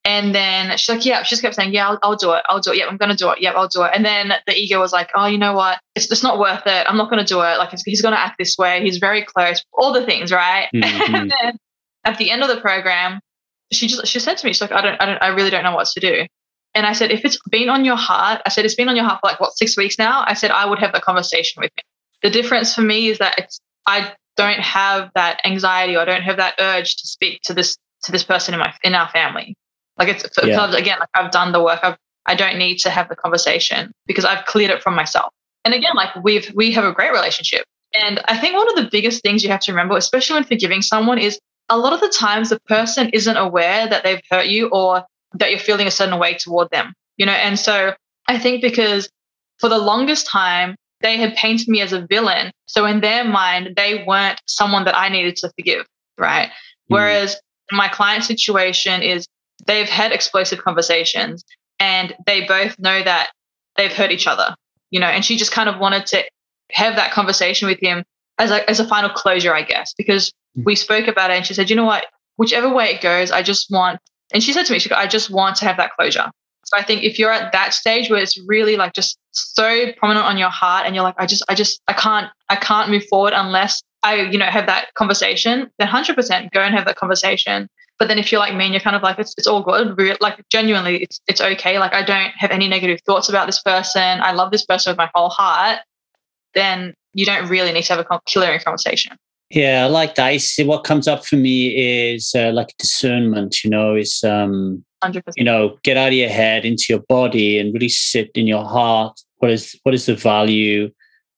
and 0.06 0.36
then 0.36 0.78
she's 0.78 0.88
like, 0.88 1.04
yeah, 1.04 1.24
she 1.24 1.32
just 1.32 1.42
kept 1.42 1.56
saying, 1.56 1.74
yeah, 1.74 1.90
I'll, 1.90 2.00
I'll 2.04 2.16
do 2.16 2.32
it. 2.34 2.44
I'll 2.48 2.60
do 2.60 2.72
it. 2.72 2.78
Yeah, 2.78 2.86
I'm 2.86 2.98
going 2.98 3.10
to 3.10 3.18
do 3.18 3.32
it. 3.32 3.42
Yeah, 3.42 3.54
I'll 3.54 3.68
do 3.68 3.82
it. 3.84 3.92
And 3.94 4.06
then 4.06 4.32
the 4.46 4.54
ego 4.54 4.80
was 4.80 4.94
like, 4.94 5.10
oh, 5.16 5.26
you 5.26 5.40
know 5.40 5.54
what? 5.54 5.80
It's 5.96 6.08
just 6.08 6.22
not 6.22 6.38
worth 6.38 6.62
it. 6.68 6.86
I'm 6.88 6.96
not 6.96 7.10
going 7.10 7.26
to 7.26 7.28
do 7.28 7.42
it. 7.42 7.58
Like 7.58 7.74
he's 7.84 8.04
going 8.04 8.14
to 8.14 8.20
act 8.20 8.38
this 8.38 8.56
way. 8.56 8.84
He's 8.84 9.00
very 9.00 9.24
close. 9.24 9.64
All 9.74 9.94
the 9.94 10.06
things, 10.06 10.32
right? 10.32 10.70
Mm-hmm. 10.76 11.16
and 11.16 11.32
then 11.32 11.58
at 12.04 12.18
the 12.18 12.30
end 12.30 12.44
of 12.44 12.50
the 12.50 12.62
program, 12.62 13.20
she 13.72 13.88
just 13.88 14.06
she 14.06 14.20
said 14.20 14.38
to 14.38 14.46
me, 14.46 14.54
she's 14.54 14.62
like, 14.62 14.72
I 14.72 14.82
don't, 14.82 15.02
I 15.02 15.06
don't, 15.06 15.24
I 15.24 15.28
really 15.30 15.50
don't 15.50 15.64
know 15.64 15.74
what 15.74 15.88
to 15.88 16.00
do. 16.00 16.26
And 16.76 16.86
I 16.86 16.94
said, 16.94 17.12
if 17.12 17.26
it's 17.26 17.40
been 17.50 17.70
on 17.70 17.86
your 17.86 17.96
heart, 17.96 18.42
I 18.46 18.50
said 18.50 18.66
it's 18.66 18.76
been 18.76 18.90
on 18.90 18.96
your 18.96 19.06
heart 19.06 19.22
for 19.22 19.30
like 19.30 19.40
what 19.40 19.58
six 19.58 19.76
weeks 19.76 19.98
now. 19.98 20.24
I 20.28 20.36
said 20.36 20.52
I 20.52 20.66
would 20.68 20.80
have 20.80 20.92
that 20.94 21.02
conversation 21.02 21.62
with 21.62 21.72
him. 21.76 21.84
The 22.22 22.30
difference 22.30 22.76
for 22.76 22.82
me 22.82 23.08
is 23.08 23.18
that 23.18 23.36
it's 23.40 23.60
I 23.88 24.14
don't 24.38 24.60
have 24.60 25.10
that 25.16 25.42
anxiety 25.46 25.96
or 25.96 26.02
I 26.02 26.06
don't 26.06 26.24
have 26.24 26.38
that 26.38 26.56
urge 26.60 26.98
to 26.98 27.08
speak 27.08 27.42
to 27.44 27.54
this 27.54 27.78
to 28.04 28.12
this 28.12 28.24
person 28.24 28.54
in 28.54 28.60
my 28.60 28.74
in 28.84 28.94
our 28.94 29.10
family. 29.10 29.56
Like 29.98 30.10
it's 30.10 30.26
yeah. 30.44 30.74
again, 30.76 30.98
like 31.00 31.10
I've 31.14 31.32
done 31.32 31.52
the 31.52 31.64
work. 31.64 31.80
I've 31.84 31.98
I 32.26 32.36
don't 32.36 32.58
need 32.58 32.78
to 32.80 32.90
have 32.90 33.08
the 33.10 33.16
conversation 33.16 33.92
because 34.08 34.26
I've 34.26 34.46
cleared 34.46 34.72
it 34.72 34.82
from 34.82 34.96
myself. 34.96 35.32
And 35.64 35.74
again, 35.74 35.94
like 35.96 36.16
we've 36.24 36.52
we 36.56 36.72
have 36.72 36.84
a 36.84 36.92
great 36.92 37.12
relationship. 37.12 37.64
And 38.00 38.22
I 38.28 38.38
think 38.38 38.56
one 38.56 38.68
of 38.70 38.76
the 38.76 38.90
biggest 38.92 39.22
things 39.22 39.44
you 39.44 39.50
have 39.50 39.62
to 39.62 39.72
remember, 39.72 39.96
especially 39.96 40.36
when 40.36 40.44
forgiving 40.44 40.82
someone, 40.82 41.18
is 41.18 41.40
a 41.70 41.78
lot 41.78 41.94
of 41.94 42.02
the 42.02 42.10
times 42.10 42.50
the 42.50 42.60
person 42.68 43.10
isn't 43.10 43.38
aware 43.38 43.88
that 43.88 44.04
they've 44.04 44.22
hurt 44.30 44.48
you 44.48 44.68
or 44.70 45.04
that 45.34 45.50
you're 45.50 45.60
feeling 45.60 45.88
a 45.88 45.92
certain 45.92 46.20
way 46.20 46.34
toward 46.34 46.70
them. 46.72 46.94
You 47.18 47.26
know, 47.26 47.32
and 47.32 47.58
so 47.58 47.94
I 48.28 48.38
think 48.38 48.62
because 48.62 49.10
for 49.60 49.70
the 49.70 49.78
longest 49.78 50.28
time 50.28 50.76
they 51.02 51.18
had 51.18 51.36
painted 51.36 51.68
me 51.68 51.82
as 51.82 51.94
a 51.94 52.06
villain. 52.08 52.52
So 52.66 52.86
in 52.86 53.02
their 53.02 53.24
mind, 53.24 53.74
they 53.76 54.04
weren't 54.08 54.40
someone 54.48 54.86
that 54.86 54.98
I 54.98 55.10
needed 55.10 55.36
to 55.38 55.52
forgive. 55.56 55.86
Right. 56.18 56.50
Mm. 56.50 56.52
Whereas 56.88 57.40
my 57.72 57.88
client 57.88 58.24
situation 58.24 59.02
is 59.02 59.28
they've 59.66 59.90
had 59.90 60.12
explosive 60.12 60.60
conversations 60.64 61.44
and 61.80 62.16
they 62.26 62.46
both 62.46 62.78
know 62.80 63.04
that 63.04 63.32
they've 63.76 63.92
hurt 63.92 64.12
each 64.12 64.28
other, 64.28 64.56
you 64.90 65.00
know, 65.00 65.08
and 65.08 65.24
she 65.26 65.38
just 65.38 65.52
kind 65.52 65.70
of 65.70 65.80
wanted 65.80 66.06
to 66.08 66.24
have 66.72 66.96
that 66.96 67.12
conversation 67.12 67.68
with 67.68 67.80
him 67.80 68.04
as 68.38 68.52
a, 68.52 68.70
as 68.70 68.80
a 68.80 68.88
final 68.88 69.10
closure, 69.10 69.54
I 69.54 69.64
guess, 69.64 69.94
because 69.98 70.32
hmm. 70.56 70.64
we 70.66 70.76
spoke 70.76 71.08
about 71.08 71.32
it 71.32 71.38
and 71.38 71.46
she 71.46 71.54
said, 71.54 71.70
you 71.70 71.76
know 71.76 71.86
what, 71.86 72.06
whichever 72.38 72.74
way 72.74 72.94
it 72.94 73.02
goes, 73.02 73.32
I 73.32 73.44
just 73.44 73.72
want, 73.72 74.00
and 74.34 74.44
she 74.44 74.54
said 74.54 74.66
to 74.66 74.74
me, 74.74 74.80
she 74.80 74.90
goes, 74.90 74.98
I 74.98 75.08
just 75.08 75.30
want 75.30 75.56
to 75.58 75.66
have 75.66 75.78
that 75.78 75.92
closure. 75.98 76.32
So 76.66 76.78
I 76.78 76.84
think 76.84 77.04
if 77.04 77.20
you're 77.20 77.32
at 77.32 77.52
that 77.52 77.74
stage 77.74 78.10
where 78.10 78.20
it's 78.20 78.40
really 78.48 78.76
like 78.76 78.94
just 78.94 79.20
so 79.32 79.92
prominent 79.98 80.26
on 80.26 80.38
your 80.38 80.50
heart 80.50 80.86
and 80.86 80.96
you're 80.96 81.04
like, 81.04 81.16
I 81.20 81.28
just, 81.28 81.44
I 81.48 81.54
just, 81.54 81.80
I 81.88 81.94
can't, 81.94 82.28
I 82.50 82.56
can't 82.56 82.90
move 82.90 83.06
forward 83.06 83.34
unless 83.36 83.84
I, 84.02 84.22
you 84.22 84.40
know, 84.40 84.46
have 84.46 84.66
that 84.66 84.94
conversation, 84.96 85.70
then 85.78 85.88
100% 85.88 86.52
go 86.52 86.62
and 86.62 86.74
have 86.74 86.86
that 86.86 86.96
conversation 86.96 87.70
but 87.98 88.08
then 88.08 88.20
if 88.20 88.32
you're 88.32 88.40
like 88.40 88.56
me 88.56 88.66
and 88.66 88.74
you're 88.74 88.82
kind 88.82 88.96
of 88.96 89.04
like, 89.04 89.20
it's, 89.20 89.34
it's 89.38 89.48
all 89.48 89.62
good, 89.62 89.98
like 90.22 90.44
genuinely, 90.50 91.04
it's, 91.04 91.20
it's 91.28 91.40
okay. 91.40 91.80
Like 91.80 91.94
I 91.94 92.04
don't 92.04 92.32
have 92.38 92.52
any 92.52 92.68
negative 92.68 93.00
thoughts 93.06 93.30
about 93.30 93.46
this 93.46 93.62
person. 93.62 94.02
I 94.02 94.34
love 94.34 94.52
this 94.52 94.66
person 94.66 94.92
with 94.92 94.98
my 94.98 95.10
whole 95.14 95.30
heart. 95.30 95.80
Then 96.54 96.94
you 97.14 97.26
don't 97.26 97.48
really 97.48 97.72
need 97.72 97.84
to 97.84 97.96
have 97.96 98.06
a 98.10 98.20
clearing 98.28 98.60
conversation. 98.60 99.18
Yeah, 99.50 99.86
I 99.86 99.88
like 99.88 100.16
that. 100.16 100.40
See, 100.42 100.66
what 100.66 100.84
comes 100.84 101.08
up 101.08 101.26
for 101.26 101.38
me 101.38 102.14
is 102.14 102.34
uh, 102.36 102.52
like 102.52 102.76
discernment, 102.78 103.64
you 103.64 103.70
know, 103.70 103.96
is, 103.96 104.24
um, 104.24 104.84
100%. 105.04 105.22
you 105.36 105.44
know, 105.44 105.78
get 105.84 105.98
out 105.98 106.10
of 106.10 106.14
your 106.14 106.30
head 106.30 106.66
into 106.66 106.86
your 106.90 107.04
body 107.08 107.60
and 107.60 107.74
really 107.74 107.90
sit 107.90 108.32
in 108.36 108.48
your 108.48 108.66
heart. 108.66 109.20
What 109.38 109.52
is, 109.52 109.80
what 109.84 109.94
is 109.94 110.08
the 110.08 110.16
value? 110.16 110.90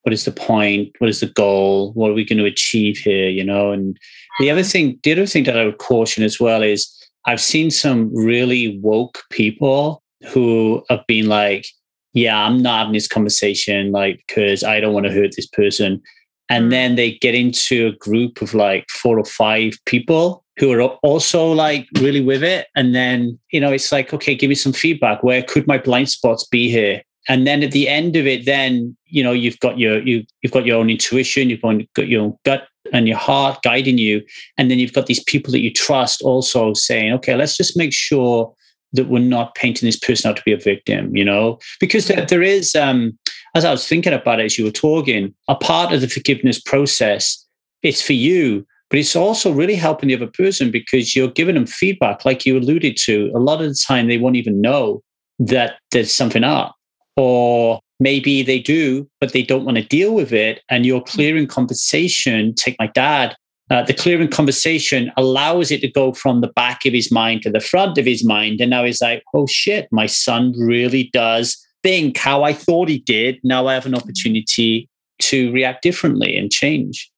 What 0.03 0.13
is 0.13 0.25
the 0.25 0.31
point? 0.31 0.95
What 0.99 1.09
is 1.09 1.19
the 1.19 1.27
goal? 1.27 1.91
What 1.93 2.11
are 2.11 2.13
we 2.13 2.25
going 2.25 2.39
to 2.39 2.45
achieve 2.45 2.97
here? 2.97 3.29
You 3.29 3.43
know, 3.43 3.71
and 3.71 3.97
the 4.39 4.49
other 4.49 4.63
thing, 4.63 4.99
the 5.03 5.11
other 5.11 5.25
thing 5.25 5.43
that 5.45 5.57
I 5.57 5.65
would 5.65 5.79
caution 5.79 6.23
as 6.23 6.39
well 6.39 6.63
is 6.63 6.89
I've 7.25 7.41
seen 7.41 7.71
some 7.71 8.13
really 8.15 8.79
woke 8.79 9.19
people 9.31 10.01
who 10.29 10.83
have 10.89 11.05
been 11.07 11.27
like, 11.27 11.67
yeah, 12.13 12.45
I'm 12.45 12.61
not 12.61 12.79
having 12.79 12.93
this 12.93 13.07
conversation, 13.07 13.91
like, 13.91 14.23
because 14.27 14.63
I 14.63 14.79
don't 14.79 14.93
want 14.93 15.05
to 15.05 15.11
hurt 15.11 15.33
this 15.35 15.47
person. 15.47 16.01
And 16.49 16.67
mm. 16.67 16.69
then 16.69 16.95
they 16.95 17.13
get 17.13 17.35
into 17.35 17.87
a 17.87 17.97
group 17.97 18.41
of 18.41 18.53
like 18.53 18.89
four 18.89 19.19
or 19.19 19.25
five 19.25 19.77
people 19.85 20.43
who 20.57 20.71
are 20.71 20.81
also 20.81 21.51
like 21.51 21.87
really 21.99 22.21
with 22.21 22.43
it. 22.43 22.67
And 22.75 22.95
then, 22.95 23.37
you 23.51 23.59
know, 23.59 23.71
it's 23.71 23.91
like, 23.91 24.13
okay, 24.13 24.33
give 24.33 24.49
me 24.49 24.55
some 24.55 24.73
feedback. 24.73 25.21
Where 25.21 25.43
could 25.43 25.67
my 25.67 25.77
blind 25.77 26.09
spots 26.09 26.47
be 26.47 26.69
here? 26.69 27.03
And 27.29 27.45
then 27.45 27.63
at 27.63 27.71
the 27.71 27.89
end 27.89 28.15
of 28.15 28.25
it, 28.25 28.45
then, 28.45 28.95
you 29.05 29.23
know, 29.23 29.33
you've 29.33 29.59
got 29.59 29.77
your 29.77 30.01
you 30.01 30.23
you've 30.41 30.53
got 30.53 30.65
your 30.65 30.77
own 30.77 30.89
intuition, 30.89 31.49
you've 31.49 31.61
got 31.93 32.07
your 32.07 32.37
gut 32.45 32.67
and 32.93 33.07
your 33.07 33.17
heart 33.17 33.61
guiding 33.63 33.97
you. 33.97 34.21
And 34.57 34.71
then 34.71 34.79
you've 34.79 34.93
got 34.93 35.07
these 35.07 35.23
people 35.23 35.51
that 35.51 35.59
you 35.59 35.71
trust 35.71 36.21
also 36.21 36.73
saying, 36.73 37.13
okay, 37.13 37.35
let's 37.35 37.57
just 37.57 37.77
make 37.77 37.93
sure 37.93 38.53
that 38.93 39.09
we're 39.09 39.19
not 39.19 39.55
painting 39.55 39.85
this 39.85 39.99
person 39.99 40.29
out 40.29 40.37
to 40.37 40.43
be 40.43 40.53
a 40.53 40.57
victim, 40.57 41.15
you 41.15 41.25
know? 41.25 41.59
Because 41.79 42.07
there, 42.07 42.25
there 42.25 42.41
is, 42.41 42.75
um, 42.75 43.17
as 43.55 43.65
I 43.65 43.71
was 43.71 43.87
thinking 43.87 44.13
about 44.13 44.39
it 44.39 44.45
as 44.45 44.57
you 44.57 44.65
were 44.65 44.71
talking, 44.71 45.33
a 45.47 45.55
part 45.55 45.91
of 45.93 46.01
the 46.01 46.07
forgiveness 46.07 46.61
process, 46.61 47.45
it's 47.83 48.01
for 48.01 48.13
you, 48.13 48.65
but 48.89 48.99
it's 48.99 49.15
also 49.15 49.51
really 49.51 49.75
helping 49.75 50.07
the 50.07 50.15
other 50.15 50.27
person 50.27 50.71
because 50.71 51.15
you're 51.15 51.27
giving 51.27 51.55
them 51.55 51.67
feedback, 51.67 52.23
like 52.23 52.45
you 52.45 52.57
alluded 52.57 52.97
to. 53.03 53.31
A 53.35 53.39
lot 53.39 53.61
of 53.61 53.67
the 53.67 53.83
time, 53.85 54.07
they 54.07 54.17
won't 54.17 54.37
even 54.37 54.61
know 54.61 55.03
that 55.39 55.75
there's 55.91 56.13
something 56.13 56.43
up, 56.43 56.75
or 57.17 57.81
maybe 57.99 58.43
they 58.43 58.59
do, 58.59 59.09
but 59.19 59.33
they 59.33 59.41
don't 59.41 59.65
want 59.65 59.77
to 59.77 59.83
deal 59.83 60.13
with 60.13 60.31
it. 60.31 60.61
And 60.69 60.85
you're 60.85 61.01
clearing 61.01 61.47
conversation. 61.47 62.53
Take 62.53 62.77
my 62.79 62.87
dad. 62.87 63.35
Uh, 63.69 63.83
the 63.83 63.93
clearing 63.93 64.29
conversation 64.29 65.11
allows 65.17 65.71
it 65.71 65.81
to 65.81 65.91
go 65.91 66.13
from 66.13 66.39
the 66.39 66.47
back 66.47 66.85
of 66.85 66.93
his 66.93 67.11
mind 67.11 67.41
to 67.41 67.49
the 67.49 67.59
front 67.59 67.97
of 67.97 68.05
his 68.05 68.23
mind. 68.23 68.61
And 68.61 68.69
now 68.69 68.85
he's 68.85 69.01
like, 69.01 69.23
oh 69.33 69.45
shit, 69.47 69.89
my 69.91 70.05
son 70.05 70.53
really 70.57 71.09
does 71.11 71.57
think 71.83 72.17
how 72.17 72.43
I 72.43 72.53
thought 72.53 72.87
he 72.87 72.99
did. 72.99 73.39
Now 73.43 73.67
I 73.67 73.73
have 73.73 73.85
an 73.85 73.95
opportunity 73.95 74.87
to 75.19 75.51
react 75.51 75.81
differently 75.81 76.37
and 76.37 76.51
change. 76.51 77.11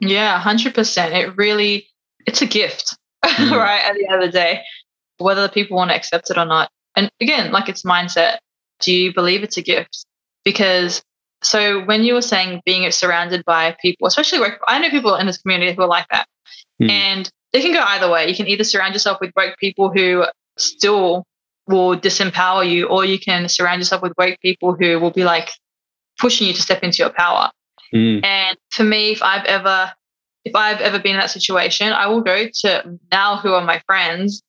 Yeah, 0.00 0.42
100%. 0.42 1.12
It 1.12 1.36
really, 1.36 1.86
it's 2.26 2.42
a 2.42 2.46
gift, 2.46 2.96
mm. 3.24 3.50
right? 3.52 3.82
At 3.84 3.94
the 3.94 4.06
end 4.06 4.22
of 4.22 4.28
the 4.28 4.32
day, 4.32 4.62
whether 5.18 5.42
the 5.42 5.52
people 5.52 5.76
want 5.76 5.90
to 5.90 5.96
accept 5.96 6.30
it 6.30 6.38
or 6.38 6.44
not. 6.44 6.70
And 6.96 7.10
again, 7.20 7.52
like 7.52 7.68
it's 7.68 7.82
mindset. 7.82 8.38
Do 8.80 8.92
you 8.92 9.12
believe 9.12 9.42
it's 9.42 9.56
a 9.56 9.62
gift? 9.62 10.04
Because 10.44 11.02
so 11.42 11.84
when 11.84 12.02
you 12.02 12.14
were 12.14 12.22
saying 12.22 12.62
being 12.64 12.90
surrounded 12.90 13.44
by 13.44 13.76
people, 13.80 14.06
especially 14.06 14.40
work, 14.40 14.60
I 14.66 14.78
know 14.78 14.90
people 14.90 15.14
in 15.16 15.26
this 15.26 15.38
community 15.38 15.72
who 15.72 15.82
are 15.82 15.88
like 15.88 16.06
that. 16.10 16.26
Mm. 16.80 16.90
And 16.90 17.30
it 17.52 17.62
can 17.62 17.72
go 17.72 17.80
either 17.80 18.10
way. 18.10 18.28
You 18.28 18.34
can 18.34 18.48
either 18.48 18.64
surround 18.64 18.94
yourself 18.94 19.18
with 19.20 19.32
woke 19.36 19.56
people 19.58 19.90
who 19.90 20.24
still 20.58 21.24
will 21.66 21.96
disempower 21.96 22.68
you, 22.68 22.86
or 22.86 23.04
you 23.04 23.18
can 23.18 23.48
surround 23.48 23.80
yourself 23.80 24.02
with 24.02 24.12
woke 24.18 24.38
people 24.40 24.74
who 24.74 24.98
will 25.00 25.10
be 25.10 25.24
like 25.24 25.50
pushing 26.18 26.46
you 26.46 26.52
to 26.52 26.62
step 26.62 26.82
into 26.82 26.98
your 26.98 27.10
power. 27.10 27.50
Mm. 27.94 28.24
And 28.24 28.56
for 28.70 28.84
me, 28.84 29.12
if 29.12 29.22
I've 29.22 29.44
ever 29.44 29.92
if 30.44 30.54
I've 30.54 30.80
ever 30.80 31.00
been 31.00 31.14
in 31.14 31.20
that 31.20 31.30
situation, 31.30 31.92
I 31.92 32.06
will 32.06 32.20
go 32.20 32.48
to 32.60 32.98
now 33.10 33.36
who 33.36 33.52
are 33.52 33.64
my 33.64 33.82
friends 33.86 34.42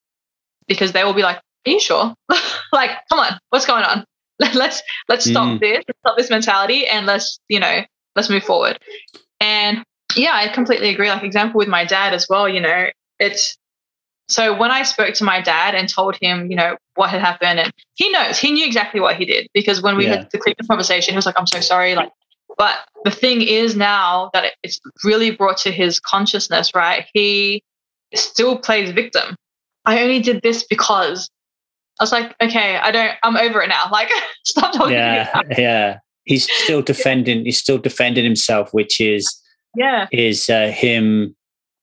because 0.67 0.91
they 0.91 1.03
will 1.03 1.13
be 1.13 1.23
like, 1.23 1.37
Are 1.37 1.71
you 1.71 1.79
sure? 1.79 2.13
like, 2.71 2.91
come 3.09 3.19
on, 3.19 3.39
what's 3.49 3.65
going 3.65 3.83
on? 3.83 4.05
let's 4.53 4.81
let's 5.07 5.25
stop 5.25 5.47
mm. 5.47 5.59
this, 5.59 5.83
let's 5.87 5.99
stop 5.99 6.17
this 6.17 6.29
mentality 6.29 6.87
and 6.87 7.05
let's, 7.05 7.39
you 7.49 7.59
know, 7.59 7.81
let's 8.15 8.29
move 8.29 8.43
forward. 8.43 8.79
And 9.39 9.83
yeah, 10.15 10.31
I 10.33 10.47
completely 10.47 10.89
agree. 10.89 11.09
Like 11.09 11.23
example 11.23 11.57
with 11.57 11.67
my 11.67 11.85
dad 11.85 12.13
as 12.13 12.27
well, 12.29 12.47
you 12.47 12.59
know, 12.59 12.87
it's 13.19 13.57
so 14.29 14.57
when 14.57 14.71
I 14.71 14.83
spoke 14.83 15.13
to 15.15 15.23
my 15.23 15.41
dad 15.41 15.73
and 15.73 15.87
told 15.87 16.17
him, 16.19 16.51
you 16.51 16.57
know, 16.57 16.77
what 16.95 17.09
had 17.09 17.21
happened, 17.21 17.59
and 17.59 17.71
he 17.95 18.09
knows, 18.09 18.37
he 18.37 18.51
knew 18.51 18.65
exactly 18.65 18.99
what 18.99 19.15
he 19.15 19.25
did 19.25 19.47
because 19.53 19.81
when 19.81 19.95
we 19.95 20.05
yeah. 20.05 20.17
had 20.17 20.29
the 20.31 20.55
conversation, 20.67 21.13
he 21.13 21.15
was 21.15 21.25
like, 21.25 21.39
"I'm 21.39 21.47
so 21.47 21.61
sorry," 21.61 21.95
like 21.95 22.11
but 22.57 22.77
the 23.03 23.11
thing 23.11 23.41
is 23.41 23.75
now 23.75 24.29
that 24.33 24.53
it's 24.63 24.79
really 25.03 25.31
brought 25.31 25.57
to 25.57 25.71
his 25.71 25.99
consciousness, 25.99 26.73
right? 26.75 27.05
He 27.13 27.63
still 28.15 28.57
plays 28.57 28.91
victim. 28.91 29.35
I 29.85 30.01
only 30.01 30.19
did 30.19 30.41
this 30.41 30.63
because 30.63 31.29
I 31.99 32.03
was 32.03 32.11
like, 32.11 32.35
okay, 32.41 32.77
I 32.77 32.91
don't, 32.91 33.11
I'm 33.23 33.37
over 33.37 33.61
it 33.61 33.69
now. 33.69 33.85
Like, 33.91 34.09
stop 34.45 34.73
talking 34.73 34.93
yeah, 34.93 35.31
to 35.31 35.47
me. 35.47 35.55
Yeah. 35.57 35.99
He's 36.25 36.47
still 36.63 36.81
defending, 36.81 37.45
he's 37.45 37.57
still 37.57 37.77
defending 37.77 38.23
himself, 38.23 38.69
which 38.73 39.01
is, 39.01 39.41
yeah, 39.75 40.07
is 40.11 40.49
uh, 40.49 40.67
him, 40.67 41.35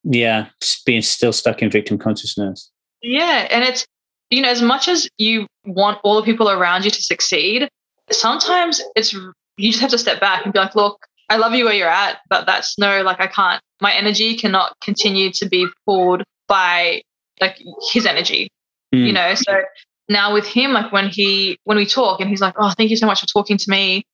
yeah, 0.03 0.47
being 0.85 1.01
still 1.01 1.33
stuck 1.33 1.61
in 1.61 1.69
victim 1.69 1.97
consciousness. 1.97 2.71
Yeah. 3.01 3.47
And 3.49 3.63
it's, 3.63 3.85
you 4.29 4.41
know, 4.41 4.49
as 4.49 4.61
much 4.61 4.87
as 4.87 5.07
you 5.17 5.47
want 5.65 5.99
all 6.03 6.15
the 6.15 6.23
people 6.23 6.49
around 6.49 6.85
you 6.85 6.91
to 6.91 7.01
succeed, 7.01 7.67
sometimes 8.11 8.81
it's 8.95 9.13
you 9.13 9.71
just 9.71 9.81
have 9.81 9.91
to 9.91 9.97
step 9.97 10.19
back 10.19 10.43
and 10.43 10.53
be 10.53 10.59
like, 10.59 10.75
look, 10.75 11.05
I 11.29 11.37
love 11.37 11.53
you 11.53 11.65
where 11.65 11.73
you're 11.73 11.89
at, 11.89 12.19
but 12.29 12.45
that's 12.45 12.77
no, 12.77 13.01
like, 13.01 13.19
I 13.19 13.27
can't, 13.27 13.61
my 13.81 13.93
energy 13.93 14.35
cannot 14.35 14.75
continue 14.81 15.31
to 15.33 15.47
be 15.47 15.67
pulled 15.85 16.23
by 16.47 17.01
like 17.41 17.57
his 17.91 18.05
energy, 18.05 18.49
mm. 18.93 19.07
you 19.07 19.13
know? 19.13 19.33
So 19.35 19.61
now 20.09 20.33
with 20.33 20.45
him, 20.45 20.71
like 20.71 20.91
when 20.91 21.09
he, 21.09 21.59
when 21.63 21.77
we 21.77 21.85
talk 21.85 22.19
and 22.19 22.29
he's 22.29 22.41
like, 22.41 22.55
oh, 22.57 22.71
thank 22.71 22.89
you 22.89 22.97
so 22.97 23.07
much 23.07 23.21
for 23.21 23.27
talking 23.27 23.57
to 23.57 23.69
me. 23.69 24.05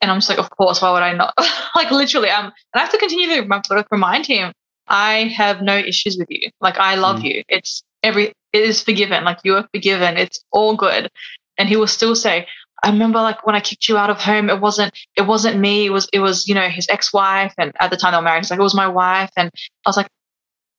And 0.00 0.10
I'm 0.10 0.18
just 0.18 0.28
like, 0.28 0.38
of 0.38 0.50
course, 0.50 0.82
why 0.82 0.92
would 0.92 1.02
I 1.02 1.12
not? 1.12 1.34
like 1.74 1.90
literally, 1.90 2.30
um, 2.30 2.46
and 2.46 2.52
I 2.74 2.80
have 2.80 2.90
to 2.90 2.98
continue 2.98 3.26
to 3.28 3.84
remind 3.90 4.26
him, 4.26 4.52
I 4.86 5.24
have 5.36 5.62
no 5.62 5.76
issues 5.76 6.16
with 6.18 6.30
you. 6.30 6.50
Like 6.60 6.78
I 6.78 6.96
love 6.96 7.20
mm. 7.20 7.24
you. 7.24 7.42
It's 7.48 7.82
every, 8.02 8.32
it 8.52 8.62
is 8.62 8.82
forgiven. 8.82 9.24
Like 9.24 9.38
you 9.44 9.56
are 9.56 9.68
forgiven. 9.72 10.16
It's 10.16 10.44
all 10.52 10.76
good. 10.76 11.10
And 11.56 11.68
he 11.68 11.76
will 11.76 11.86
still 11.86 12.14
say, 12.14 12.46
I 12.84 12.90
remember 12.90 13.20
like 13.20 13.46
when 13.46 13.54
I 13.54 13.60
kicked 13.60 13.88
you 13.88 13.96
out 13.96 14.10
of 14.10 14.20
home, 14.20 14.50
it 14.50 14.60
wasn't 14.60 14.94
it 15.16 15.22
wasn't 15.22 15.58
me. 15.58 15.86
It 15.86 15.90
was 15.90 16.06
it 16.12 16.18
was 16.18 16.46
you 16.46 16.54
know 16.54 16.68
his 16.68 16.86
ex 16.90 17.14
wife, 17.14 17.54
and 17.56 17.72
at 17.80 17.90
the 17.90 17.96
time 17.96 18.12
they 18.12 18.18
were 18.18 18.22
married, 18.22 18.40
he's 18.40 18.50
like 18.50 18.60
it 18.60 18.62
was 18.62 18.74
my 18.74 18.88
wife, 18.88 19.30
and 19.38 19.50
I 19.86 19.88
was 19.88 19.96
like, 19.96 20.08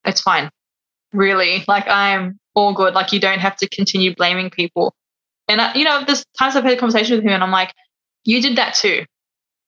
it's 0.05 0.21
fine, 0.21 0.51
really. 1.13 1.63
Like 1.67 1.87
I'm 1.87 2.39
all 2.55 2.73
good. 2.73 2.93
Like 2.93 3.11
you 3.11 3.19
don't 3.19 3.39
have 3.39 3.55
to 3.57 3.69
continue 3.69 4.15
blaming 4.15 4.49
people. 4.49 4.93
And 5.47 5.61
I, 5.61 5.73
you 5.75 5.83
know, 5.83 6.03
there's 6.05 6.25
times 6.39 6.55
I've 6.55 6.63
had 6.63 6.73
a 6.73 6.77
conversation 6.77 7.17
with 7.17 7.25
him, 7.25 7.31
and 7.31 7.43
I'm 7.43 7.51
like, 7.51 7.73
you 8.23 8.41
did 8.41 8.57
that 8.57 8.73
too, 8.73 9.05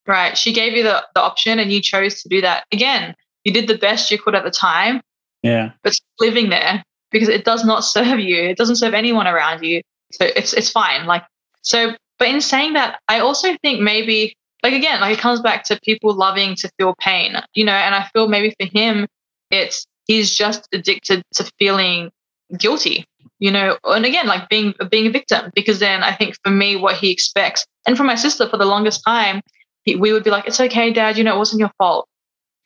right? 0.07 0.37
She 0.37 0.51
gave 0.53 0.73
you 0.73 0.83
the 0.83 1.05
the 1.13 1.21
option, 1.21 1.59
and 1.59 1.71
you 1.71 1.81
chose 1.81 2.21
to 2.23 2.29
do 2.29 2.41
that. 2.41 2.65
Again, 2.71 3.13
you 3.43 3.53
did 3.53 3.67
the 3.67 3.77
best 3.77 4.09
you 4.09 4.17
could 4.17 4.35
at 4.35 4.43
the 4.43 4.51
time. 4.51 5.01
Yeah. 5.43 5.71
But 5.83 5.93
living 6.19 6.49
there 6.49 6.83
because 7.11 7.29
it 7.29 7.45
does 7.45 7.63
not 7.63 7.83
serve 7.85 8.19
you. 8.19 8.37
It 8.43 8.57
doesn't 8.57 8.77
serve 8.77 8.93
anyone 8.93 9.27
around 9.27 9.63
you. 9.63 9.81
So 10.11 10.25
it's 10.25 10.53
it's 10.53 10.71
fine. 10.71 11.05
Like 11.05 11.23
so 11.61 11.93
but 12.19 12.27
in 12.27 12.41
saying 12.41 12.73
that, 12.73 12.99
I 13.07 13.19
also 13.19 13.55
think 13.61 13.81
maybe, 13.81 14.35
like 14.63 14.73
again, 14.73 15.01
like 15.01 15.17
it 15.17 15.21
comes 15.21 15.41
back 15.41 15.63
to 15.65 15.79
people 15.83 16.13
loving 16.13 16.55
to 16.55 16.69
feel 16.77 16.95
pain, 16.99 17.35
you 17.53 17.63
know, 17.63 17.73
and 17.73 17.93
I 17.93 18.07
feel 18.13 18.27
maybe 18.27 18.55
for 18.59 18.67
him, 18.67 19.07
it's 19.51 19.85
he's 20.05 20.33
just 20.33 20.67
addicted 20.73 21.23
to 21.35 21.49
feeling 21.59 22.09
guilty, 22.57 23.05
you 23.39 23.51
know, 23.51 23.77
and 23.83 24.05
again, 24.05 24.27
like 24.27 24.49
being 24.49 24.73
being 24.89 25.07
a 25.07 25.11
victim. 25.11 25.51
Because 25.55 25.79
then 25.79 26.03
I 26.03 26.13
think 26.13 26.37
for 26.43 26.51
me, 26.51 26.75
what 26.75 26.95
he 26.95 27.11
expects, 27.11 27.65
and 27.85 27.97
for 27.97 28.03
my 28.03 28.15
sister, 28.15 28.47
for 28.47 28.57
the 28.57 28.65
longest 28.65 29.03
time, 29.05 29.41
he, 29.83 29.95
we 29.95 30.13
would 30.13 30.23
be 30.23 30.29
like, 30.29 30.47
"It's 30.47 30.59
okay, 30.59 30.91
Dad, 30.91 31.17
you 31.17 31.23
know, 31.23 31.35
it 31.35 31.39
wasn't 31.39 31.59
your 31.59 31.71
fault," 31.77 32.07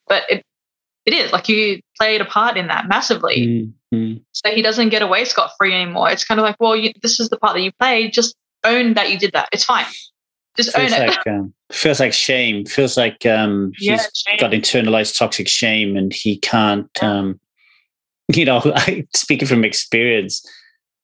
but 0.07 0.23
it 0.29 0.43
it 1.05 1.13
is 1.13 1.31
like 1.31 1.49
you 1.49 1.81
played 1.99 2.21
a 2.21 2.25
part 2.25 2.57
in 2.57 2.67
that 2.67 2.87
massively. 2.87 3.73
Mm-hmm. 3.93 4.17
So 4.31 4.51
he 4.51 4.61
doesn't 4.61 4.89
get 4.89 5.01
away 5.01 5.25
scot 5.25 5.51
free 5.57 5.73
anymore. 5.73 6.09
It's 6.09 6.23
kind 6.23 6.39
of 6.39 6.43
like, 6.43 6.55
well, 6.59 6.75
you, 6.75 6.93
this 7.01 7.19
is 7.19 7.29
the 7.29 7.37
part 7.37 7.55
that 7.55 7.61
you 7.61 7.71
played. 7.73 8.13
Just 8.13 8.35
own 8.63 8.93
that 8.93 9.11
you 9.11 9.17
did 9.17 9.33
that. 9.33 9.49
It's 9.51 9.63
fine. 9.63 9.85
Just 10.57 10.75
feels 10.75 10.91
own 10.93 11.01
it. 11.01 11.07
Like, 11.07 11.27
um, 11.27 11.53
feels 11.71 11.99
like 11.99 12.13
shame. 12.13 12.65
Feels 12.65 12.97
like 12.97 13.25
um, 13.25 13.71
he's 13.77 13.87
yeah, 14.27 14.37
got 14.37 14.51
internalized 14.51 15.17
toxic 15.17 15.47
shame, 15.47 15.95
and 15.97 16.13
he 16.13 16.37
can't. 16.37 16.89
Yeah. 17.01 17.09
Um, 17.09 17.39
you 18.35 18.45
know, 18.45 18.61
I, 18.65 19.05
speaking 19.15 19.47
from 19.47 19.63
experience, 19.63 20.45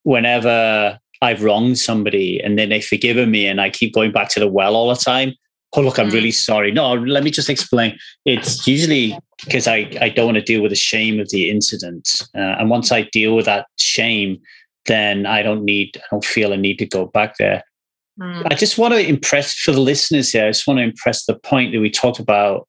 whenever 0.03 0.99
I've 1.21 1.43
wronged 1.43 1.77
somebody 1.77 2.39
and 2.39 2.57
then 2.57 2.69
they've 2.69 2.83
forgiven 2.83 3.31
me, 3.31 3.47
and 3.47 3.59
I 3.59 3.69
keep 3.69 3.93
going 3.93 4.11
back 4.11 4.29
to 4.29 4.39
the 4.39 4.47
well 4.47 4.75
all 4.75 4.89
the 4.89 4.95
time. 4.95 5.33
Oh, 5.73 5.81
look, 5.81 5.99
I'm 5.99 6.09
really 6.09 6.31
sorry. 6.31 6.71
No, 6.71 6.93
let 6.93 7.23
me 7.23 7.31
just 7.31 7.49
explain. 7.49 7.97
It's 8.25 8.65
usually 8.65 9.17
because 9.43 9.67
I, 9.67 9.91
I 9.99 10.09
don't 10.09 10.27
want 10.27 10.37
to 10.37 10.41
deal 10.41 10.61
with 10.61 10.71
the 10.71 10.77
shame 10.77 11.19
of 11.19 11.29
the 11.29 11.49
incident. 11.49 12.09
Uh, 12.33 12.55
and 12.57 12.69
once 12.69 12.91
I 12.91 13.03
deal 13.11 13.35
with 13.35 13.45
that 13.45 13.67
shame, 13.77 14.37
then 14.85 15.25
I 15.25 15.41
don't 15.43 15.65
need, 15.65 15.97
I 15.97 16.03
don't 16.09 16.23
feel 16.23 16.53
a 16.53 16.57
need 16.57 16.79
to 16.79 16.85
go 16.85 17.07
back 17.07 17.35
there. 17.37 17.63
Mm. 18.19 18.47
I 18.49 18.55
just 18.55 18.77
want 18.77 18.93
to 18.93 19.05
impress 19.05 19.53
for 19.53 19.73
the 19.73 19.81
listeners 19.81 20.31
here. 20.31 20.45
I 20.45 20.49
just 20.49 20.67
want 20.67 20.77
to 20.79 20.83
impress 20.83 21.25
the 21.25 21.37
point 21.37 21.73
that 21.73 21.81
we 21.81 21.89
talked 21.89 22.19
about 22.19 22.67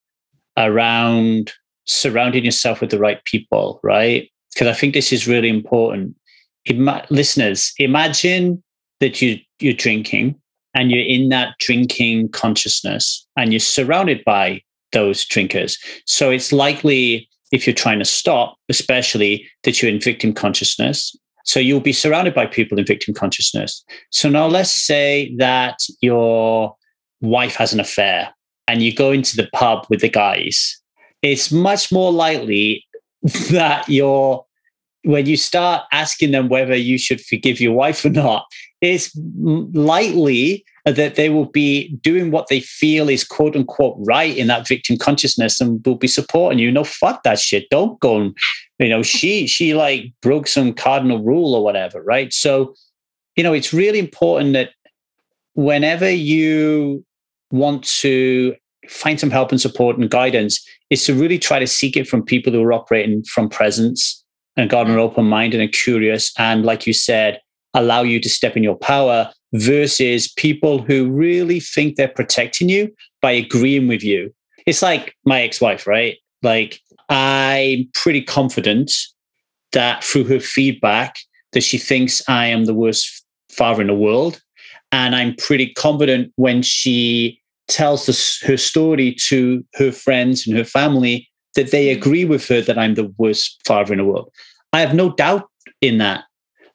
around 0.56 1.52
surrounding 1.86 2.44
yourself 2.44 2.80
with 2.80 2.90
the 2.90 2.98
right 2.98 3.24
people, 3.24 3.80
right? 3.82 4.28
Because 4.58 4.74
I 4.74 4.78
think 4.78 4.94
this 4.94 5.12
is 5.12 5.28
really 5.28 5.48
important. 5.48 6.16
Ima- 6.64 7.06
listeners, 7.10 7.72
imagine 7.78 8.62
that 9.00 9.22
you 9.22 9.38
you're 9.60 9.72
drinking 9.74 10.34
and 10.74 10.90
you're 10.90 11.04
in 11.04 11.28
that 11.28 11.54
drinking 11.60 12.30
consciousness 12.30 13.26
and 13.36 13.52
you're 13.52 13.60
surrounded 13.60 14.24
by 14.24 14.62
those 14.92 15.24
drinkers. 15.24 15.78
So 16.06 16.30
it's 16.30 16.52
likely 16.52 17.28
if 17.52 17.66
you're 17.66 17.74
trying 17.74 17.98
to 17.98 18.04
stop, 18.04 18.56
especially 18.68 19.48
that 19.62 19.80
you're 19.80 19.90
in 19.90 20.00
victim 20.00 20.32
consciousness 20.32 21.16
so 21.48 21.58
you'll 21.58 21.80
be 21.80 21.94
surrounded 21.94 22.34
by 22.34 22.44
people 22.44 22.78
in 22.78 22.84
victim 22.84 23.14
consciousness. 23.14 23.82
So 24.10 24.28
now 24.28 24.46
let's 24.46 24.70
say 24.70 25.34
that 25.38 25.78
your 26.02 26.76
wife 27.22 27.56
has 27.56 27.72
an 27.72 27.80
affair 27.80 28.28
and 28.68 28.82
you 28.82 28.94
go 28.94 29.12
into 29.12 29.34
the 29.34 29.48
pub 29.54 29.86
with 29.88 30.02
the 30.02 30.10
guys. 30.10 30.78
It's 31.22 31.50
much 31.50 31.90
more 31.90 32.12
likely 32.12 32.84
that 33.50 33.88
you're 33.88 34.44
when 35.08 35.24
you 35.24 35.38
start 35.38 35.84
asking 35.90 36.32
them 36.32 36.50
whether 36.50 36.76
you 36.76 36.98
should 36.98 37.18
forgive 37.18 37.62
your 37.62 37.72
wife 37.72 38.04
or 38.04 38.10
not, 38.10 38.44
it's 38.82 39.10
likely 39.72 40.62
that 40.84 41.14
they 41.14 41.30
will 41.30 41.46
be 41.46 41.96
doing 42.02 42.30
what 42.30 42.48
they 42.48 42.60
feel 42.60 43.08
is 43.08 43.24
quote 43.24 43.56
unquote 43.56 43.96
right 44.00 44.36
in 44.36 44.48
that 44.48 44.68
victim 44.68 44.98
consciousness 44.98 45.62
and 45.62 45.80
will 45.86 45.94
be 45.94 46.08
supporting 46.08 46.58
you. 46.58 46.70
No, 46.70 46.84
fuck 46.84 47.22
that 47.22 47.38
shit. 47.38 47.70
Don't 47.70 47.98
go 48.00 48.20
and, 48.20 48.36
you 48.78 48.90
know, 48.90 49.02
she, 49.14 49.46
she 49.46 49.72
like 49.72 50.12
broke 50.20 50.46
some 50.46 50.74
cardinal 50.74 51.24
rule 51.24 51.54
or 51.54 51.64
whatever, 51.64 52.02
right? 52.02 52.30
So, 52.30 52.74
you 53.34 53.42
know, 53.42 53.54
it's 53.54 53.72
really 53.72 53.98
important 53.98 54.52
that 54.52 54.72
whenever 55.54 56.10
you 56.10 57.02
want 57.50 57.82
to 58.02 58.54
find 58.90 59.18
some 59.18 59.30
help 59.30 59.52
and 59.52 59.60
support 59.60 59.96
and 59.96 60.10
guidance, 60.10 60.62
is 60.90 61.06
to 61.06 61.14
really 61.14 61.38
try 61.38 61.58
to 61.58 61.66
seek 61.66 61.96
it 61.96 62.06
from 62.06 62.22
people 62.22 62.52
who 62.52 62.62
are 62.62 62.74
operating 62.74 63.22
from 63.24 63.48
presence 63.48 64.22
and 64.58 64.68
got 64.68 64.88
an 64.88 64.98
open 64.98 65.24
mind 65.24 65.54
and 65.54 65.62
are 65.62 65.72
curious. 65.72 66.32
And 66.36 66.64
like 66.64 66.86
you 66.86 66.92
said, 66.92 67.40
allow 67.74 68.02
you 68.02 68.20
to 68.20 68.28
step 68.28 68.56
in 68.56 68.64
your 68.64 68.76
power 68.76 69.30
versus 69.54 70.28
people 70.28 70.82
who 70.82 71.08
really 71.08 71.60
think 71.60 71.96
they're 71.96 72.08
protecting 72.08 72.68
you 72.68 72.92
by 73.22 73.30
agreeing 73.30 73.88
with 73.88 74.02
you. 74.02 74.34
It's 74.66 74.82
like 74.82 75.14
my 75.24 75.42
ex 75.42 75.60
wife, 75.60 75.86
right? 75.86 76.16
Like, 76.42 76.80
I'm 77.08 77.88
pretty 77.94 78.20
confident 78.20 78.92
that 79.72 80.04
through 80.04 80.24
her 80.24 80.40
feedback, 80.40 81.16
that 81.52 81.62
she 81.62 81.78
thinks 81.78 82.22
I 82.28 82.46
am 82.46 82.64
the 82.64 82.74
worst 82.74 83.24
father 83.50 83.80
in 83.80 83.86
the 83.86 83.94
world. 83.94 84.42
And 84.90 85.14
I'm 85.14 85.36
pretty 85.36 85.72
confident 85.74 86.32
when 86.36 86.62
she 86.62 87.40
tells 87.68 88.06
this, 88.06 88.40
her 88.42 88.56
story 88.56 89.14
to 89.28 89.64
her 89.74 89.92
friends 89.92 90.46
and 90.46 90.56
her 90.56 90.64
family 90.64 91.28
that 91.54 91.70
they 91.70 91.90
agree 91.90 92.24
with 92.24 92.46
her 92.48 92.60
that 92.62 92.78
I'm 92.78 92.94
the 92.94 93.12
worst 93.18 93.60
father 93.66 93.92
in 93.92 93.98
the 93.98 94.04
world. 94.04 94.32
I 94.72 94.80
have 94.80 94.94
no 94.94 95.10
doubt 95.10 95.48
in 95.80 95.98
that 95.98 96.24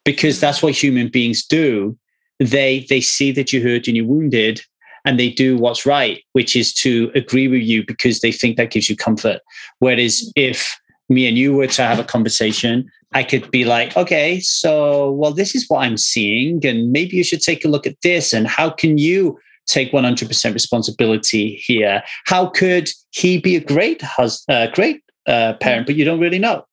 because 0.04 0.40
that's 0.40 0.62
what 0.62 0.74
human 0.74 1.08
beings 1.08 1.44
do. 1.44 1.96
They 2.40 2.86
they 2.88 3.00
see 3.00 3.32
that 3.32 3.52
you're 3.52 3.62
hurt 3.62 3.86
and 3.86 3.96
you're 3.96 4.06
wounded, 4.06 4.60
and 5.04 5.18
they 5.18 5.30
do 5.30 5.56
what's 5.56 5.86
right, 5.86 6.22
which 6.32 6.56
is 6.56 6.72
to 6.74 7.10
agree 7.14 7.48
with 7.48 7.62
you 7.62 7.84
because 7.86 8.20
they 8.20 8.32
think 8.32 8.56
that 8.56 8.70
gives 8.70 8.90
you 8.90 8.96
comfort. 8.96 9.40
Whereas 9.78 10.30
if 10.34 10.78
me 11.08 11.28
and 11.28 11.38
you 11.38 11.54
were 11.54 11.66
to 11.68 11.82
have 11.82 11.98
a 11.98 12.04
conversation, 12.04 12.90
I 13.12 13.22
could 13.22 13.50
be 13.50 13.64
like, 13.64 13.96
okay, 13.96 14.40
so 14.40 15.12
well, 15.12 15.32
this 15.32 15.54
is 15.54 15.66
what 15.68 15.80
I'm 15.80 15.96
seeing, 15.96 16.64
and 16.66 16.90
maybe 16.90 17.16
you 17.16 17.24
should 17.24 17.42
take 17.42 17.64
a 17.64 17.68
look 17.68 17.86
at 17.86 17.96
this, 18.02 18.32
and 18.32 18.46
how 18.46 18.70
can 18.70 18.98
you 18.98 19.38
take 19.66 19.92
100% 19.92 20.52
responsibility 20.52 21.62
here? 21.64 22.02
How 22.26 22.46
could 22.46 22.90
he 23.12 23.38
be 23.38 23.56
a 23.56 23.60
great 23.60 24.02
hus- 24.02 24.44
uh, 24.48 24.66
great 24.72 25.02
uh, 25.26 25.54
parent, 25.60 25.86
but 25.86 25.94
you 25.94 26.04
don't 26.04 26.20
really 26.20 26.40
know? 26.40 26.64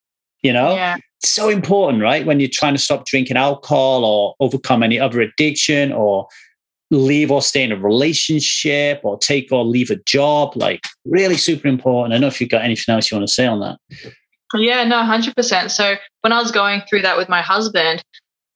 You 0.42 0.54
know, 0.54 0.74
yeah 0.74 0.98
so 1.24 1.50
important, 1.50 2.02
right? 2.02 2.26
When 2.26 2.40
you're 2.40 2.50
trying 2.52 2.74
to 2.74 2.80
stop 2.80 3.06
drinking 3.06 3.38
alcohol 3.38 4.04
or 4.06 4.36
overcome 4.40 4.84
any 4.84 5.00
other 5.00 5.22
addiction 5.22 5.92
or 5.92 6.28
leave 6.90 7.32
or 7.32 7.42
stay 7.42 7.64
in 7.64 7.72
a 7.72 7.78
relationship 7.78 9.00
or 9.04 9.18
take 9.18 9.52
or 9.52 9.64
leave 9.64 9.90
a 9.90 9.96
job, 10.06 10.56
like 10.56 10.82
really 11.06 11.38
super 11.38 11.68
important. 11.68 12.14
I 12.14 12.18
know 12.18 12.28
if 12.28 12.42
you've 12.42 12.50
got 12.50 12.64
anything 12.64 12.94
else 12.94 13.10
you 13.10 13.18
want 13.18 13.28
to 13.28 13.34
say 13.34 13.46
on 13.46 13.60
that. 13.62 13.80
Yeah, 14.54 14.84
no, 14.84 14.98
100%. 14.98 15.72
So 15.72 15.96
when 16.22 16.34
I 16.34 16.42
was 16.42 16.52
going 16.52 16.82
through 16.90 17.04
that 17.04 17.18
with 17.18 17.30
my 17.30 17.42
husband, 17.42 18.04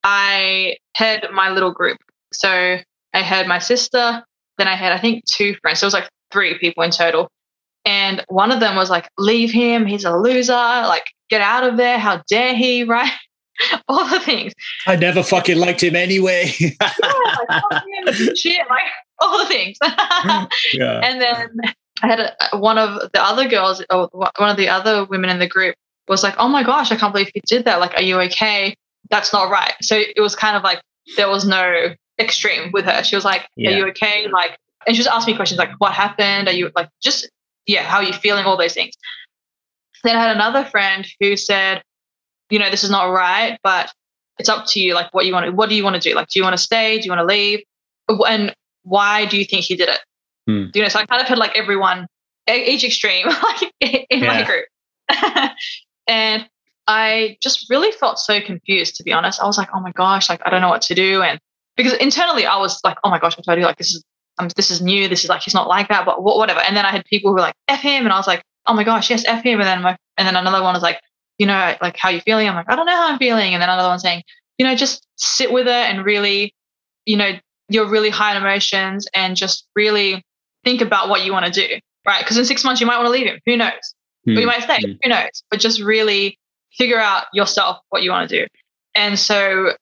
I 0.04 0.76
had 0.96 1.26
my 1.34 1.50
little 1.50 1.72
group. 1.72 1.98
So 2.34 2.78
I 3.14 3.22
had 3.22 3.48
my 3.48 3.60
sister, 3.60 4.24
then 4.58 4.68
I 4.68 4.76
had, 4.76 4.92
I 4.92 4.98
think, 4.98 5.24
two 5.26 5.56
friends. 5.62 5.80
So 5.80 5.86
it 5.86 5.88
was 5.88 5.94
like 5.94 6.10
three 6.32 6.58
people 6.60 6.84
in 6.84 6.92
total. 6.92 7.30
And 7.86 8.24
one 8.28 8.52
of 8.52 8.60
them 8.60 8.76
was 8.76 8.90
like, 8.90 9.10
leave 9.18 9.52
him. 9.52 9.86
He's 9.86 10.06
a 10.06 10.16
loser. 10.18 10.54
Like, 10.54 11.06
get 11.30 11.42
out 11.42 11.64
of 11.64 11.78
there. 11.78 11.98
How 11.98 12.24
dare 12.30 12.56
he? 12.56 12.84
Right. 12.96 13.12
all 13.88 14.06
the 14.10 14.20
things. 14.20 14.52
I 14.86 14.98
never 14.98 15.24
fucking 15.24 15.58
liked 15.58 15.82
him 15.82 15.96
anyway. 15.96 16.52
yeah, 16.60 16.72
like, 17.00 18.36
shit, 18.36 18.68
like 18.70 18.84
all 19.20 19.38
the 19.40 19.46
things. 19.46 19.78
yeah. 20.74 21.00
And 21.02 21.22
then 21.22 21.50
I 22.04 22.08
had 22.08 22.20
a, 22.20 22.58
one 22.58 22.78
of 22.78 23.12
the 23.14 23.24
other 23.24 23.48
girls, 23.48 23.82
or 23.90 24.10
one 24.12 24.50
of 24.50 24.58
the 24.58 24.68
other 24.68 25.06
women 25.06 25.30
in 25.30 25.40
the 25.40 25.48
group 25.48 25.76
was 26.08 26.22
like, 26.22 26.36
oh 26.38 26.50
my 26.50 26.64
gosh, 26.64 26.92
I 26.92 26.98
can't 26.98 27.14
believe 27.14 27.32
you 27.34 27.42
did 27.48 27.66
that. 27.66 27.80
Like, 27.80 27.96
are 27.96 28.04
you 28.04 28.20
okay? 28.24 28.76
That's 29.10 29.32
not 29.32 29.50
right. 29.50 29.74
So 29.82 29.96
it 29.96 30.20
was 30.20 30.36
kind 30.36 30.58
of 30.58 30.64
like 30.64 30.82
there 31.16 31.30
was 31.30 31.46
no 31.46 31.94
extreme 32.20 32.72
with 32.74 32.86
her. 32.86 33.04
She 33.04 33.16
was 33.16 33.26
like, 33.26 33.48
yeah. 33.56 33.72
are 33.72 33.78
you 33.78 33.88
okay? 33.88 34.28
Like, 34.28 34.58
and 34.88 34.96
she 34.96 35.00
was 35.00 35.08
asking 35.08 35.34
me 35.34 35.38
questions 35.38 35.60
like, 35.60 35.72
what 35.78 35.94
happened? 35.94 36.48
Are 36.48 36.54
you 36.54 36.72
like, 36.76 36.90
just, 37.02 37.30
yeah, 37.66 37.84
how 37.84 37.98
are 37.98 38.04
you 38.04 38.14
feeling? 38.14 38.46
All 38.46 38.58
those 38.58 38.74
things. 38.74 38.94
Then 40.04 40.16
I 40.16 40.22
had 40.22 40.36
another 40.36 40.66
friend 40.66 41.08
who 41.20 41.36
said, 41.36 41.82
you 42.50 42.60
know, 42.60 42.70
this 42.70 42.84
is 42.84 42.92
not 42.92 43.06
right, 43.06 43.58
but 43.64 43.92
it's 44.38 44.50
up 44.50 44.66
to 44.68 44.80
you. 44.80 44.94
Like, 44.94 45.14
what 45.14 45.26
you 45.26 45.34
want 45.34 45.48
to, 45.48 45.52
what 45.52 45.70
do 45.70 45.76
you 45.76 45.84
want 45.84 46.02
to 46.02 46.10
do? 46.10 46.16
Like, 46.16 46.28
do 46.28 46.40
you 46.40 46.44
want 46.44 46.54
to 46.54 46.62
stay? 46.62 47.00
Do 47.00 47.06
you 47.06 47.12
want 47.12 47.22
to 47.22 47.26
leave? 47.26 47.62
And 48.08 48.56
why 48.84 49.26
do 49.26 49.38
you 49.38 49.46
think 49.46 49.66
he 49.66 49.76
did 49.76 49.90
it? 49.90 50.00
Hmm. 50.48 50.66
You 50.74 50.84
know, 50.84 50.90
so 50.90 51.00
I 51.00 51.06
kind 51.06 51.22
of 51.22 51.28
had 51.28 51.38
like 51.38 51.58
everyone, 51.58 52.08
each 52.48 52.84
extreme, 52.84 53.28
like 53.44 53.74
in 53.80 54.06
yeah. 54.10 54.28
my 54.28 54.44
group. 54.44 54.66
and 56.08 56.48
I 56.88 57.38
just 57.42 57.68
really 57.70 57.92
felt 57.92 58.20
so 58.20 58.40
confused, 58.42 58.96
to 58.98 59.04
be 59.04 59.12
honest. 59.12 59.42
I 59.42 59.46
was 59.46 59.58
like, 59.58 59.70
oh 59.74 59.80
my 59.80 59.92
gosh, 59.92 60.30
like, 60.30 60.42
I 60.46 60.50
don't 60.50 60.62
know 60.62 60.70
what 60.70 60.84
to 60.84 60.96
do. 60.96 61.24
And 61.24 61.40
because 61.76 61.94
internally 61.94 62.46
I 62.46 62.58
was 62.58 62.80
like, 62.84 62.98
oh 63.04 63.10
my 63.10 63.20
gosh, 63.20 63.36
what 63.38 63.46
do 63.46 63.52
I 63.52 63.56
do? 63.56 63.62
Like, 63.62 63.78
this 63.78 63.94
is, 63.94 64.04
um, 64.38 64.50
this 64.56 64.72
is 64.72 64.82
new. 64.82 65.08
This 65.08 65.24
is 65.24 65.30
like, 65.30 65.42
he's 65.42 65.54
not 65.54 65.68
like 65.68 65.90
that, 65.90 66.06
but 66.06 66.22
whatever. 66.22 66.60
And 66.60 66.76
then 66.76 66.86
I 66.86 66.92
had 66.92 67.06
people 67.06 67.32
who 67.32 67.36
were 67.36 67.42
like, 67.42 67.56
F 67.68 67.82
him. 67.82 68.04
And 68.04 68.14
I 68.14 68.18
was 68.18 68.28
like, 68.28 68.44
oh 68.68 68.74
my 68.74 68.84
gosh, 68.84 69.10
yes, 69.10 69.24
F 69.26 69.44
him. 69.44 69.60
And 69.60 69.68
then 69.68 69.82
my, 69.82 69.98
and 70.18 70.28
then 70.28 70.36
another 70.36 70.62
one 70.64 70.74
was 70.74 70.84
like, 70.84 71.00
you 71.38 71.46
know, 71.46 71.76
like 71.82 71.98
how 71.98 72.10
you 72.10 72.22
feeling? 72.22 72.48
I'm 72.48 72.56
like, 72.56 72.70
I 72.70 72.76
don't 72.76 72.86
know 72.86 72.96
how 72.96 73.12
I'm 73.12 73.20
feeling. 73.20 73.54
And 73.54 73.62
then 73.62 73.70
another 73.70 73.90
one 73.90 74.00
saying, 74.00 74.24
you 74.58 74.66
know, 74.66 74.76
just 74.76 75.06
sit 75.18 75.52
with 75.52 75.68
it 75.68 75.74
and 75.74 76.06
really, 76.06 76.54
you 77.06 77.18
know, 77.18 77.32
you're 77.70 77.90
really 77.90 78.10
high 78.10 78.32
in 78.36 78.42
emotions 78.42 79.08
and 79.14 79.36
just 79.36 79.68
really 79.76 80.24
think 80.64 80.82
about 80.82 81.10
what 81.10 81.24
you 81.24 81.32
want 81.32 81.46
to 81.46 81.68
do. 81.68 81.80
Right. 82.06 82.20
Because 82.20 82.38
in 82.38 82.46
six 82.46 82.64
months 82.64 82.80
you 82.80 82.88
might 82.88 82.98
want 82.98 83.08
to 83.08 83.12
leave 83.12 83.28
him. 83.28 83.40
Who 83.46 83.58
knows? 83.58 83.72
Mm. 84.28 84.36
But 84.36 84.42
you 84.42 84.48
might 84.48 84.64
stay. 84.64 84.78
Mm. 84.78 84.98
Who 85.04 85.10
knows? 85.10 85.44
But 85.50 85.60
just 85.60 85.82
really 85.82 86.38
figure 86.78 87.00
out 87.00 87.26
yourself 87.34 87.80
what 87.90 88.04
you 88.04 88.12
want 88.12 88.30
to 88.30 88.42
do. 88.42 88.48
And 88.94 89.18
so 89.20 89.74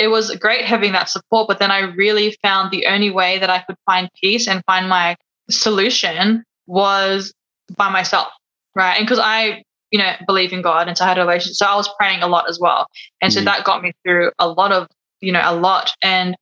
it 0.00 0.08
was 0.08 0.34
great 0.36 0.64
having 0.64 0.92
that 0.92 1.10
support. 1.10 1.46
But 1.46 1.58
then 1.58 1.70
I 1.70 1.80
really 1.80 2.36
found 2.42 2.70
the 2.70 2.86
only 2.86 3.10
way 3.10 3.38
that 3.38 3.50
I 3.50 3.60
could 3.60 3.76
find 3.84 4.08
peace 4.20 4.48
and 4.48 4.64
find 4.64 4.88
my 4.88 5.14
solution 5.50 6.42
was 6.66 7.32
by 7.76 7.90
myself, 7.90 8.28
right? 8.74 8.96
And 8.96 9.06
because 9.06 9.20
I, 9.22 9.62
you 9.90 9.98
know, 9.98 10.12
believe 10.26 10.52
in 10.52 10.62
God, 10.62 10.88
and 10.88 10.96
so 10.96 11.04
I 11.04 11.08
had 11.08 11.18
a 11.18 11.22
relationship, 11.22 11.56
so 11.56 11.66
I 11.66 11.76
was 11.76 11.90
praying 11.98 12.22
a 12.22 12.28
lot 12.28 12.48
as 12.48 12.58
well, 12.58 12.86
and 13.20 13.30
mm-hmm. 13.30 13.40
so 13.40 13.44
that 13.44 13.64
got 13.64 13.82
me 13.82 13.92
through 14.02 14.32
a 14.38 14.48
lot 14.48 14.72
of, 14.72 14.88
you 15.20 15.32
know, 15.32 15.42
a 15.44 15.54
lot, 15.54 15.92
and 16.02 16.34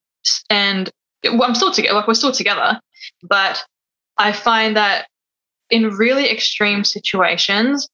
and 0.51 0.91
well, 1.25 1.45
I'm 1.45 1.55
still 1.55 1.73
together, 1.73 1.95
like 1.95 2.07
we're 2.07 2.15
still 2.15 2.33
together, 2.33 2.81
but 3.23 3.65
I 4.19 4.33
find 4.33 4.77
that 4.77 5.09
in 5.71 5.89
really 5.97 6.31
extreme 6.31 6.85
situations, 6.85 7.89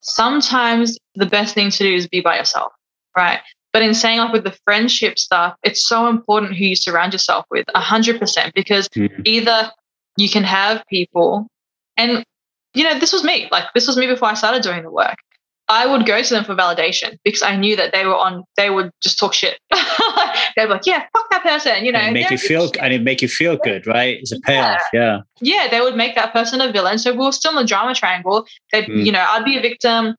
sometimes 0.00 0.98
the 1.14 1.26
best 1.26 1.54
thing 1.54 1.70
to 1.70 1.78
do 1.78 1.94
is 1.94 2.08
be 2.08 2.20
by 2.20 2.38
yourself, 2.38 2.72
right? 3.16 3.40
But 3.76 3.82
in 3.82 3.92
saying 3.92 4.20
like 4.20 4.32
with 4.32 4.44
the 4.44 4.56
friendship 4.64 5.18
stuff, 5.18 5.54
it's 5.62 5.86
so 5.86 6.08
important 6.08 6.56
who 6.56 6.64
you 6.64 6.74
surround 6.74 7.12
yourself 7.12 7.44
with, 7.50 7.66
a 7.74 7.78
hundred 7.78 8.18
percent, 8.18 8.54
because 8.54 8.88
mm-hmm. 8.88 9.20
either 9.26 9.70
you 10.16 10.30
can 10.30 10.44
have 10.44 10.82
people, 10.88 11.46
and 11.98 12.24
you 12.72 12.84
know, 12.84 12.98
this 12.98 13.12
was 13.12 13.22
me. 13.22 13.48
Like 13.52 13.64
this 13.74 13.86
was 13.86 13.98
me 13.98 14.06
before 14.06 14.28
I 14.28 14.32
started 14.32 14.62
doing 14.62 14.82
the 14.82 14.90
work. 14.90 15.16
I 15.68 15.86
would 15.86 16.06
go 16.06 16.22
to 16.22 16.34
them 16.34 16.42
for 16.42 16.54
validation 16.54 17.18
because 17.22 17.42
I 17.42 17.54
knew 17.54 17.76
that 17.76 17.92
they 17.92 18.06
were 18.06 18.16
on. 18.16 18.44
They 18.56 18.70
would 18.70 18.92
just 19.02 19.18
talk 19.18 19.34
shit. 19.34 19.58
They'd 19.70 20.64
be 20.64 20.66
like, 20.70 20.86
"Yeah, 20.86 21.04
fuck 21.12 21.28
that 21.30 21.42
person," 21.42 21.84
you 21.84 21.92
know. 21.92 21.98
And 21.98 22.14
make 22.14 22.30
you 22.30 22.38
feel, 22.38 22.68
shit. 22.68 22.78
and 22.78 22.94
it 22.94 23.02
make 23.02 23.20
you 23.20 23.28
feel 23.28 23.58
good, 23.58 23.86
right? 23.86 24.16
It's 24.22 24.32
a 24.32 24.40
payoff, 24.40 24.80
yeah. 24.94 25.20
yeah. 25.42 25.64
Yeah, 25.64 25.68
they 25.70 25.82
would 25.82 25.96
make 25.96 26.14
that 26.14 26.32
person 26.32 26.62
a 26.62 26.72
villain. 26.72 26.96
So 26.98 27.12
we 27.12 27.26
are 27.26 27.30
still 27.30 27.50
in 27.50 27.56
the 27.56 27.64
drama 27.64 27.94
triangle. 27.94 28.46
They, 28.72 28.84
mm. 28.84 29.04
you 29.04 29.12
know, 29.12 29.26
I'd 29.28 29.44
be 29.44 29.58
a 29.58 29.60
victim. 29.60 30.16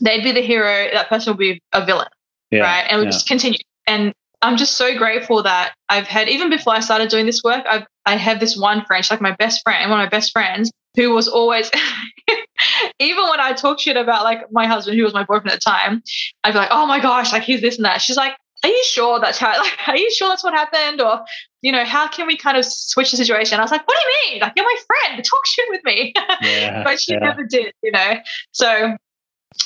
They'd 0.00 0.24
be 0.24 0.32
the 0.32 0.42
hero. 0.42 0.88
That 0.92 1.08
person 1.08 1.30
would 1.30 1.38
be 1.38 1.62
a 1.72 1.86
villain, 1.86 2.08
yeah. 2.50 2.60
right? 2.60 2.86
And 2.88 3.00
we 3.00 3.04
yeah. 3.06 3.10
just 3.10 3.28
continue. 3.28 3.58
And 3.86 4.12
I'm 4.42 4.56
just 4.56 4.76
so 4.76 4.96
grateful 4.96 5.42
that 5.42 5.74
I've 5.88 6.06
had, 6.06 6.28
even 6.28 6.50
before 6.50 6.74
I 6.74 6.80
started 6.80 7.08
doing 7.08 7.26
this 7.26 7.42
work, 7.42 7.64
I've 7.68 7.86
I 8.06 8.16
have 8.16 8.38
this 8.38 8.56
one 8.56 8.84
friend, 8.84 9.04
she's 9.04 9.10
like 9.10 9.20
my 9.20 9.34
best 9.34 9.62
friend, 9.64 9.90
one 9.90 10.00
of 10.00 10.04
my 10.04 10.08
best 10.08 10.30
friends, 10.30 10.70
who 10.94 11.10
was 11.10 11.26
always, 11.26 11.70
even 13.00 13.28
when 13.28 13.40
I 13.40 13.52
talk 13.52 13.80
shit 13.80 13.96
about 13.96 14.22
like 14.22 14.50
my 14.52 14.66
husband, 14.66 14.96
who 14.96 15.02
was 15.02 15.12
my 15.12 15.24
boyfriend 15.24 15.50
at 15.50 15.54
the 15.54 15.70
time, 15.70 16.02
I'd 16.44 16.52
be 16.52 16.58
like, 16.58 16.68
oh 16.70 16.86
my 16.86 17.00
gosh, 17.00 17.32
like 17.32 17.42
he's 17.42 17.60
this 17.60 17.76
and 17.76 17.84
that. 17.84 18.00
She's 18.00 18.16
like, 18.16 18.36
are 18.64 18.70
you 18.70 18.84
sure 18.84 19.20
that's 19.20 19.38
how, 19.40 19.58
like, 19.58 19.88
are 19.88 19.96
you 19.96 20.10
sure 20.12 20.28
that's 20.28 20.44
what 20.44 20.54
happened? 20.54 21.00
Or, 21.00 21.20
you 21.62 21.72
know, 21.72 21.84
how 21.84 22.06
can 22.06 22.28
we 22.28 22.36
kind 22.36 22.56
of 22.56 22.64
switch 22.64 23.10
the 23.10 23.16
situation? 23.16 23.58
I 23.58 23.62
was 23.62 23.72
like, 23.72 23.86
what 23.86 23.96
do 23.96 24.00
you 24.00 24.32
mean? 24.32 24.40
Like, 24.40 24.52
you're 24.56 24.64
my 24.64 24.76
friend, 24.86 25.24
talk 25.24 25.46
shit 25.46 25.66
with 25.68 25.84
me. 25.84 26.14
Yeah, 26.42 26.84
but 26.84 27.00
she 27.00 27.12
yeah. 27.12 27.20
never 27.20 27.44
did, 27.44 27.72
you 27.82 27.90
know? 27.90 28.14
So 28.52 28.96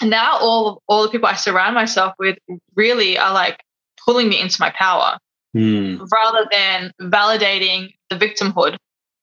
now 0.03 0.39
all, 0.39 0.83
all 0.89 1.03
the 1.03 1.09
people 1.09 1.29
I 1.29 1.35
surround 1.35 1.75
myself 1.75 2.15
with 2.19 2.39
really 2.75 3.19
are 3.19 3.33
like 3.33 3.61
pulling 4.05 4.29
me 4.29 4.41
into 4.41 4.61
my 4.61 4.71
power. 4.71 5.19
Mm. 5.57 6.07
rather 6.13 6.47
than 6.53 6.93
validating 7.03 7.93
the 8.09 8.15
victimhood 8.15 8.77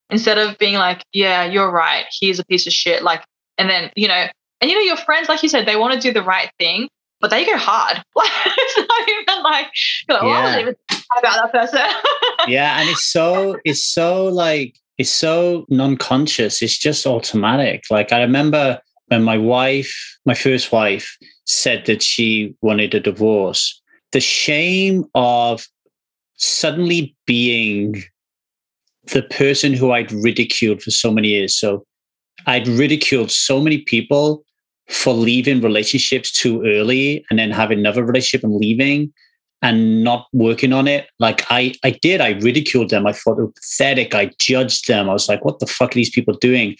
instead 0.09 0.37
of 0.37 0.57
being 0.57 0.75
like, 0.75 1.01
yeah, 1.13 1.45
you're 1.45 1.71
right. 1.71 2.03
He's 2.11 2.37
a 2.37 2.45
piece 2.45 2.67
of 2.67 2.73
shit. 2.73 3.01
Like, 3.01 3.23
and 3.57 3.69
then, 3.69 3.91
you 3.95 4.09
know, 4.09 4.27
and 4.59 4.69
you 4.69 4.75
know, 4.75 4.81
your 4.81 4.97
friends, 4.97 5.29
like 5.29 5.41
you 5.41 5.47
said, 5.47 5.65
they 5.65 5.77
want 5.77 5.93
to 5.93 5.99
do 6.01 6.11
the 6.11 6.21
right 6.21 6.51
thing. 6.59 6.89
but 7.19 7.29
they 7.29 7.45
go 7.45 7.57
hard. 7.57 7.97
it's 8.15 8.77
not 8.77 9.09
even 9.09 9.43
like, 9.43 9.67
like 10.09 10.21
oh, 10.21 10.27
yeah. 10.27 10.59
even 10.59 10.75
about 11.17 11.51
that 11.51 11.51
person. 11.51 11.81
yeah, 12.47 12.79
and 12.79 12.89
it's 12.89 13.11
so 13.11 13.57
it's 13.63 13.83
so 13.83 14.25
like 14.25 14.75
it's 14.97 15.09
so 15.09 15.65
non-conscious. 15.69 16.61
It's 16.61 16.77
just 16.77 17.05
automatic. 17.05 17.85
Like 17.89 18.11
I 18.11 18.21
remember 18.21 18.79
when 19.07 19.23
my 19.23 19.37
wife, 19.37 20.17
my 20.25 20.33
first 20.33 20.71
wife, 20.71 21.17
said 21.45 21.85
that 21.85 22.01
she 22.01 22.55
wanted 22.61 22.93
a 22.93 22.99
divorce. 22.99 23.81
The 24.11 24.19
shame 24.19 25.05
of 25.15 25.65
suddenly 26.35 27.15
being 27.25 28.03
the 29.11 29.23
person 29.23 29.73
who 29.73 29.91
I'd 29.91 30.11
ridiculed 30.11 30.81
for 30.81 30.91
so 30.91 31.11
many 31.11 31.29
years. 31.29 31.57
So 31.57 31.85
I'd 32.45 32.67
ridiculed 32.67 33.31
so 33.31 33.61
many 33.61 33.79
people 33.79 34.43
for 34.89 35.13
leaving 35.13 35.61
relationships 35.61 36.31
too 36.31 36.63
early 36.65 37.25
and 37.29 37.39
then 37.39 37.51
having 37.51 37.79
another 37.79 38.05
relationship 38.05 38.43
and 38.43 38.55
leaving 38.55 39.11
and 39.61 40.03
not 40.03 40.27
working 40.33 40.71
on 40.71 40.87
it. 40.87 41.07
Like 41.19 41.45
I, 41.49 41.73
I 41.83 41.91
did. 41.91 42.21
I 42.21 42.31
ridiculed 42.31 42.89
them. 42.89 43.07
I 43.07 43.13
thought 43.13 43.35
they 43.35 43.43
were 43.43 43.51
pathetic. 43.51 44.13
I 44.13 44.31
judged 44.39 44.87
them. 44.87 45.09
I 45.09 45.13
was 45.13 45.27
like, 45.27 45.43
what 45.43 45.59
the 45.59 45.67
fuck 45.67 45.91
are 45.91 45.95
these 45.95 46.11
people 46.11 46.35
doing? 46.35 46.77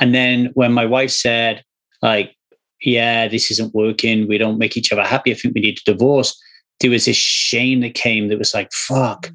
And 0.00 0.14
then 0.14 0.50
when 0.54 0.72
my 0.72 0.86
wife 0.86 1.10
said, 1.10 1.62
like, 2.02 2.34
yeah, 2.82 3.28
this 3.28 3.50
isn't 3.50 3.74
working. 3.74 4.28
We 4.28 4.38
don't 4.38 4.58
make 4.58 4.76
each 4.76 4.92
other 4.92 5.04
happy. 5.04 5.32
I 5.32 5.34
think 5.34 5.54
we 5.54 5.62
need 5.62 5.78
a 5.78 5.92
divorce. 5.92 6.38
There 6.80 6.90
was 6.90 7.06
this 7.06 7.16
shame 7.16 7.80
that 7.80 7.94
came 7.94 8.28
that 8.28 8.38
was 8.38 8.54
like, 8.54 8.72
fuck. 8.72 9.30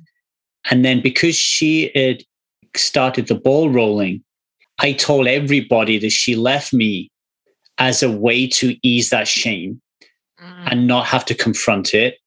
And 0.69 0.85
then 0.85 1.01
because 1.01 1.35
she 1.35 1.91
had 1.95 2.21
started 2.75 3.27
the 3.27 3.35
ball 3.35 3.69
rolling, 3.69 4.23
I 4.79 4.93
told 4.93 5.27
everybody 5.27 5.97
that 5.99 6.11
she 6.11 6.35
left 6.35 6.73
me 6.73 7.09
as 7.77 8.03
a 8.03 8.11
way 8.11 8.47
to 8.47 8.75
ease 8.83 9.09
that 9.09 9.27
shame 9.27 9.81
mm. 10.39 10.71
and 10.71 10.85
not 10.85 11.05
have 11.07 11.25
to 11.25 11.35
confront 11.35 11.93
it. 11.93 12.17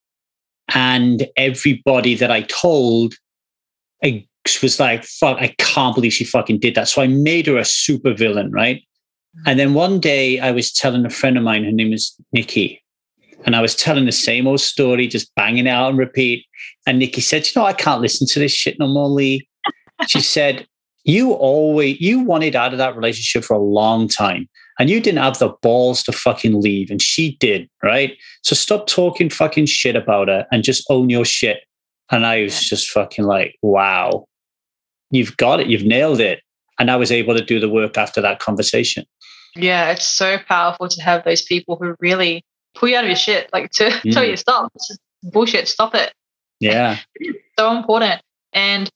And 0.75 1.27
everybody 1.37 2.15
that 2.15 2.31
I 2.31 2.43
told 2.43 3.15
I 4.03 4.27
was 4.63 4.81
like, 4.81 5.05
fuck, 5.05 5.39
I 5.41 5.55
can't 5.59 5.95
believe 5.95 6.13
she 6.13 6.25
fucking 6.25 6.59
did 6.59 6.75
that. 6.75 6.89
So 6.89 7.03
I 7.03 7.07
made 7.07 7.47
her 7.47 7.57
a 7.57 7.65
super 7.65 8.15
villain, 8.15 8.51
right? 8.51 8.83
Mm. 9.39 9.43
And 9.47 9.59
then 9.59 9.75
one 9.75 10.01
day 10.01 10.41
I 10.41 10.51
was 10.51 10.73
telling 10.73 11.05
a 11.07 11.11
friend 11.11 11.37
of 11.37 11.45
mine, 11.45 11.65
her 11.65 11.73
name 11.73 11.93
is 11.93 12.15
Nikki, 12.33 12.83
and 13.45 13.57
I 13.57 13.61
was 13.61 13.75
telling 13.75 14.07
the 14.07 14.13
same 14.13 14.47
old 14.47 14.61
story, 14.61 15.07
just 15.07 15.35
banging 15.35 15.67
it 15.67 15.71
out 15.71 15.91
and 15.91 15.99
repeat. 15.99 16.47
And 16.87 16.99
Nikki 16.99 17.21
said, 17.21 17.47
You 17.47 17.61
know, 17.61 17.67
I 17.67 17.73
can't 17.73 18.01
listen 18.01 18.27
to 18.29 18.39
this 18.39 18.53
shit 18.53 18.79
no 18.79 18.87
more, 18.87 19.09
Lee. 19.09 19.49
she 20.07 20.21
said, 20.21 20.67
You 21.05 21.33
always, 21.33 22.01
you 22.01 22.21
wanted 22.21 22.57
out 22.57 22.73
of 22.73 22.79
that 22.79 22.97
relationship 22.97 23.45
for 23.45 23.55
a 23.55 23.61
long 23.61 24.09
time 24.09 24.49
and 24.79 24.89
you 24.89 25.01
didn't 25.01 25.23
have 25.23 25.39
the 25.39 25.53
balls 25.63 26.03
to 26.05 26.13
fucking 26.13 26.61
leave. 26.61 26.91
And 26.91 27.03
she 27.03 27.37
did, 27.37 27.69
right? 27.83 28.17
So 28.43 28.55
stop 28.55 28.87
talking 28.87 29.31
fucking 29.31 29.67
shit 29.67 29.97
about 29.97 30.29
her 30.29 30.47
and 30.51 30.63
just 30.63 30.85
own 30.89 31.11
your 31.11 31.25
shit. 31.25 31.61
And 32.11 32.27
I 32.27 32.43
was 32.43 32.61
just 32.61 32.91
fucking 32.91 33.25
like, 33.25 33.57
Wow, 33.63 34.27
you've 35.13 35.37
got 35.37 35.61
it. 35.61 35.69
You've 35.69 35.85
nailed 35.85 36.21
it. 36.21 36.41
And 36.79 36.91
I 36.91 36.97
was 36.97 37.13
able 37.13 37.37
to 37.37 37.45
do 37.45 37.61
the 37.61 37.69
work 37.69 37.97
after 37.97 38.21
that 38.21 38.41
conversation. 38.41 39.05
Yeah, 39.55 39.91
it's 39.91 40.07
so 40.07 40.39
powerful 40.49 40.89
to 40.89 41.03
have 41.03 41.25
those 41.25 41.43
people 41.43 41.77
who 41.77 41.95
really 42.01 42.45
pull 42.75 42.89
you 42.89 42.97
out 42.97 43.05
of 43.05 43.09
your 43.09 43.17
shit, 43.17 43.51
like 43.53 43.71
to 43.73 43.85
mm. 43.85 44.13
tell 44.13 44.25
you 44.25 44.37
stop. 44.37 44.73
It's 44.75 44.99
bullshit. 45.23 45.69
Stop 45.69 45.95
it. 45.95 46.13
Yeah. 46.59 46.99
so 47.59 47.77
important. 47.77 48.23
And 48.53 48.91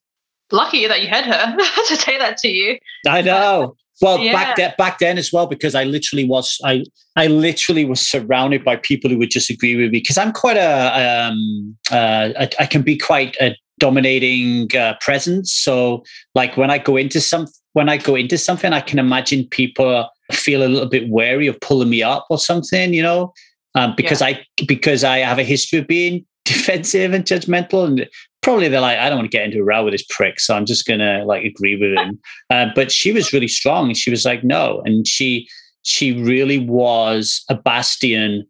lucky 0.51 0.87
that 0.87 1.03
you 1.03 1.09
had 1.09 1.25
her 1.25 1.57
to 1.89 1.97
say 1.97 2.19
that 2.19 2.39
to 2.39 2.49
you. 2.49 2.79
I 3.07 3.23
know. 3.23 3.77
Well, 4.03 4.19
yeah. 4.19 4.33
back 4.33 4.57
then, 4.57 4.75
back 4.77 4.99
then 4.99 5.17
as 5.17 5.33
well, 5.33 5.47
because 5.47 5.75
I 5.75 5.85
literally 5.85 6.27
was, 6.27 6.61
I, 6.65 6.85
I 7.17 7.29
literally 7.29 7.87
was 7.87 8.01
surrounded 8.01 8.63
by 8.63 8.77
people 8.77 9.09
who 9.09 9.17
would 9.19 9.31
disagree 9.31 9.75
with 9.75 9.91
me 9.91 10.01
because 10.01 10.19
I'm 10.19 10.33
quite 10.33 10.59
a, 10.59 11.29
um, 11.31 11.77
uh, 11.91 12.31
I, 12.39 12.51
I, 12.61 12.67
can 12.67 12.83
be 12.83 12.99
quite 12.99 13.37
a 13.41 13.57
dominating 13.79 14.75
uh, 14.77 14.95
presence. 15.01 15.53
So, 15.53 16.05
like 16.35 16.57
when 16.57 16.71
I 16.71 16.79
go 16.79 16.97
into 16.97 17.21
some, 17.21 17.47
when 17.73 17.89
I 17.89 17.97
go 17.97 18.15
into 18.15 18.39
something, 18.39 18.73
I 18.73 18.81
can 18.81 18.99
imagine 18.99 19.47
people 19.51 20.09
feel 20.33 20.63
a 20.63 20.69
little 20.69 20.89
bit 20.89 21.09
wary 21.09 21.47
of 21.47 21.61
pulling 21.61 21.91
me 21.91 22.03
up 22.03 22.27
or 22.31 22.39
something, 22.39 22.93
you 22.93 23.03
know 23.03 23.33
um, 23.77 23.95
because 23.97 24.21
yeah. 24.21 24.29
I 24.29 24.47
because 24.67 25.05
I 25.05 25.19
have 25.19 25.39
a 25.39 25.45
history 25.45 25.79
of 25.79 25.87
being 25.87 26.27
defensive 26.45 27.13
and 27.13 27.25
judgmental, 27.25 27.87
and 27.87 28.09
probably 28.43 28.69
they're 28.69 28.81
like, 28.81 28.99
I 28.99 29.09
don't 29.09 29.19
want 29.19 29.31
to 29.31 29.37
get 29.37 29.45
into 29.45 29.61
a 29.61 29.65
row 29.65 29.85
with 29.85 29.93
this 29.93 30.05
prick, 30.09 30.41
so 30.41 30.57
I'm 30.57 30.67
just 30.67 30.87
gonna 30.87 31.25
like 31.25 31.45
agree 31.45 31.79
with 31.79 31.97
him. 31.97 32.19
Uh, 32.49 32.67
but 32.77 32.93
she 32.93 33.13
was 33.13 33.33
really 33.33 33.49
strong, 33.49 33.89
and 33.89 33.97
she 33.97 34.11
was 34.11 34.25
like, 34.25 34.43
no, 34.43 34.81
and 34.85 35.07
she 35.07 35.49
she 35.83 36.13
really 36.23 36.59
was 36.59 37.45
a 37.51 37.55
bastion 37.55 38.47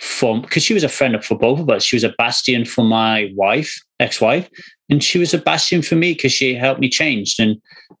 for 0.00 0.40
because 0.40 0.62
she 0.62 0.74
was 0.74 0.82
a 0.82 0.88
friend 0.88 1.22
for 1.24 1.36
both 1.36 1.60
of 1.60 1.68
us. 1.68 1.84
She 1.84 1.96
was 1.96 2.04
a 2.04 2.14
bastion 2.16 2.64
for 2.64 2.82
my 2.84 3.30
wife, 3.34 3.78
ex-wife, 4.00 4.48
and 4.88 5.04
she 5.04 5.18
was 5.18 5.34
a 5.34 5.38
bastion 5.38 5.82
for 5.82 5.94
me 5.94 6.14
because 6.14 6.32
she 6.32 6.54
helped 6.54 6.80
me 6.80 6.88
change. 6.88 7.36
And 7.38 7.56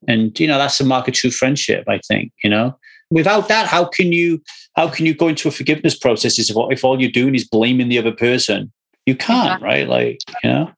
and 0.08 0.38
you 0.40 0.46
know 0.46 0.58
that's 0.58 0.78
the 0.78 0.84
mark 0.84 1.08
of 1.08 1.14
true 1.14 1.30
friendship, 1.30 1.84
I 1.88 2.00
think. 2.08 2.32
You 2.42 2.50
know, 2.50 2.78
without 3.10 3.48
that, 3.48 3.66
how 3.66 3.84
can 3.84 4.12
you 4.12 4.42
how 4.76 4.88
can 4.88 5.04
you 5.06 5.14
go 5.14 5.28
into 5.28 5.48
a 5.48 5.50
forgiveness 5.50 5.96
process 5.96 6.38
if, 6.38 6.48
if 6.70 6.84
all 6.84 7.00
you're 7.00 7.10
doing 7.10 7.34
is 7.34 7.46
blaming 7.46 7.88
the 7.88 7.98
other 7.98 8.12
person? 8.12 8.72
You 9.06 9.16
can't, 9.16 9.46
exactly. 9.46 9.68
right? 9.68 9.88
Like, 9.88 10.18
you 10.44 10.50
know? 10.50 10.70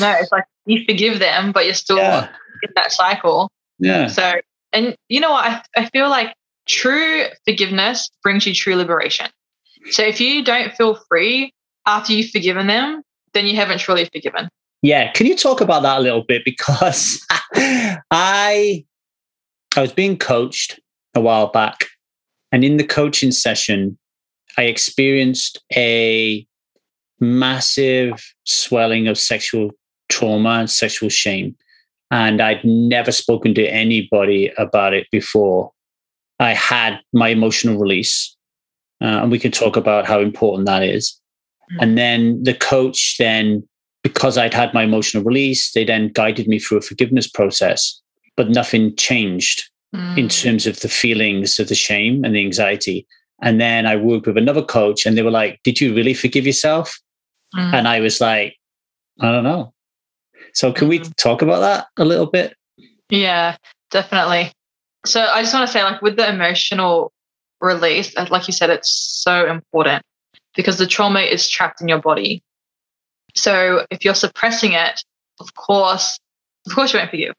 No, 0.00 0.10
it's 0.18 0.32
like 0.32 0.44
you 0.66 0.84
forgive 0.84 1.20
them, 1.20 1.52
but 1.52 1.64
you're 1.64 1.74
still 1.74 1.96
yeah. 1.96 2.28
in 2.62 2.70
that 2.74 2.92
cycle. 2.92 3.50
Yeah. 3.78 4.08
So, 4.08 4.32
and 4.72 4.96
you 5.08 5.20
know 5.20 5.30
what? 5.30 5.44
I, 5.44 5.62
I 5.76 5.88
feel 5.90 6.08
like 6.10 6.34
true 6.66 7.24
forgiveness 7.46 8.10
brings 8.22 8.46
you 8.46 8.54
true 8.54 8.76
liberation. 8.76 9.26
So 9.90 10.02
if 10.02 10.20
you 10.20 10.44
don't 10.44 10.72
feel 10.74 10.98
free 11.08 11.52
after 11.86 12.12
you've 12.12 12.30
forgiven 12.30 12.66
them, 12.66 13.02
then 13.34 13.46
you 13.46 13.56
haven't 13.56 13.78
truly 13.78 14.08
forgiven. 14.12 14.48
Yeah. 14.82 15.12
Can 15.12 15.26
you 15.26 15.36
talk 15.36 15.60
about 15.60 15.82
that 15.82 15.98
a 15.98 16.00
little 16.00 16.24
bit? 16.24 16.42
Because 16.44 17.24
I 18.10 18.84
I 19.76 19.80
was 19.80 19.92
being 19.92 20.18
coached 20.18 20.78
a 21.14 21.20
while 21.20 21.48
back. 21.48 21.86
And 22.50 22.64
in 22.64 22.76
the 22.76 22.84
coaching 22.84 23.32
session, 23.32 23.98
I 24.58 24.64
experienced 24.64 25.62
a 25.74 26.46
massive 27.20 28.22
swelling 28.44 29.08
of 29.08 29.16
sexual 29.16 29.70
trauma 30.08 30.50
and 30.50 30.70
sexual 30.70 31.08
shame. 31.08 31.56
And 32.10 32.42
I'd 32.42 32.62
never 32.64 33.12
spoken 33.12 33.54
to 33.54 33.66
anybody 33.66 34.52
about 34.58 34.92
it 34.92 35.06
before. 35.10 35.72
I 36.38 36.52
had 36.52 37.00
my 37.14 37.28
emotional 37.28 37.78
release. 37.78 38.36
Uh, 39.02 39.22
and 39.22 39.30
we 39.30 39.38
can 39.38 39.50
talk 39.50 39.76
about 39.76 40.06
how 40.06 40.20
important 40.20 40.66
that 40.66 40.82
is. 40.82 41.18
Mm-hmm. 41.72 41.82
And 41.82 41.98
then 41.98 42.42
the 42.44 42.54
coach, 42.54 43.16
then, 43.18 43.66
because 44.02 44.38
I'd 44.38 44.54
had 44.54 44.72
my 44.72 44.84
emotional 44.84 45.24
release, 45.24 45.72
they 45.72 45.84
then 45.84 46.08
guided 46.08 46.46
me 46.46 46.58
through 46.58 46.78
a 46.78 46.82
forgiveness 46.82 47.28
process, 47.28 48.00
but 48.36 48.50
nothing 48.50 48.94
changed 48.96 49.68
mm. 49.94 50.18
in 50.18 50.28
terms 50.28 50.66
of 50.66 50.80
the 50.80 50.88
feelings 50.88 51.58
of 51.58 51.68
the 51.68 51.74
shame 51.74 52.24
and 52.24 52.34
the 52.34 52.44
anxiety. 52.44 53.06
And 53.42 53.60
then 53.60 53.86
I 53.86 53.96
worked 53.96 54.26
with 54.26 54.38
another 54.38 54.62
coach 54.62 55.04
and 55.04 55.18
they 55.18 55.22
were 55.22 55.30
like, 55.30 55.60
Did 55.64 55.80
you 55.80 55.94
really 55.94 56.14
forgive 56.14 56.46
yourself? 56.46 56.96
Mm. 57.56 57.74
And 57.74 57.88
I 57.88 58.00
was 58.00 58.20
like, 58.20 58.56
I 59.20 59.30
don't 59.30 59.44
know. 59.44 59.72
So 60.54 60.72
can 60.72 60.86
mm. 60.86 60.90
we 60.90 60.98
talk 61.16 61.42
about 61.42 61.60
that 61.60 61.86
a 61.96 62.04
little 62.04 62.26
bit? 62.26 62.54
Yeah, 63.10 63.56
definitely. 63.90 64.52
So 65.04 65.20
I 65.20 65.42
just 65.42 65.52
want 65.52 65.66
to 65.66 65.72
say, 65.72 65.82
like, 65.82 66.00
with 66.02 66.16
the 66.16 66.28
emotional 66.28 67.12
release, 67.62 68.14
like 68.16 68.46
you 68.46 68.52
said, 68.52 68.70
it's 68.70 68.90
so 68.90 69.48
important 69.48 70.02
because 70.54 70.76
the 70.76 70.86
trauma 70.86 71.20
is 71.20 71.48
trapped 71.48 71.80
in 71.80 71.88
your 71.88 72.00
body. 72.00 72.42
So 73.34 73.86
if 73.90 74.04
you're 74.04 74.14
suppressing 74.14 74.72
it, 74.72 75.00
of 75.40 75.54
course, 75.54 76.18
of 76.66 76.74
course 76.74 76.92
you 76.92 76.98
won't 76.98 77.10
forgive 77.10 77.34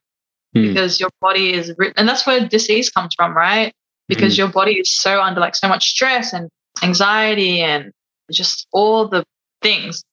mm. 0.56 0.68
because 0.68 1.00
your 1.00 1.12
body 1.22 1.54
is 1.54 1.74
written, 1.78 1.94
and 1.98 2.10
that's 2.10 2.26
where 2.26 2.48
disease 2.48 2.90
comes 2.90 3.14
from, 3.16 3.36
right? 3.36 3.74
Because 4.08 4.34
mm. 4.34 4.40
your 4.40 4.48
body 4.48 4.74
is 4.80 4.98
so 4.98 5.22
under 5.22 5.40
like 5.40 5.56
so 5.56 5.68
much 5.68 5.90
stress 5.90 6.34
and 6.34 6.50
anxiety 6.82 7.62
and 7.62 7.92
just 8.32 8.68
all 8.74 9.08
the 9.08 9.24
things. 9.62 10.04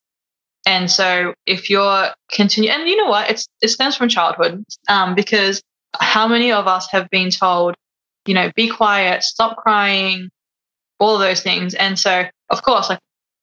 And 0.67 0.91
so 0.91 1.33
if 1.47 1.69
you're 1.69 2.09
continue, 2.31 2.69
and 2.69 2.87
you 2.87 2.95
know 2.95 3.09
what, 3.09 3.31
it's 3.31 3.47
it 3.61 3.69
stems 3.69 3.95
from 3.95 4.09
childhood, 4.09 4.63
um, 4.87 5.15
because 5.15 5.61
how 5.99 6.27
many 6.27 6.51
of 6.51 6.67
us 6.67 6.87
have 6.91 7.09
been 7.09 7.31
told, 7.31 7.75
you 8.25 8.33
know, 8.33 8.51
be 8.55 8.69
quiet, 8.69 9.23
stop 9.23 9.57
crying, 9.57 10.29
all 10.99 11.15
of 11.15 11.21
those 11.21 11.41
things. 11.41 11.73
And 11.73 11.97
so, 11.97 12.25
of 12.49 12.61
course, 12.63 12.89
like 12.89 12.99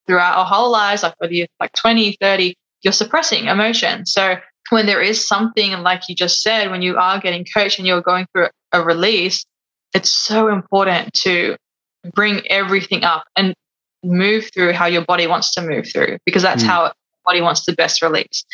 throughout 0.06 0.38
our 0.38 0.44
whole 0.44 0.70
lives, 0.70 1.02
like 1.02 1.14
whether 1.18 1.32
you're 1.32 1.48
like 1.60 1.72
20, 1.72 2.16
30, 2.20 2.54
you're 2.82 2.92
suppressing 2.92 3.46
emotion. 3.46 4.06
So 4.06 4.36
when 4.70 4.86
there 4.86 5.02
is 5.02 5.26
something 5.26 5.72
like 5.82 6.08
you 6.08 6.14
just 6.14 6.42
said, 6.42 6.70
when 6.70 6.82
you 6.82 6.96
are 6.96 7.20
getting 7.20 7.44
coached 7.44 7.78
and 7.78 7.86
you're 7.86 8.02
going 8.02 8.26
through 8.32 8.48
a 8.72 8.82
release, 8.82 9.44
it's 9.94 10.10
so 10.10 10.48
important 10.48 11.12
to 11.14 11.56
bring 12.14 12.46
everything 12.48 13.04
up 13.04 13.24
and 13.36 13.54
move 14.04 14.48
through 14.54 14.72
how 14.72 14.86
your 14.86 15.04
body 15.04 15.26
wants 15.26 15.52
to 15.52 15.60
move 15.60 15.90
through 15.90 16.18
because 16.24 16.42
that's 16.42 16.62
mm. 16.62 16.66
how 16.66 16.92
body 17.24 17.40
wants 17.40 17.64
to 17.64 17.72
best 17.72 18.02
release. 18.02 18.44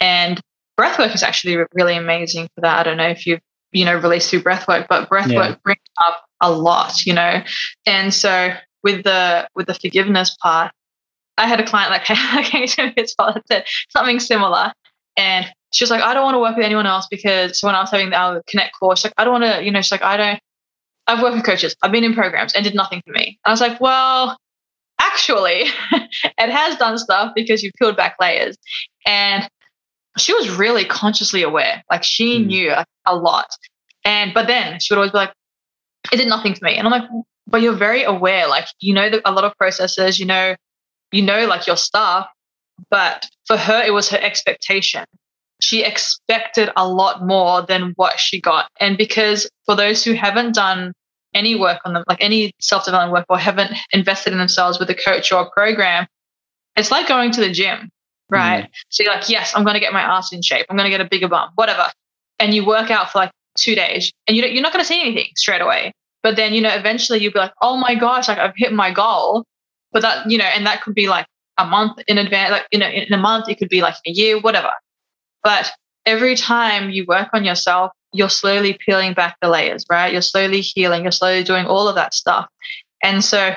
And 0.00 0.40
breathwork 0.78 1.14
is 1.14 1.22
actually 1.22 1.64
really 1.72 1.96
amazing 1.96 2.48
for 2.54 2.60
that. 2.62 2.80
I 2.80 2.82
don't 2.82 2.96
know 2.96 3.08
if 3.08 3.26
you've 3.26 3.40
you 3.72 3.84
know 3.84 3.96
released 3.96 4.30
through 4.30 4.42
breathwork, 4.42 4.86
but 4.88 5.08
breathwork 5.08 5.50
yeah. 5.50 5.56
brings 5.64 5.80
up 6.04 6.24
a 6.40 6.50
lot, 6.50 7.04
you 7.04 7.14
know. 7.14 7.42
And 7.86 8.12
so 8.12 8.52
with 8.82 9.04
the 9.04 9.48
with 9.54 9.66
the 9.66 9.74
forgiveness 9.74 10.36
part, 10.40 10.72
I 11.38 11.46
had 11.46 11.60
a 11.60 11.66
client 11.66 11.90
like 11.90 12.04
came, 12.04 12.44
came 12.44 12.66
to 12.66 12.86
me 12.86 12.94
as 12.98 13.14
well 13.18 13.32
that 13.34 13.46
said 13.48 13.64
something 13.90 14.20
similar. 14.20 14.72
And 15.16 15.46
she 15.72 15.84
was 15.84 15.90
like, 15.90 16.02
I 16.02 16.14
don't 16.14 16.24
want 16.24 16.34
to 16.34 16.38
work 16.38 16.56
with 16.56 16.64
anyone 16.64 16.86
else 16.86 17.06
because 17.10 17.60
when 17.62 17.74
I 17.74 17.80
was 17.80 17.90
having 17.90 18.12
our 18.12 18.42
Connect 18.46 18.78
course, 18.78 19.04
like, 19.04 19.14
I 19.18 19.24
don't 19.24 19.40
want 19.40 19.44
to, 19.44 19.64
you 19.64 19.70
know, 19.70 19.80
she's 19.80 19.92
like, 19.92 20.02
I 20.02 20.16
don't, 20.16 20.40
I've 21.06 21.22
worked 21.22 21.36
with 21.36 21.44
coaches, 21.44 21.74
I've 21.82 21.92
been 21.92 22.04
in 22.04 22.14
programs 22.14 22.54
and 22.54 22.64
did 22.64 22.74
nothing 22.74 23.02
for 23.04 23.12
me. 23.12 23.38
And 23.44 23.50
I 23.50 23.50
was 23.50 23.60
like, 23.60 23.80
well, 23.80 24.36
actually, 25.00 25.64
it 25.92 26.50
has 26.50 26.76
done 26.76 26.96
stuff 26.98 27.32
because 27.34 27.62
you've 27.62 27.74
peeled 27.78 27.96
back 27.96 28.16
layers. 28.20 28.56
And 29.06 29.48
she 30.18 30.34
was 30.34 30.50
really 30.50 30.84
consciously 30.84 31.42
aware, 31.42 31.82
like 31.90 32.04
she 32.04 32.38
mm. 32.38 32.46
knew 32.46 32.70
a, 32.70 32.84
a 33.06 33.16
lot. 33.16 33.48
And, 34.04 34.34
but 34.34 34.46
then 34.46 34.80
she 34.80 34.92
would 34.92 34.98
always 34.98 35.12
be 35.12 35.18
like, 35.18 35.32
it 36.12 36.16
did 36.16 36.28
nothing 36.28 36.54
for 36.54 36.64
me. 36.64 36.74
And 36.74 36.86
I'm 36.86 36.92
like, 36.92 37.08
but 37.46 37.62
you're 37.62 37.72
very 37.72 38.02
aware, 38.02 38.48
like, 38.48 38.66
you 38.80 38.94
know, 38.94 39.08
a 39.24 39.32
lot 39.32 39.44
of 39.44 39.56
processes, 39.56 40.18
you 40.18 40.26
know, 40.26 40.56
you 41.12 41.22
know, 41.22 41.46
like 41.46 41.66
your 41.66 41.76
stuff. 41.76 42.28
But 42.90 43.28
for 43.46 43.56
her, 43.56 43.82
it 43.82 43.92
was 43.92 44.08
her 44.10 44.18
expectation 44.18 45.04
she 45.62 45.84
expected 45.84 46.70
a 46.76 46.86
lot 46.86 47.24
more 47.24 47.62
than 47.62 47.92
what 47.94 48.18
she 48.18 48.40
got. 48.40 48.68
And 48.80 48.98
because 48.98 49.48
for 49.64 49.76
those 49.76 50.02
who 50.02 50.12
haven't 50.12 50.56
done 50.56 50.92
any 51.34 51.54
work 51.54 51.78
on 51.84 51.94
them, 51.94 52.02
like 52.08 52.18
any 52.20 52.52
self 52.60 52.84
development 52.84 53.12
work, 53.12 53.26
or 53.28 53.38
haven't 53.38 53.70
invested 53.92 54.32
in 54.32 54.40
themselves 54.40 54.80
with 54.80 54.90
a 54.90 54.94
coach 54.94 55.30
or 55.30 55.42
a 55.42 55.50
program, 55.50 56.06
it's 56.74 56.90
like 56.90 57.06
going 57.06 57.30
to 57.30 57.40
the 57.40 57.50
gym, 57.50 57.90
right? 58.32 58.64
Mm. 58.64 58.68
So 58.88 59.04
you're 59.04 59.14
like, 59.14 59.28
yes, 59.28 59.52
I'm 59.54 59.62
going 59.62 59.74
to 59.74 59.80
get 59.80 59.92
my 59.92 60.00
ass 60.00 60.32
in 60.32 60.42
shape. 60.42 60.66
I'm 60.68 60.76
going 60.76 60.90
to 60.90 60.96
get 60.96 61.00
a 61.00 61.08
bigger 61.08 61.28
bum, 61.28 61.50
whatever. 61.54 61.86
And 62.38 62.52
you 62.52 62.66
work 62.66 62.90
out 62.90 63.10
for 63.10 63.18
like 63.18 63.30
two 63.56 63.74
days 63.74 64.12
and 64.26 64.36
you 64.36 64.44
you're 64.44 64.62
not 64.62 64.72
going 64.72 64.82
to 64.82 64.88
see 64.88 65.00
anything 65.00 65.28
straight 65.36 65.60
away. 65.60 65.92
But 66.22 66.36
then, 66.36 66.54
you 66.54 66.60
know, 66.60 66.74
eventually 66.74 67.18
you'll 67.18 67.32
be 67.32 67.38
like, 67.38 67.52
oh 67.60 67.76
my 67.76 67.94
gosh, 67.94 68.28
like 68.28 68.38
I've 68.38 68.54
hit 68.56 68.72
my 68.72 68.92
goal. 68.92 69.44
But 69.92 70.02
that, 70.02 70.30
you 70.30 70.38
know, 70.38 70.44
and 70.44 70.66
that 70.66 70.82
could 70.82 70.94
be 70.94 71.08
like 71.08 71.26
a 71.58 71.66
month 71.66 71.98
in 72.08 72.16
advance, 72.18 72.50
like, 72.50 72.66
you 72.72 72.78
know, 72.78 72.88
in 72.88 73.12
a 73.12 73.18
month, 73.18 73.48
it 73.48 73.58
could 73.58 73.68
be 73.68 73.82
like 73.82 73.96
a 74.06 74.10
year, 74.10 74.40
whatever. 74.40 74.70
But 75.42 75.70
every 76.06 76.34
time 76.36 76.90
you 76.90 77.04
work 77.06 77.28
on 77.32 77.44
yourself, 77.44 77.92
you're 78.12 78.30
slowly 78.30 78.78
peeling 78.86 79.14
back 79.14 79.36
the 79.42 79.48
layers, 79.48 79.84
right? 79.90 80.12
You're 80.12 80.22
slowly 80.22 80.60
healing, 80.60 81.02
you're 81.02 81.12
slowly 81.12 81.42
doing 81.42 81.66
all 81.66 81.88
of 81.88 81.94
that 81.96 82.14
stuff. 82.14 82.46
And 83.02 83.24
so 83.24 83.54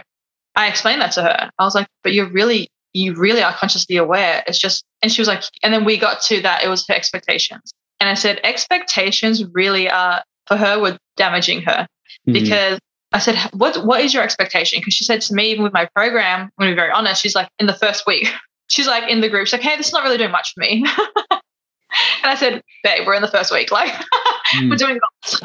I 0.55 0.67
explained 0.67 1.01
that 1.01 1.11
to 1.13 1.23
her. 1.23 1.51
I 1.59 1.63
was 1.63 1.75
like, 1.75 1.87
but 2.03 2.13
you're 2.13 2.29
really, 2.29 2.69
you 2.95 3.13
really 3.13 3.43
are 3.43 3.53
consciously 3.53 3.97
aware. 3.97 4.41
It's 4.47 4.57
just, 4.57 4.85
and 5.01 5.11
she 5.11 5.21
was 5.21 5.27
like, 5.27 5.43
and 5.61 5.73
then 5.73 5.83
we 5.83 5.97
got 5.97 6.21
to 6.23 6.41
that, 6.41 6.63
it 6.63 6.69
was 6.69 6.87
her 6.87 6.95
expectations. 6.95 7.73
And 7.99 8.09
I 8.09 8.13
said, 8.13 8.39
expectations 8.43 9.43
really 9.53 9.89
are, 9.89 10.23
for 10.47 10.55
her, 10.55 10.79
were 10.79 10.97
damaging 11.17 11.61
her 11.63 11.87
mm-hmm. 12.27 12.33
because 12.33 12.79
I 13.11 13.19
said, 13.19 13.37
what, 13.51 13.85
what 13.85 13.99
is 13.99 14.13
your 14.13 14.23
expectation? 14.23 14.79
Because 14.79 14.93
she 14.93 15.03
said 15.03 15.19
to 15.21 15.33
me, 15.33 15.51
even 15.51 15.63
with 15.63 15.73
my 15.73 15.89
program, 15.93 16.43
I'm 16.43 16.51
going 16.57 16.71
to 16.71 16.73
be 16.73 16.79
very 16.79 16.91
honest, 16.91 17.21
she's 17.21 17.35
like, 17.35 17.49
in 17.59 17.65
the 17.65 17.73
first 17.73 18.07
week, 18.07 18.29
she's 18.67 18.87
like 18.87 19.09
in 19.09 19.19
the 19.19 19.29
group, 19.29 19.47
she's 19.47 19.53
like, 19.53 19.61
hey, 19.61 19.75
this 19.75 19.87
is 19.87 19.93
not 19.93 20.03
really 20.03 20.17
doing 20.17 20.31
much 20.31 20.53
for 20.53 20.61
me. 20.61 20.85
and 21.31 21.41
I 22.23 22.35
said, 22.35 22.61
babe, 22.81 23.05
we're 23.05 23.15
in 23.15 23.21
the 23.21 23.27
first 23.27 23.51
week. 23.51 23.71
Like, 23.71 23.91
mm. 24.55 24.69
we're 24.69 24.77
doing 24.77 24.99
goals. 24.99 25.41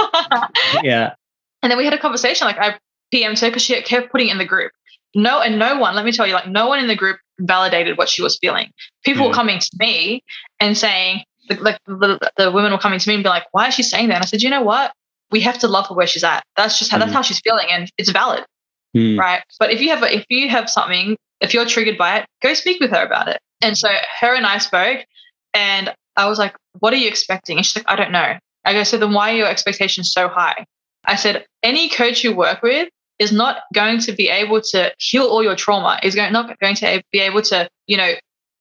yeah. 0.85 1.15
And 1.63 1.71
then 1.71 1.79
we 1.79 1.85
had 1.85 1.95
a 1.95 1.99
conversation. 1.99 2.47
Like, 2.47 2.59
I 2.59 2.79
PM'd 3.13 3.41
her 3.41 3.49
because 3.49 3.63
she 3.63 3.81
kept 3.83 4.13
putting 4.13 4.29
in 4.29 4.39
the 4.39 4.45
group. 4.45 4.71
No, 5.15 5.41
and 5.41 5.59
no 5.59 5.79
one, 5.79 5.95
let 5.95 6.05
me 6.05 6.13
tell 6.13 6.27
you, 6.27 6.35
like, 6.35 6.49
no 6.49 6.69
one 6.69 6.79
in 6.79 6.87
the 6.87 6.95
group 6.95 7.19
validated 7.41 7.99
what 7.99 8.09
she 8.09 8.23
was 8.23 8.39
feeling. 8.39 8.71
People 9.05 9.29
were 9.29 9.35
coming 9.35 9.59
to 9.59 9.71
me 9.79 10.23
and 10.61 10.77
saying, 10.79 11.25
like, 11.59 11.79
the, 11.87 12.31
the 12.37 12.51
women 12.53 12.71
were 12.71 12.79
coming 12.79 12.99
to 12.99 13.09
me 13.09 13.15
and 13.15 13.25
be 13.25 13.29
like, 13.29 13.45
why 13.53 13.69
is 13.69 13.75
she 13.75 13.83
saying 13.83 14.09
that? 14.09 14.17
And 14.17 14.23
I 14.23 14.27
said, 14.27 14.43
you 14.43 14.51
know 14.51 14.63
what? 14.63 14.93
We 15.33 15.41
have 15.41 15.59
to 15.59 15.69
love 15.69 15.89
her 15.89 15.95
where 15.95 16.07
she's 16.07 16.23
at. 16.23 16.45
That's 16.57 16.79
just 16.79 16.91
how, 16.91 16.99
mm. 16.99 17.01
that's 17.01 17.13
how 17.13 17.23
she's 17.23 17.41
feeling. 17.41 17.67
And 17.71 17.91
it's 17.99 18.11
valid. 18.11 18.45
Mm. 18.97 19.19
Right. 19.19 19.43
But 19.59 19.73
if 19.73 19.81
you 19.81 19.89
have, 19.91 20.03
if 20.05 20.25
you 20.29 20.49
have 20.49 20.71
something, 20.71 21.17
if 21.41 21.55
you're 21.55 21.67
triggered 21.67 21.99
by 21.99 22.19
it, 22.19 22.27
go 22.43 22.55
speak 22.55 22.81
with 22.81 22.91
her 22.91 23.05
about 23.05 23.29
it. 23.29 23.41
And 23.63 23.77
so 23.77 23.89
her 24.21 24.35
and 24.35 24.47
I 24.47 24.59
spoke 24.59 25.05
and 25.55 25.93
I 26.17 26.29
was 26.29 26.39
like, 26.39 26.55
what 26.79 26.93
are 26.93 26.97
you 26.97 27.09
expecting? 27.09 27.57
And 27.57 27.67
she's 27.67 27.77
like, 27.77 27.91
I 27.91 27.97
don't 27.97 28.13
know. 28.13 28.37
I 28.65 28.73
go, 28.73 28.83
so 28.85 28.99
then 28.99 29.13
why 29.13 29.33
are 29.33 29.37
your 29.37 29.49
expectations 29.49 30.13
so 30.13 30.29
high? 30.29 30.67
I 31.05 31.17
said, 31.17 31.47
any 31.63 31.89
coach 31.89 32.23
you 32.23 32.35
work 32.35 32.63
with 32.63 32.89
is 33.21 33.31
not 33.31 33.59
going 33.75 34.01
to 34.01 34.13
be 34.13 34.29
able 34.29 34.61
to 34.63 34.93
heal 34.99 35.25
all 35.25 35.43
your 35.43 35.55
trauma, 35.55 36.01
is 36.03 36.15
going, 36.15 36.33
not 36.33 36.59
going 36.59 36.75
to 36.75 37.03
be 37.13 37.21
able 37.21 37.43
to, 37.43 37.69
you 37.87 37.97
know, 37.97 38.15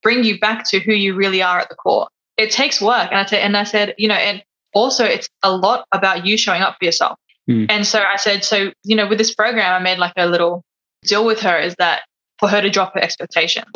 bring 0.03 0.23
you 0.23 0.37
back 0.37 0.69
to 0.69 0.79
who 0.79 0.93
you 0.93 1.15
really 1.15 1.41
are 1.41 1.59
at 1.59 1.69
the 1.69 1.75
core. 1.75 2.07
It 2.37 2.51
takes 2.51 2.81
work. 2.81 3.07
And 3.09 3.19
I 3.19 3.25
said, 3.25 3.39
and 3.39 3.57
I 3.57 3.63
said, 3.63 3.95
you 3.97 4.07
know, 4.07 4.15
and 4.15 4.43
also 4.73 5.05
it's 5.05 5.29
a 5.43 5.55
lot 5.55 5.85
about 5.93 6.25
you 6.25 6.37
showing 6.37 6.61
up 6.61 6.75
for 6.77 6.85
yourself. 6.85 7.17
Mm. 7.49 7.67
And 7.69 7.87
so 7.87 8.01
I 8.01 8.17
said, 8.17 8.43
so, 8.43 8.71
you 8.83 8.95
know, 8.95 9.07
with 9.07 9.17
this 9.17 9.33
program, 9.33 9.73
I 9.73 9.79
made 9.79 9.97
like 9.97 10.13
a 10.17 10.27
little 10.27 10.63
deal 11.03 11.25
with 11.25 11.39
her 11.39 11.57
is 11.57 11.75
that 11.79 12.01
for 12.37 12.49
her 12.49 12.61
to 12.61 12.69
drop 12.69 12.93
her 12.93 13.01
expectations. 13.01 13.71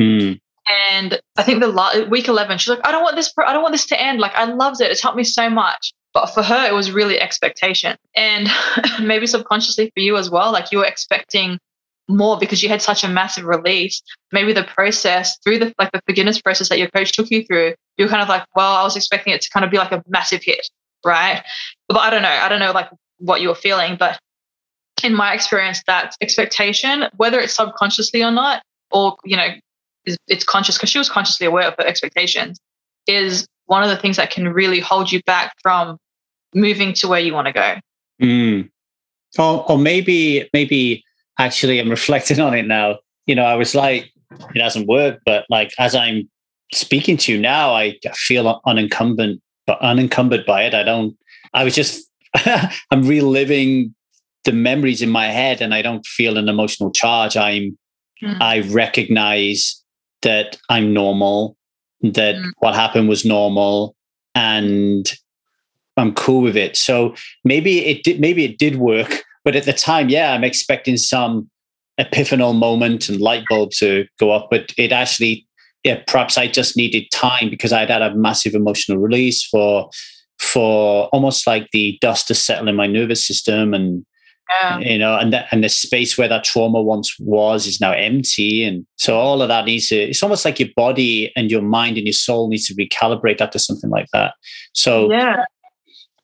Mm. 0.00 0.40
And 0.90 1.20
I 1.36 1.42
think 1.42 1.60
the 1.60 1.68
la- 1.68 2.04
week 2.04 2.28
11, 2.28 2.58
she's 2.58 2.68
like, 2.68 2.86
I 2.86 2.92
don't 2.92 3.02
want 3.02 3.16
this, 3.16 3.32
I 3.38 3.52
don't 3.52 3.62
want 3.62 3.72
this 3.72 3.86
to 3.86 4.00
end. 4.00 4.20
Like, 4.20 4.34
I 4.34 4.44
loved 4.44 4.80
it. 4.80 4.90
It's 4.90 5.02
helped 5.02 5.16
me 5.16 5.24
so 5.24 5.50
much. 5.50 5.92
But 6.14 6.26
for 6.26 6.42
her, 6.42 6.66
it 6.66 6.74
was 6.74 6.90
really 6.90 7.20
expectation. 7.20 7.96
And 8.14 8.48
maybe 9.02 9.26
subconsciously 9.26 9.90
for 9.94 10.00
you 10.00 10.16
as 10.16 10.30
well, 10.30 10.52
like 10.52 10.72
you 10.72 10.78
were 10.78 10.84
expecting 10.84 11.58
more 12.08 12.38
because 12.38 12.62
you 12.62 12.68
had 12.68 12.80
such 12.80 13.04
a 13.04 13.08
massive 13.08 13.44
release. 13.44 14.02
Maybe 14.32 14.52
the 14.52 14.64
process 14.64 15.38
through 15.38 15.58
the 15.58 15.74
like 15.78 15.92
the 15.92 16.00
forgiveness 16.06 16.40
process 16.40 16.70
that 16.70 16.78
your 16.78 16.88
coach 16.88 17.12
took 17.12 17.30
you 17.30 17.44
through, 17.44 17.74
you're 17.96 18.08
kind 18.08 18.22
of 18.22 18.28
like, 18.28 18.44
well, 18.56 18.74
I 18.74 18.82
was 18.82 18.96
expecting 18.96 19.32
it 19.32 19.42
to 19.42 19.50
kind 19.50 19.64
of 19.64 19.70
be 19.70 19.76
like 19.76 19.92
a 19.92 20.02
massive 20.08 20.42
hit, 20.42 20.66
right? 21.04 21.42
But 21.88 21.98
I 21.98 22.10
don't 22.10 22.22
know. 22.22 22.28
I 22.28 22.48
don't 22.48 22.60
know 22.60 22.72
like 22.72 22.88
what 23.18 23.40
you 23.40 23.48
were 23.48 23.54
feeling, 23.54 23.96
but 23.98 24.18
in 25.04 25.14
my 25.14 25.34
experience, 25.34 25.82
that 25.86 26.16
expectation, 26.20 27.04
whether 27.16 27.38
it's 27.38 27.54
subconsciously 27.54 28.22
or 28.22 28.30
not, 28.30 28.62
or 28.90 29.16
you 29.24 29.36
know, 29.36 29.48
it's 30.26 30.44
conscious 30.44 30.76
because 30.76 30.88
she 30.88 30.98
was 30.98 31.10
consciously 31.10 31.46
aware 31.46 31.68
of 31.68 31.74
her 31.78 31.86
expectations 31.86 32.58
is 33.06 33.46
one 33.68 33.82
of 33.82 33.90
the 33.90 33.96
things 33.96 34.16
that 34.16 34.30
can 34.30 34.48
really 34.48 34.80
hold 34.80 35.12
you 35.12 35.22
back 35.22 35.52
from 35.62 35.98
moving 36.54 36.92
to 36.94 37.06
where 37.06 37.20
you 37.20 37.34
want 37.34 37.46
to 37.46 37.52
go. 37.52 37.74
Mm. 38.20 38.70
Or, 39.38 39.70
or 39.70 39.78
maybe, 39.78 40.48
maybe 40.52 41.04
actually 41.38 41.78
I'm 41.78 41.90
reflecting 41.98 42.40
on 42.40 42.54
it 42.54 42.66
now. 42.66 42.98
You 43.26 43.34
know, 43.34 43.44
I 43.44 43.54
was 43.54 43.74
like, 43.74 44.10
it 44.54 44.60
hasn't 44.60 44.88
worked, 44.88 45.22
but 45.24 45.44
like 45.50 45.72
as 45.78 45.94
I'm 45.94 46.28
speaking 46.72 47.16
to 47.18 47.32
you 47.32 47.38
now, 47.38 47.74
I 47.74 47.98
feel 48.14 48.60
unencumbered, 48.66 49.38
but 49.66 49.80
unencumbered 49.80 50.46
by 50.46 50.64
it. 50.64 50.74
I 50.74 50.82
don't, 50.82 51.16
I 51.52 51.64
was 51.64 51.74
just, 51.74 52.08
I'm 52.90 53.06
reliving 53.06 53.94
the 54.44 54.52
memories 54.52 55.02
in 55.02 55.10
my 55.10 55.26
head 55.26 55.60
and 55.60 55.74
I 55.74 55.82
don't 55.82 56.06
feel 56.06 56.38
an 56.38 56.48
emotional 56.48 56.90
charge. 56.90 57.36
I'm, 57.36 57.76
mm. 58.22 58.40
I 58.40 58.60
recognize 58.60 59.82
that 60.22 60.58
I'm 60.70 60.94
normal, 60.94 61.57
that 62.02 62.36
mm. 62.36 62.50
what 62.58 62.74
happened 62.74 63.08
was 63.08 63.24
normal, 63.24 63.94
and 64.34 65.12
I'm 65.96 66.14
cool 66.14 66.42
with 66.42 66.56
it. 66.56 66.76
So 66.76 67.14
maybe 67.44 67.84
it 67.84 68.04
did. 68.04 68.20
Maybe 68.20 68.44
it 68.44 68.58
did 68.58 68.76
work, 68.76 69.24
but 69.44 69.56
at 69.56 69.64
the 69.64 69.72
time, 69.72 70.08
yeah, 70.08 70.32
I'm 70.32 70.44
expecting 70.44 70.96
some 70.96 71.50
epiphanal 71.98 72.56
moment 72.56 73.08
and 73.08 73.20
light 73.20 73.44
bulb 73.48 73.70
to 73.72 74.06
go 74.18 74.30
up. 74.30 74.48
But 74.50 74.72
it 74.78 74.92
actually, 74.92 75.46
yeah, 75.84 76.02
perhaps 76.06 76.38
I 76.38 76.46
just 76.46 76.76
needed 76.76 77.10
time 77.12 77.50
because 77.50 77.72
I'd 77.72 77.90
had 77.90 78.02
a 78.02 78.14
massive 78.14 78.54
emotional 78.54 78.98
release 78.98 79.44
for 79.44 79.90
for 80.38 81.08
almost 81.08 81.46
like 81.46 81.68
the 81.72 81.98
dust 82.00 82.28
to 82.28 82.34
settle 82.34 82.68
in 82.68 82.76
my 82.76 82.86
nervous 82.86 83.26
system 83.26 83.74
and 83.74 84.06
yeah. 84.48 84.78
you 84.78 84.98
know 84.98 85.16
and 85.16 85.32
the, 85.32 85.44
and 85.52 85.62
the 85.62 85.68
space 85.68 86.16
where 86.16 86.28
that 86.28 86.44
trauma 86.44 86.80
once 86.80 87.14
was 87.18 87.66
is 87.66 87.80
now 87.80 87.92
empty 87.92 88.64
and 88.64 88.86
so 88.96 89.18
all 89.18 89.42
of 89.42 89.48
that 89.48 89.64
needs 89.64 89.88
to 89.88 89.96
it's 89.96 90.22
almost 90.22 90.44
like 90.44 90.58
your 90.58 90.68
body 90.76 91.32
and 91.36 91.50
your 91.50 91.62
mind 91.62 91.96
and 91.96 92.06
your 92.06 92.12
soul 92.12 92.48
needs 92.48 92.66
to 92.66 92.74
recalibrate 92.74 93.38
that 93.38 93.52
to 93.52 93.58
something 93.58 93.90
like 93.90 94.06
that 94.12 94.34
so 94.72 95.10
yeah 95.10 95.44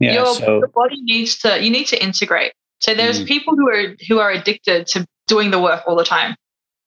yeah 0.00 0.14
your, 0.14 0.34
so, 0.34 0.58
your 0.58 0.68
body 0.68 1.00
needs 1.02 1.38
to 1.38 1.62
you 1.62 1.70
need 1.70 1.86
to 1.86 2.02
integrate 2.02 2.52
so 2.80 2.94
there's 2.94 3.22
mm. 3.22 3.26
people 3.26 3.54
who 3.54 3.68
are 3.68 3.94
who 4.08 4.18
are 4.18 4.30
addicted 4.30 4.86
to 4.86 5.06
doing 5.26 5.50
the 5.50 5.60
work 5.60 5.82
all 5.86 5.96
the 5.96 6.04
time 6.04 6.34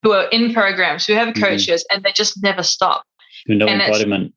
who 0.03 0.11
are 0.11 0.27
in 0.29 0.53
programs 0.53 1.05
who 1.05 1.13
have 1.13 1.29
mm-hmm. 1.29 1.43
coaches 1.43 1.83
mm-hmm. 1.83 1.95
and 1.95 2.03
they 2.03 2.11
just 2.11 2.41
never 2.43 2.63
stop 2.63 3.03
no 3.47 3.67
and 3.67 3.81
embodiment 3.81 4.33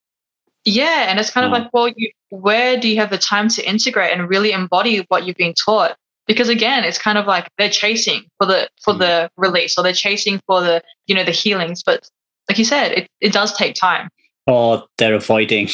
yeah 0.64 1.07
and 1.09 1.18
it's 1.18 1.30
kind 1.30 1.46
of 1.46 1.53
oh. 1.53 1.57
like 1.57 1.72
well 1.72 1.88
you, 1.96 2.11
where 2.30 2.78
do 2.78 2.88
you 2.88 2.96
have 2.96 3.11
the 3.11 3.18
time 3.18 3.48
to 3.48 3.66
integrate 3.68 4.12
and 4.12 4.28
really 4.28 4.53
embody 4.53 5.05
what 5.09 5.26
you've 5.26 5.36
been 5.36 5.55
taught 5.55 5.96
because 6.31 6.49
again 6.49 6.85
it's 6.85 6.97
kind 6.97 7.18
of 7.18 7.26
like 7.26 7.49
they're 7.59 7.68
chasing 7.68 8.22
for 8.39 8.47
the 8.47 8.68
for 8.81 8.95
the 8.95 9.05
mm. 9.05 9.28
release 9.37 9.76
or 9.76 9.83
they're 9.83 9.93
chasing 9.93 10.41
for 10.47 10.61
the 10.61 10.81
you 11.07 11.14
know 11.14 11.24
the 11.24 11.33
healings 11.33 11.83
but 11.83 12.09
like 12.49 12.57
you 12.57 12.64
said 12.64 12.93
it, 12.93 13.09
it 13.20 13.33
does 13.33 13.53
take 13.57 13.74
time 13.74 14.09
or 14.47 14.85
they're 14.97 15.14
avoiding 15.14 15.68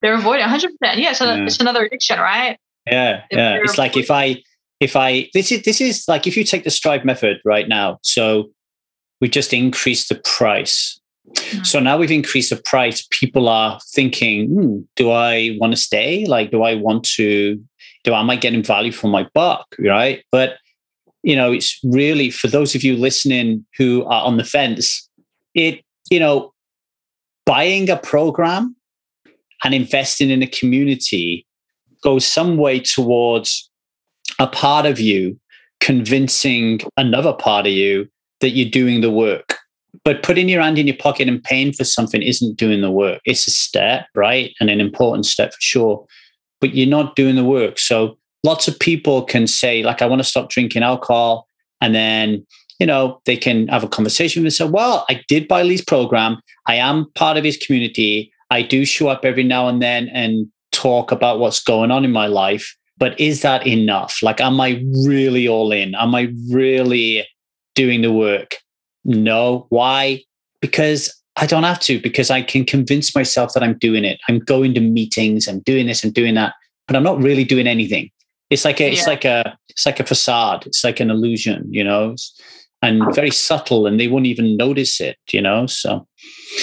they're 0.00 0.14
avoiding 0.14 0.46
100% 0.46 0.68
yeah 0.94 1.12
so 1.12 1.24
yeah. 1.24 1.44
it's 1.44 1.58
another 1.58 1.84
addiction 1.84 2.20
right 2.20 2.56
yeah 2.86 3.24
if 3.30 3.36
yeah 3.36 3.58
it's 3.60 3.78
like 3.78 3.96
if 3.96 4.12
i 4.12 4.40
if 4.78 4.94
i 4.94 5.28
this 5.34 5.50
is 5.50 5.62
this 5.62 5.80
is 5.80 6.04
like 6.06 6.24
if 6.24 6.36
you 6.36 6.44
take 6.44 6.62
the 6.62 6.70
strive 6.70 7.04
method 7.04 7.38
right 7.44 7.68
now 7.68 7.98
so 8.02 8.48
we 9.20 9.28
just 9.28 9.52
increase 9.52 10.06
the 10.06 10.14
price 10.24 11.00
Mm-hmm. 11.34 11.62
So 11.62 11.78
now 11.78 11.96
we've 11.96 12.10
increased 12.10 12.50
the 12.50 12.60
price. 12.64 13.06
People 13.10 13.48
are 13.48 13.78
thinking, 13.94 14.48
hmm, 14.48 14.78
do 14.96 15.10
I 15.10 15.56
want 15.60 15.72
to 15.72 15.76
stay? 15.76 16.24
Like, 16.24 16.50
do 16.50 16.62
I 16.62 16.74
want 16.74 17.04
to 17.16 17.62
do 18.04 18.14
am 18.14 18.30
I 18.30 18.36
getting 18.36 18.62
value 18.62 18.92
for 18.92 19.08
my 19.08 19.28
buck? 19.34 19.74
Right. 19.78 20.24
But 20.30 20.58
you 21.22 21.36
know, 21.36 21.52
it's 21.52 21.78
really 21.84 22.30
for 22.30 22.48
those 22.48 22.74
of 22.74 22.82
you 22.82 22.96
listening 22.96 23.64
who 23.76 24.04
are 24.04 24.24
on 24.24 24.36
the 24.36 24.44
fence, 24.44 25.08
it, 25.54 25.84
you 26.10 26.18
know, 26.18 26.52
buying 27.44 27.90
a 27.90 27.96
program 27.96 28.74
and 29.64 29.74
investing 29.74 30.30
in 30.30 30.42
a 30.42 30.46
community 30.46 31.46
goes 32.02 32.24
some 32.24 32.56
way 32.56 32.80
towards 32.80 33.70
a 34.38 34.46
part 34.46 34.86
of 34.86 34.98
you 34.98 35.38
convincing 35.80 36.80
another 36.96 37.32
part 37.32 37.66
of 37.66 37.72
you 37.72 38.08
that 38.40 38.50
you're 38.50 38.70
doing 38.70 39.00
the 39.00 39.10
work. 39.10 39.56
But 40.04 40.22
putting 40.22 40.48
your 40.48 40.62
hand 40.62 40.78
in 40.78 40.86
your 40.86 40.96
pocket 40.96 41.28
and 41.28 41.42
paying 41.42 41.72
for 41.72 41.84
something 41.84 42.22
isn't 42.22 42.56
doing 42.56 42.80
the 42.80 42.90
work. 42.90 43.20
It's 43.24 43.46
a 43.46 43.50
step, 43.50 44.06
right? 44.14 44.52
And 44.60 44.70
an 44.70 44.80
important 44.80 45.26
step 45.26 45.52
for 45.52 45.60
sure. 45.60 46.06
But 46.60 46.74
you're 46.74 46.86
not 46.86 47.16
doing 47.16 47.36
the 47.36 47.44
work. 47.44 47.78
So 47.78 48.18
lots 48.44 48.68
of 48.68 48.78
people 48.78 49.22
can 49.22 49.46
say, 49.46 49.82
like, 49.82 50.02
I 50.02 50.06
want 50.06 50.20
to 50.20 50.28
stop 50.28 50.50
drinking 50.50 50.82
alcohol. 50.82 51.46
And 51.80 51.94
then, 51.94 52.46
you 52.78 52.86
know, 52.86 53.20
they 53.24 53.36
can 53.36 53.68
have 53.68 53.84
a 53.84 53.88
conversation 53.88 54.42
with 54.42 54.52
themselves. 54.52 54.72
Well, 54.72 55.06
I 55.08 55.22
did 55.28 55.48
buy 55.48 55.62
Lee's 55.62 55.84
program. 55.84 56.38
I 56.66 56.76
am 56.76 57.10
part 57.14 57.36
of 57.36 57.44
his 57.44 57.56
community. 57.56 58.32
I 58.50 58.62
do 58.62 58.84
show 58.84 59.08
up 59.08 59.24
every 59.24 59.44
now 59.44 59.68
and 59.68 59.80
then 59.80 60.08
and 60.08 60.46
talk 60.72 61.12
about 61.12 61.38
what's 61.38 61.60
going 61.60 61.90
on 61.90 62.04
in 62.04 62.12
my 62.12 62.26
life. 62.26 62.76
But 62.98 63.18
is 63.18 63.42
that 63.42 63.66
enough? 63.66 64.22
Like, 64.22 64.40
am 64.40 64.60
I 64.60 64.82
really 65.06 65.48
all 65.48 65.72
in? 65.72 65.94
Am 65.94 66.14
I 66.14 66.32
really 66.50 67.26
doing 67.74 68.02
the 68.02 68.12
work? 68.12 68.56
No. 69.04 69.66
Why? 69.70 70.22
Because 70.60 71.14
I 71.40 71.46
don't 71.46 71.62
have 71.62 71.80
to, 71.80 72.00
because 72.00 72.30
I 72.30 72.42
can 72.42 72.64
convince 72.64 73.14
myself 73.14 73.54
that 73.54 73.62
I'm 73.62 73.78
doing 73.78 74.04
it. 74.04 74.20
I'm 74.28 74.38
going 74.40 74.74
to 74.74 74.80
meetings, 74.80 75.48
I'm 75.48 75.60
doing 75.60 75.86
this, 75.86 76.04
I'm 76.04 76.12
doing 76.12 76.34
that, 76.34 76.52
but 76.86 76.96
I'm 76.96 77.02
not 77.02 77.20
really 77.20 77.44
doing 77.44 77.66
anything. 77.66 78.10
It's 78.50 78.64
like 78.64 78.80
a, 78.80 78.92
it's 78.92 79.06
like 79.06 79.24
a, 79.24 79.56
it's 79.68 79.86
like 79.86 80.00
a 80.00 80.04
facade. 80.04 80.66
It's 80.66 80.84
like 80.84 81.00
an 81.00 81.10
illusion, 81.10 81.66
you 81.70 81.84
know, 81.84 82.16
and 82.82 83.02
very 83.14 83.30
subtle, 83.30 83.86
and 83.86 84.00
they 84.00 84.08
won't 84.08 84.26
even 84.26 84.56
notice 84.56 85.00
it, 85.00 85.16
you 85.32 85.40
know. 85.40 85.66
So, 85.66 86.06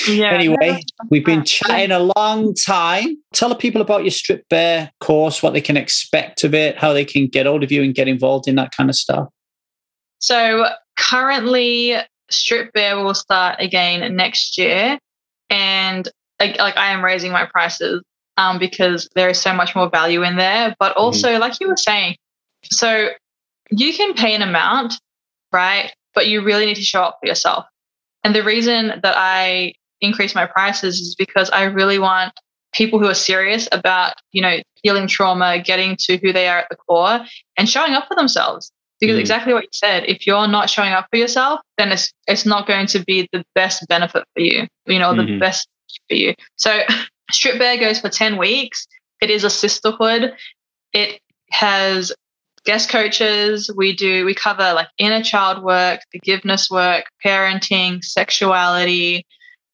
yeah, 0.07 0.31
anyway, 0.31 0.81
we've 1.09 1.25
been 1.25 1.43
chatting 1.43 1.91
a 1.91 2.11
long 2.15 2.53
time. 2.53 3.17
Tell 3.33 3.49
the 3.49 3.55
people 3.55 3.81
about 3.81 4.03
your 4.03 4.11
Strip 4.11 4.43
Bare 4.49 4.91
course, 4.99 5.41
what 5.41 5.53
they 5.53 5.61
can 5.61 5.77
expect 5.77 6.43
of 6.43 6.53
it, 6.53 6.77
how 6.77 6.91
they 6.91 7.05
can 7.05 7.27
get 7.27 7.45
hold 7.45 7.63
of 7.63 7.71
you 7.71 7.81
and 7.83 7.95
get 7.95 8.07
involved 8.07 8.47
in 8.47 8.55
that 8.55 8.71
kind 8.75 8.89
of 8.89 8.95
stuff. 8.95 9.29
So 10.19 10.65
currently, 10.97 11.95
Strip 12.29 12.73
Bare 12.73 12.97
will 13.03 13.13
start 13.13 13.57
again 13.59 14.15
next 14.15 14.57
year, 14.57 14.97
and 15.49 16.07
like, 16.39 16.57
like 16.57 16.77
I 16.77 16.91
am 16.91 17.03
raising 17.03 17.31
my 17.31 17.45
prices 17.45 18.03
um, 18.37 18.59
because 18.59 19.09
there 19.15 19.29
is 19.29 19.39
so 19.39 19.53
much 19.53 19.75
more 19.75 19.89
value 19.89 20.23
in 20.23 20.37
there. 20.37 20.75
But 20.79 20.91
mm-hmm. 20.91 21.01
also, 21.01 21.29
mm-hmm. 21.29 21.41
like 21.41 21.59
you 21.59 21.67
were 21.67 21.77
saying, 21.77 22.15
so 22.63 23.09
you 23.71 23.93
can 23.93 24.13
pay 24.13 24.35
an 24.35 24.41
amount, 24.41 24.93
right? 25.51 25.91
But 26.13 26.27
you 26.27 26.43
really 26.43 26.65
need 26.65 26.75
to 26.75 26.83
show 26.83 27.01
up 27.01 27.17
for 27.21 27.27
yourself. 27.27 27.65
And 28.23 28.35
the 28.35 28.43
reason 28.43 28.99
that 29.01 29.15
I 29.17 29.73
increase 30.01 30.35
my 30.35 30.45
prices 30.45 30.99
is 30.99 31.15
because 31.15 31.49
I 31.49 31.63
really 31.63 31.99
want 31.99 32.33
people 32.73 32.99
who 32.99 33.07
are 33.07 33.13
serious 33.13 33.67
about, 33.71 34.13
you 34.31 34.41
know, 34.41 34.57
healing 34.83 35.07
trauma, 35.07 35.59
getting 35.59 35.95
to 36.01 36.17
who 36.17 36.31
they 36.31 36.47
are 36.47 36.59
at 36.59 36.67
the 36.69 36.75
core 36.75 37.21
and 37.57 37.69
showing 37.69 37.93
up 37.93 38.07
for 38.07 38.15
themselves. 38.15 38.71
Because 38.99 39.17
mm. 39.17 39.19
exactly 39.19 39.53
what 39.53 39.63
you 39.63 39.69
said, 39.73 40.05
if 40.07 40.25
you're 40.25 40.47
not 40.47 40.69
showing 40.69 40.93
up 40.93 41.07
for 41.11 41.17
yourself, 41.17 41.59
then 41.77 41.91
it's 41.91 42.11
it's 42.27 42.45
not 42.45 42.67
going 42.67 42.87
to 42.87 43.03
be 43.03 43.27
the 43.31 43.43
best 43.53 43.87
benefit 43.87 44.23
for 44.33 44.41
you, 44.41 44.67
you 44.85 44.99
know, 44.99 45.13
mm-hmm. 45.13 45.33
the 45.33 45.39
best 45.39 45.67
for 46.09 46.15
you. 46.15 46.33
So 46.55 46.81
Strip 47.31 47.59
Bare 47.59 47.77
goes 47.77 47.99
for 47.99 48.09
10 48.09 48.37
weeks. 48.37 48.87
It 49.21 49.29
is 49.29 49.43
a 49.43 49.49
sisterhood. 49.49 50.33
It 50.93 51.19
has 51.51 52.11
guest 52.65 52.89
coaches. 52.89 53.71
We 53.75 53.95
do, 53.95 54.25
we 54.25 54.33
cover 54.33 54.73
like 54.73 54.87
inner 54.97 55.23
child 55.23 55.63
work, 55.63 56.01
forgiveness 56.11 56.69
work, 56.69 57.05
parenting, 57.25 58.03
sexuality, 58.03 59.25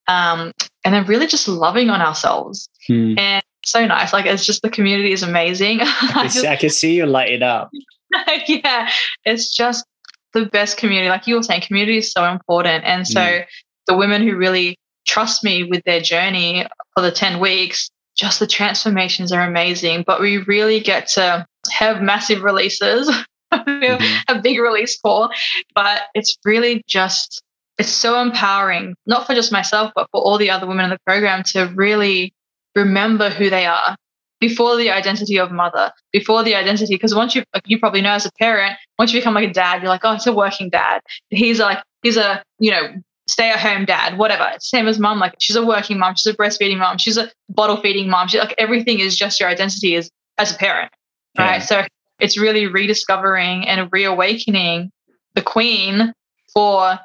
um, 0.07 0.51
and 0.84 0.93
then 0.93 1.05
really 1.05 1.28
just 1.28 1.47
loving 1.47 1.89
on 1.89 2.01
ourselves. 2.01 2.69
Hmm. 2.88 3.15
And 3.17 3.43
so 3.65 3.86
nice. 3.86 4.13
Like 4.13 4.26
it's 4.26 4.45
just 4.45 4.61
the 4.61 4.69
community 4.69 5.11
is 5.11 5.24
amazing. 5.24 5.80
I 5.82 5.86
can, 6.13 6.30
see, 6.30 6.47
I 6.47 6.55
can 6.55 6.69
see 6.69 6.95
you 6.95 7.05
light 7.05 7.32
it 7.32 7.43
up. 7.43 7.71
yeah, 8.47 8.89
it's 9.26 9.55
just 9.55 9.86
the 10.34 10.45
best 10.45 10.78
community. 10.78 11.09
Like 11.09 11.28
you 11.28 11.36
were 11.36 11.43
saying, 11.43 11.61
community 11.61 11.97
is 11.97 12.11
so 12.11 12.26
important. 12.26 12.84
And 12.86 13.07
so 13.07 13.20
mm. 13.20 13.45
the 13.88 13.95
women 13.95 14.22
who 14.22 14.36
really 14.36 14.78
trust 15.05 15.43
me 15.43 15.64
with 15.64 15.84
their 15.86 16.01
journey 16.01 16.66
for 16.95 17.01
the 17.01 17.11
10 17.11 17.39
weeks, 17.39 17.89
just 18.16 18.39
the 18.39 18.47
transformations 18.47 19.32
are 19.32 19.47
amazing. 19.47 20.03
But 20.05 20.22
we 20.22 20.38
really 20.38 20.80
get 20.80 21.07
to 21.09 21.45
have 21.72 22.01
massive 22.01 22.43
releases, 22.43 23.09
mm-hmm. 23.53 24.03
a 24.28 24.41
big 24.41 24.59
release 24.59 24.99
call. 24.99 25.30
But 25.76 26.03
it's 26.14 26.38
really 26.43 26.84
just, 26.88 27.41
it's 27.78 27.89
so 27.89 28.22
empowering, 28.22 28.95
not 29.05 29.28
for 29.28 29.36
just 29.36 29.51
myself, 29.51 29.91
but 29.95 30.07
for 30.11 30.22
all 30.22 30.38
the 30.38 30.49
other 30.49 30.68
women 30.68 30.86
in 30.86 30.91
the 30.91 30.99
program 31.05 31.43
to 31.53 31.72
really 31.76 32.34
remember 32.76 33.30
who 33.30 33.49
they 33.49 33.66
are 33.66 33.95
before 34.44 34.76
the 34.76 34.89
identity 34.89 35.39
of 35.39 35.54
mother, 35.54 35.89
before 36.12 36.44
the 36.44 36.54
identity. 36.54 36.96
Because 36.96 37.16
once 37.16 37.34
you, 37.34 37.46
like 37.54 37.64
you 37.66 37.80
probably 37.80 38.02
know 38.02 38.12
as 38.12 38.26
a 38.26 38.32
parent, 38.38 38.74
once 39.00 39.14
you 39.14 39.22
become 39.22 39.34
like 39.34 39.50
a 39.50 39.54
dad, 39.54 39.82
you're 39.82 39.88
like, 39.88 40.02
oh, 40.04 40.16
it's 40.16 40.28
a 40.28 40.34
working 40.34 40.70
dad. 40.70 41.00
He's 41.30 41.60
like, 41.62 41.82
he's 42.02 42.18
a, 42.18 42.44
you 42.60 42.70
know, 42.70 42.94
stay 43.26 43.50
at 43.52 43.60
home 43.60 43.86
dad, 43.86 44.18
whatever. 44.18 44.52
Same 44.60 44.89
as 44.89 45.00
mom, 45.00 45.18
like 45.18 45.36
she's 45.39 45.56
a 45.56 45.66
working 45.66 45.98
mom, 45.98 46.16
she's 46.16 46.34
a 46.34 46.36
breastfeeding 46.36 46.78
mom, 46.78 46.98
she's 46.98 47.18
a 47.18 47.32
bottle 47.48 47.78
feeding 47.78 48.10
mom. 48.10 48.28
She, 48.28 48.38
like 48.38 48.54
everything 48.58 49.00
is 49.00 49.16
just 49.16 49.39
your 49.39 49.48
identity 49.48 49.96
as 49.96 50.12
as 50.38 50.54
a 50.54 50.56
parent, 50.58 50.91
right? 51.38 51.60
Yeah. 51.60 51.60
So 51.60 51.84
it's 52.20 52.38
really 52.38 52.68
rediscovering 52.68 53.66
and 53.66 53.88
reawakening 53.94 54.91
the 55.36 55.41
queen 55.41 56.12
for 56.54 57.00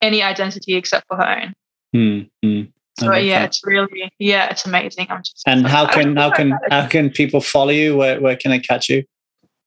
any 0.00 0.22
identity 0.22 0.76
except 0.76 1.06
for 1.08 1.18
her 1.18 1.42
own. 1.42 1.52
Mm-hmm. 1.94 2.70
So 3.00 3.14
yeah, 3.14 3.44
it's 3.44 3.64
really 3.64 4.12
yeah, 4.18 4.50
it's 4.50 4.66
amazing. 4.66 5.06
I'm 5.10 5.22
just 5.22 5.42
and 5.46 5.66
how 5.66 5.86
can 5.86 6.16
how 6.16 6.30
can 6.30 6.58
how 6.70 6.86
can 6.86 7.10
people 7.10 7.40
follow 7.40 7.70
you? 7.70 7.96
Where 7.96 8.20
where 8.20 8.36
can 8.36 8.50
they 8.50 8.60
catch 8.60 8.88
you? 8.88 9.04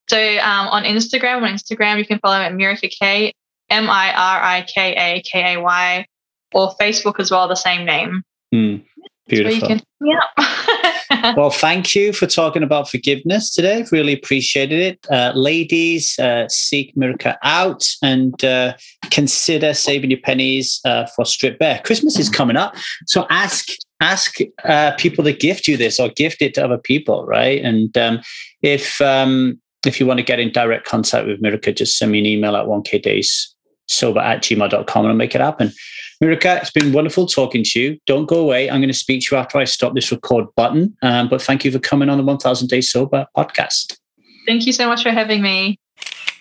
So 0.09 0.17
um, 0.17 0.67
on 0.67 0.83
Instagram, 0.83 1.37
on 1.37 1.53
Instagram 1.53 1.97
you 1.97 2.05
can 2.05 2.19
follow 2.19 2.37
me 2.37 2.45
at 2.45 2.53
Marika 2.53 2.89
K 2.89 3.33
M 3.69 3.89
I 3.89 4.13
R 4.13 4.43
I 4.43 4.61
K 4.73 4.93
A 4.93 5.21
K 5.21 5.55
A 5.55 5.61
Y, 5.61 6.05
or 6.53 6.75
Facebook 6.79 7.19
as 7.19 7.31
well, 7.31 7.47
the 7.47 7.55
same 7.55 7.85
name. 7.85 8.21
Mm, 8.53 8.85
beautiful. 9.27 9.67
Can, 9.67 9.81
yeah. 10.01 11.33
well, 11.37 11.49
thank 11.49 11.95
you 11.95 12.13
for 12.13 12.27
talking 12.27 12.63
about 12.63 12.89
forgiveness 12.89 13.53
today. 13.53 13.85
Really 13.91 14.13
appreciated 14.13 14.79
it. 14.79 15.07
Uh, 15.09 15.31
ladies, 15.35 16.17
uh, 16.19 16.47
seek 16.49 16.95
Mirka 16.95 17.37
out 17.43 17.83
and 18.01 18.43
uh, 18.43 18.73
consider 19.11 19.73
saving 19.73 20.11
your 20.11 20.19
pennies 20.19 20.79
uh, 20.85 21.05
for 21.15 21.25
Strip 21.25 21.59
Bare. 21.59 21.81
Christmas 21.83 22.19
is 22.19 22.29
coming 22.29 22.57
up. 22.57 22.75
So 23.05 23.25
ask 23.29 23.67
ask 24.01 24.39
uh, 24.65 24.91
people 24.97 25.23
to 25.23 25.31
gift 25.31 25.67
you 25.67 25.77
this 25.77 25.99
or 25.99 26.09
gift 26.09 26.41
it 26.41 26.53
to 26.55 26.65
other 26.65 26.77
people, 26.77 27.25
right? 27.25 27.63
And 27.63 27.97
um, 27.97 28.21
if 28.61 28.99
um, 29.01 29.61
if 29.85 29.99
you 29.99 30.05
want 30.05 30.19
to 30.19 30.25
get 30.25 30.39
in 30.39 30.51
direct 30.51 30.85
contact 30.85 31.27
with 31.27 31.41
Mirka, 31.41 31.75
just 31.75 31.97
send 31.97 32.11
me 32.11 32.19
an 32.19 32.25
email 32.25 32.55
at 32.55 32.65
1k 32.65 33.01
days 33.01 33.53
sober 33.87 34.19
at 34.19 34.41
gmail.com 34.41 35.05
and 35.05 35.11
I'll 35.11 35.15
make 35.15 35.35
it 35.35 35.41
happen. 35.41 35.71
Marika, 36.23 36.61
it's 36.61 36.71
been 36.71 36.93
wonderful 36.93 37.27
talking 37.27 37.63
to 37.65 37.79
you. 37.79 37.97
Don't 38.05 38.27
go 38.27 38.39
away. 38.39 38.69
I'm 38.69 38.79
going 38.79 38.87
to 38.87 38.93
speak 38.93 39.23
to 39.23 39.35
you 39.35 39.39
after 39.39 39.57
I 39.57 39.65
stop 39.65 39.93
this 39.93 40.09
record 40.09 40.45
button. 40.55 40.95
Um, 41.01 41.27
but 41.27 41.41
thank 41.41 41.65
you 41.65 41.71
for 41.71 41.79
coming 41.79 42.07
on 42.07 42.17
the 42.17 42.23
1000 42.23 42.69
Days 42.69 42.89
Sober 42.89 43.27
podcast. 43.35 43.97
Thank 44.47 44.65
you 44.65 44.71
so 44.71 44.87
much 44.87 45.03
for 45.03 45.11
having 45.11 45.41
me. 45.41 45.77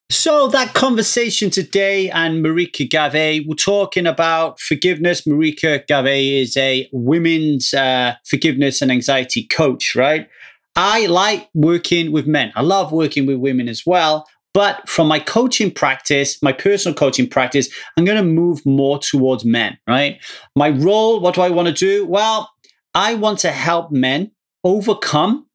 So 0.08 0.46
that 0.48 0.74
conversation 0.74 1.50
today 1.50 2.10
and 2.10 2.44
Marika 2.44 2.88
Gave, 2.88 3.44
we're 3.48 3.56
talking 3.56 4.06
about 4.06 4.60
forgiveness. 4.60 5.22
Marika 5.22 5.84
Gave 5.88 6.42
is 6.42 6.56
a 6.56 6.88
women's 6.92 7.74
uh, 7.74 8.14
forgiveness 8.24 8.82
and 8.82 8.92
anxiety 8.92 9.48
coach, 9.48 9.96
right? 9.96 10.28
I 10.76 11.06
like 11.06 11.48
working 11.54 12.12
with 12.12 12.28
men. 12.28 12.52
I 12.54 12.62
love 12.62 12.92
working 12.92 13.26
with 13.26 13.38
women 13.38 13.68
as 13.68 13.82
well. 13.84 14.28
But 14.54 14.88
from 14.88 15.08
my 15.08 15.18
coaching 15.18 15.70
practice, 15.70 16.42
my 16.42 16.52
personal 16.52 16.94
coaching 16.94 17.28
practice, 17.28 17.68
I'm 17.96 18.04
going 18.04 18.18
to 18.18 18.24
move 18.24 18.64
more 18.66 18.98
towards 18.98 19.44
men, 19.44 19.78
right? 19.86 20.22
My 20.54 20.70
role, 20.70 21.20
what 21.20 21.34
do 21.34 21.40
I 21.40 21.48
want 21.48 21.68
to 21.68 21.74
do? 21.74 22.06
Well, 22.06 22.50
I 22.94 23.14
want 23.14 23.38
to 23.40 23.50
help 23.50 23.90
men 23.90 24.30
overcome 24.64 25.46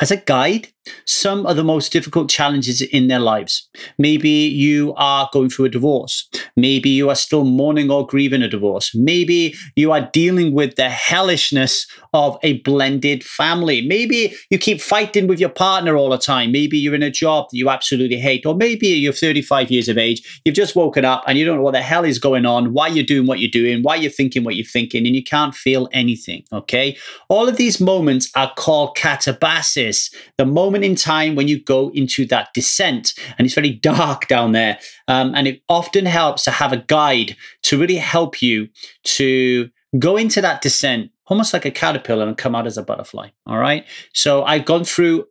as 0.00 0.10
a 0.10 0.16
guide 0.16 0.68
some 1.06 1.46
of 1.46 1.56
the 1.56 1.64
most 1.64 1.92
difficult 1.92 2.28
challenges 2.28 2.80
in 2.80 3.08
their 3.08 3.18
lives. 3.18 3.68
Maybe 3.98 4.28
you 4.28 4.94
are 4.96 5.28
going 5.32 5.50
through 5.50 5.66
a 5.66 5.70
divorce. 5.70 6.28
Maybe 6.56 6.90
you 6.90 7.10
are 7.10 7.14
still 7.14 7.44
mourning 7.44 7.90
or 7.90 8.06
grieving 8.06 8.42
a 8.42 8.48
divorce. 8.48 8.94
Maybe 8.94 9.54
you 9.76 9.92
are 9.92 10.08
dealing 10.12 10.54
with 10.54 10.76
the 10.76 10.88
hellishness 10.88 11.86
of 12.12 12.38
a 12.42 12.58
blended 12.62 13.24
family. 13.24 13.86
Maybe 13.86 14.34
you 14.50 14.58
keep 14.58 14.80
fighting 14.80 15.26
with 15.26 15.40
your 15.40 15.48
partner 15.50 15.96
all 15.96 16.10
the 16.10 16.18
time. 16.18 16.52
Maybe 16.52 16.78
you're 16.78 16.94
in 16.94 17.02
a 17.02 17.10
job 17.10 17.46
that 17.50 17.56
you 17.56 17.68
absolutely 17.68 18.18
hate. 18.18 18.46
Or 18.46 18.54
maybe 18.54 18.88
you're 18.88 19.12
35 19.12 19.70
years 19.70 19.88
of 19.88 19.98
age, 19.98 20.40
you've 20.44 20.54
just 20.54 20.76
woken 20.76 21.04
up 21.04 21.24
and 21.26 21.38
you 21.38 21.44
don't 21.44 21.56
know 21.56 21.62
what 21.62 21.74
the 21.74 21.82
hell 21.82 22.04
is 22.04 22.18
going 22.18 22.46
on, 22.46 22.72
why 22.72 22.88
you're 22.88 23.04
doing 23.04 23.26
what 23.26 23.40
you're 23.40 23.50
doing, 23.50 23.82
why 23.82 23.96
you're 23.96 24.10
thinking 24.10 24.44
what 24.44 24.56
you're 24.56 24.64
thinking, 24.64 25.06
and 25.06 25.14
you 25.14 25.22
can't 25.22 25.54
feel 25.54 25.88
anything. 25.92 26.44
Okay. 26.52 26.96
All 27.28 27.48
of 27.48 27.56
these 27.56 27.80
moments 27.80 28.30
are 28.34 28.52
called 28.56 28.96
katabasis. 28.96 30.12
The 30.38 30.46
moment 30.46 30.73
moment 30.74 30.84
in 30.84 30.96
time 30.96 31.36
when 31.36 31.46
you 31.46 31.62
go 31.62 31.90
into 31.94 32.26
that 32.26 32.48
descent, 32.52 33.14
and 33.38 33.46
it's 33.46 33.54
very 33.54 33.70
dark 33.70 34.26
down 34.26 34.52
there. 34.52 34.78
Um, 35.06 35.32
and 35.34 35.46
it 35.46 35.62
often 35.68 36.06
helps 36.06 36.44
to 36.44 36.50
have 36.50 36.72
a 36.72 36.78
guide 36.78 37.36
to 37.62 37.78
really 37.78 37.96
help 37.96 38.42
you 38.42 38.68
to 39.04 39.70
go 39.98 40.16
into 40.16 40.40
that 40.40 40.60
descent 40.60 41.10
almost 41.26 41.54
like 41.54 41.64
a 41.64 41.70
caterpillar 41.70 42.26
and 42.26 42.36
come 42.36 42.54
out 42.54 42.66
as 42.66 42.76
a 42.76 42.82
butterfly. 42.82 43.28
All 43.46 43.58
right. 43.58 43.86
So 44.12 44.42
I've 44.44 44.66
gone 44.66 44.84
through 44.84 45.24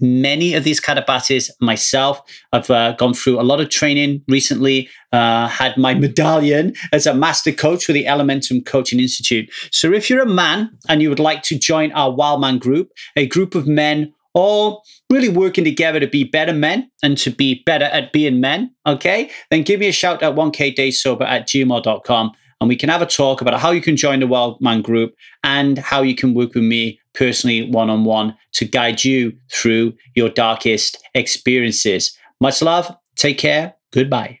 many 0.00 0.54
of 0.54 0.62
these 0.62 0.80
katabatis 0.80 1.50
myself. 1.60 2.20
I've 2.52 2.70
uh, 2.70 2.92
gone 2.92 3.14
through 3.14 3.40
a 3.40 3.42
lot 3.42 3.60
of 3.60 3.68
training 3.68 4.22
recently, 4.28 4.88
uh, 5.12 5.48
had 5.48 5.76
my 5.76 5.94
medallion 5.94 6.74
as 6.92 7.06
a 7.06 7.14
master 7.14 7.52
coach 7.52 7.84
for 7.84 7.92
the 7.92 8.04
Elementum 8.04 8.64
Coaching 8.64 9.00
Institute. 9.00 9.50
So 9.72 9.92
if 9.92 10.08
you're 10.08 10.22
a 10.22 10.26
man 10.26 10.70
and 10.88 11.02
you 11.02 11.08
would 11.08 11.18
like 11.18 11.42
to 11.44 11.58
join 11.58 11.90
our 11.92 12.12
Wild 12.12 12.40
Man 12.40 12.58
group, 12.58 12.92
a 13.16 13.26
group 13.26 13.54
of 13.54 13.66
men 13.66 14.12
all 14.34 14.82
really 15.10 15.28
working 15.28 15.64
together 15.64 16.00
to 16.00 16.06
be 16.06 16.24
better 16.24 16.52
men 16.52 16.90
and 17.02 17.18
to 17.18 17.30
be 17.30 17.62
better 17.66 17.86
at 17.86 18.12
being 18.12 18.40
men, 18.40 18.74
okay, 18.86 19.30
then 19.50 19.62
give 19.62 19.80
me 19.80 19.88
a 19.88 19.92
shout 19.92 20.22
at 20.22 20.34
1kdaysober 20.34 21.26
at 21.26 21.48
gmail.com 21.48 22.32
and 22.60 22.68
we 22.68 22.76
can 22.76 22.88
have 22.88 23.02
a 23.02 23.06
talk 23.06 23.40
about 23.40 23.58
how 23.58 23.70
you 23.70 23.80
can 23.80 23.96
join 23.96 24.20
the 24.20 24.26
Wild 24.26 24.60
Man 24.60 24.82
group 24.82 25.14
and 25.42 25.78
how 25.78 26.02
you 26.02 26.14
can 26.14 26.34
work 26.34 26.54
with 26.54 26.64
me 26.64 27.00
personally 27.14 27.68
one 27.70 27.90
on 27.90 28.04
one 28.04 28.36
to 28.52 28.64
guide 28.64 29.02
you 29.02 29.32
through 29.52 29.94
your 30.14 30.28
darkest 30.28 30.98
experiences. 31.14 32.16
Much 32.40 32.60
love. 32.62 32.94
Take 33.16 33.38
care. 33.38 33.74
Goodbye. 33.92 34.39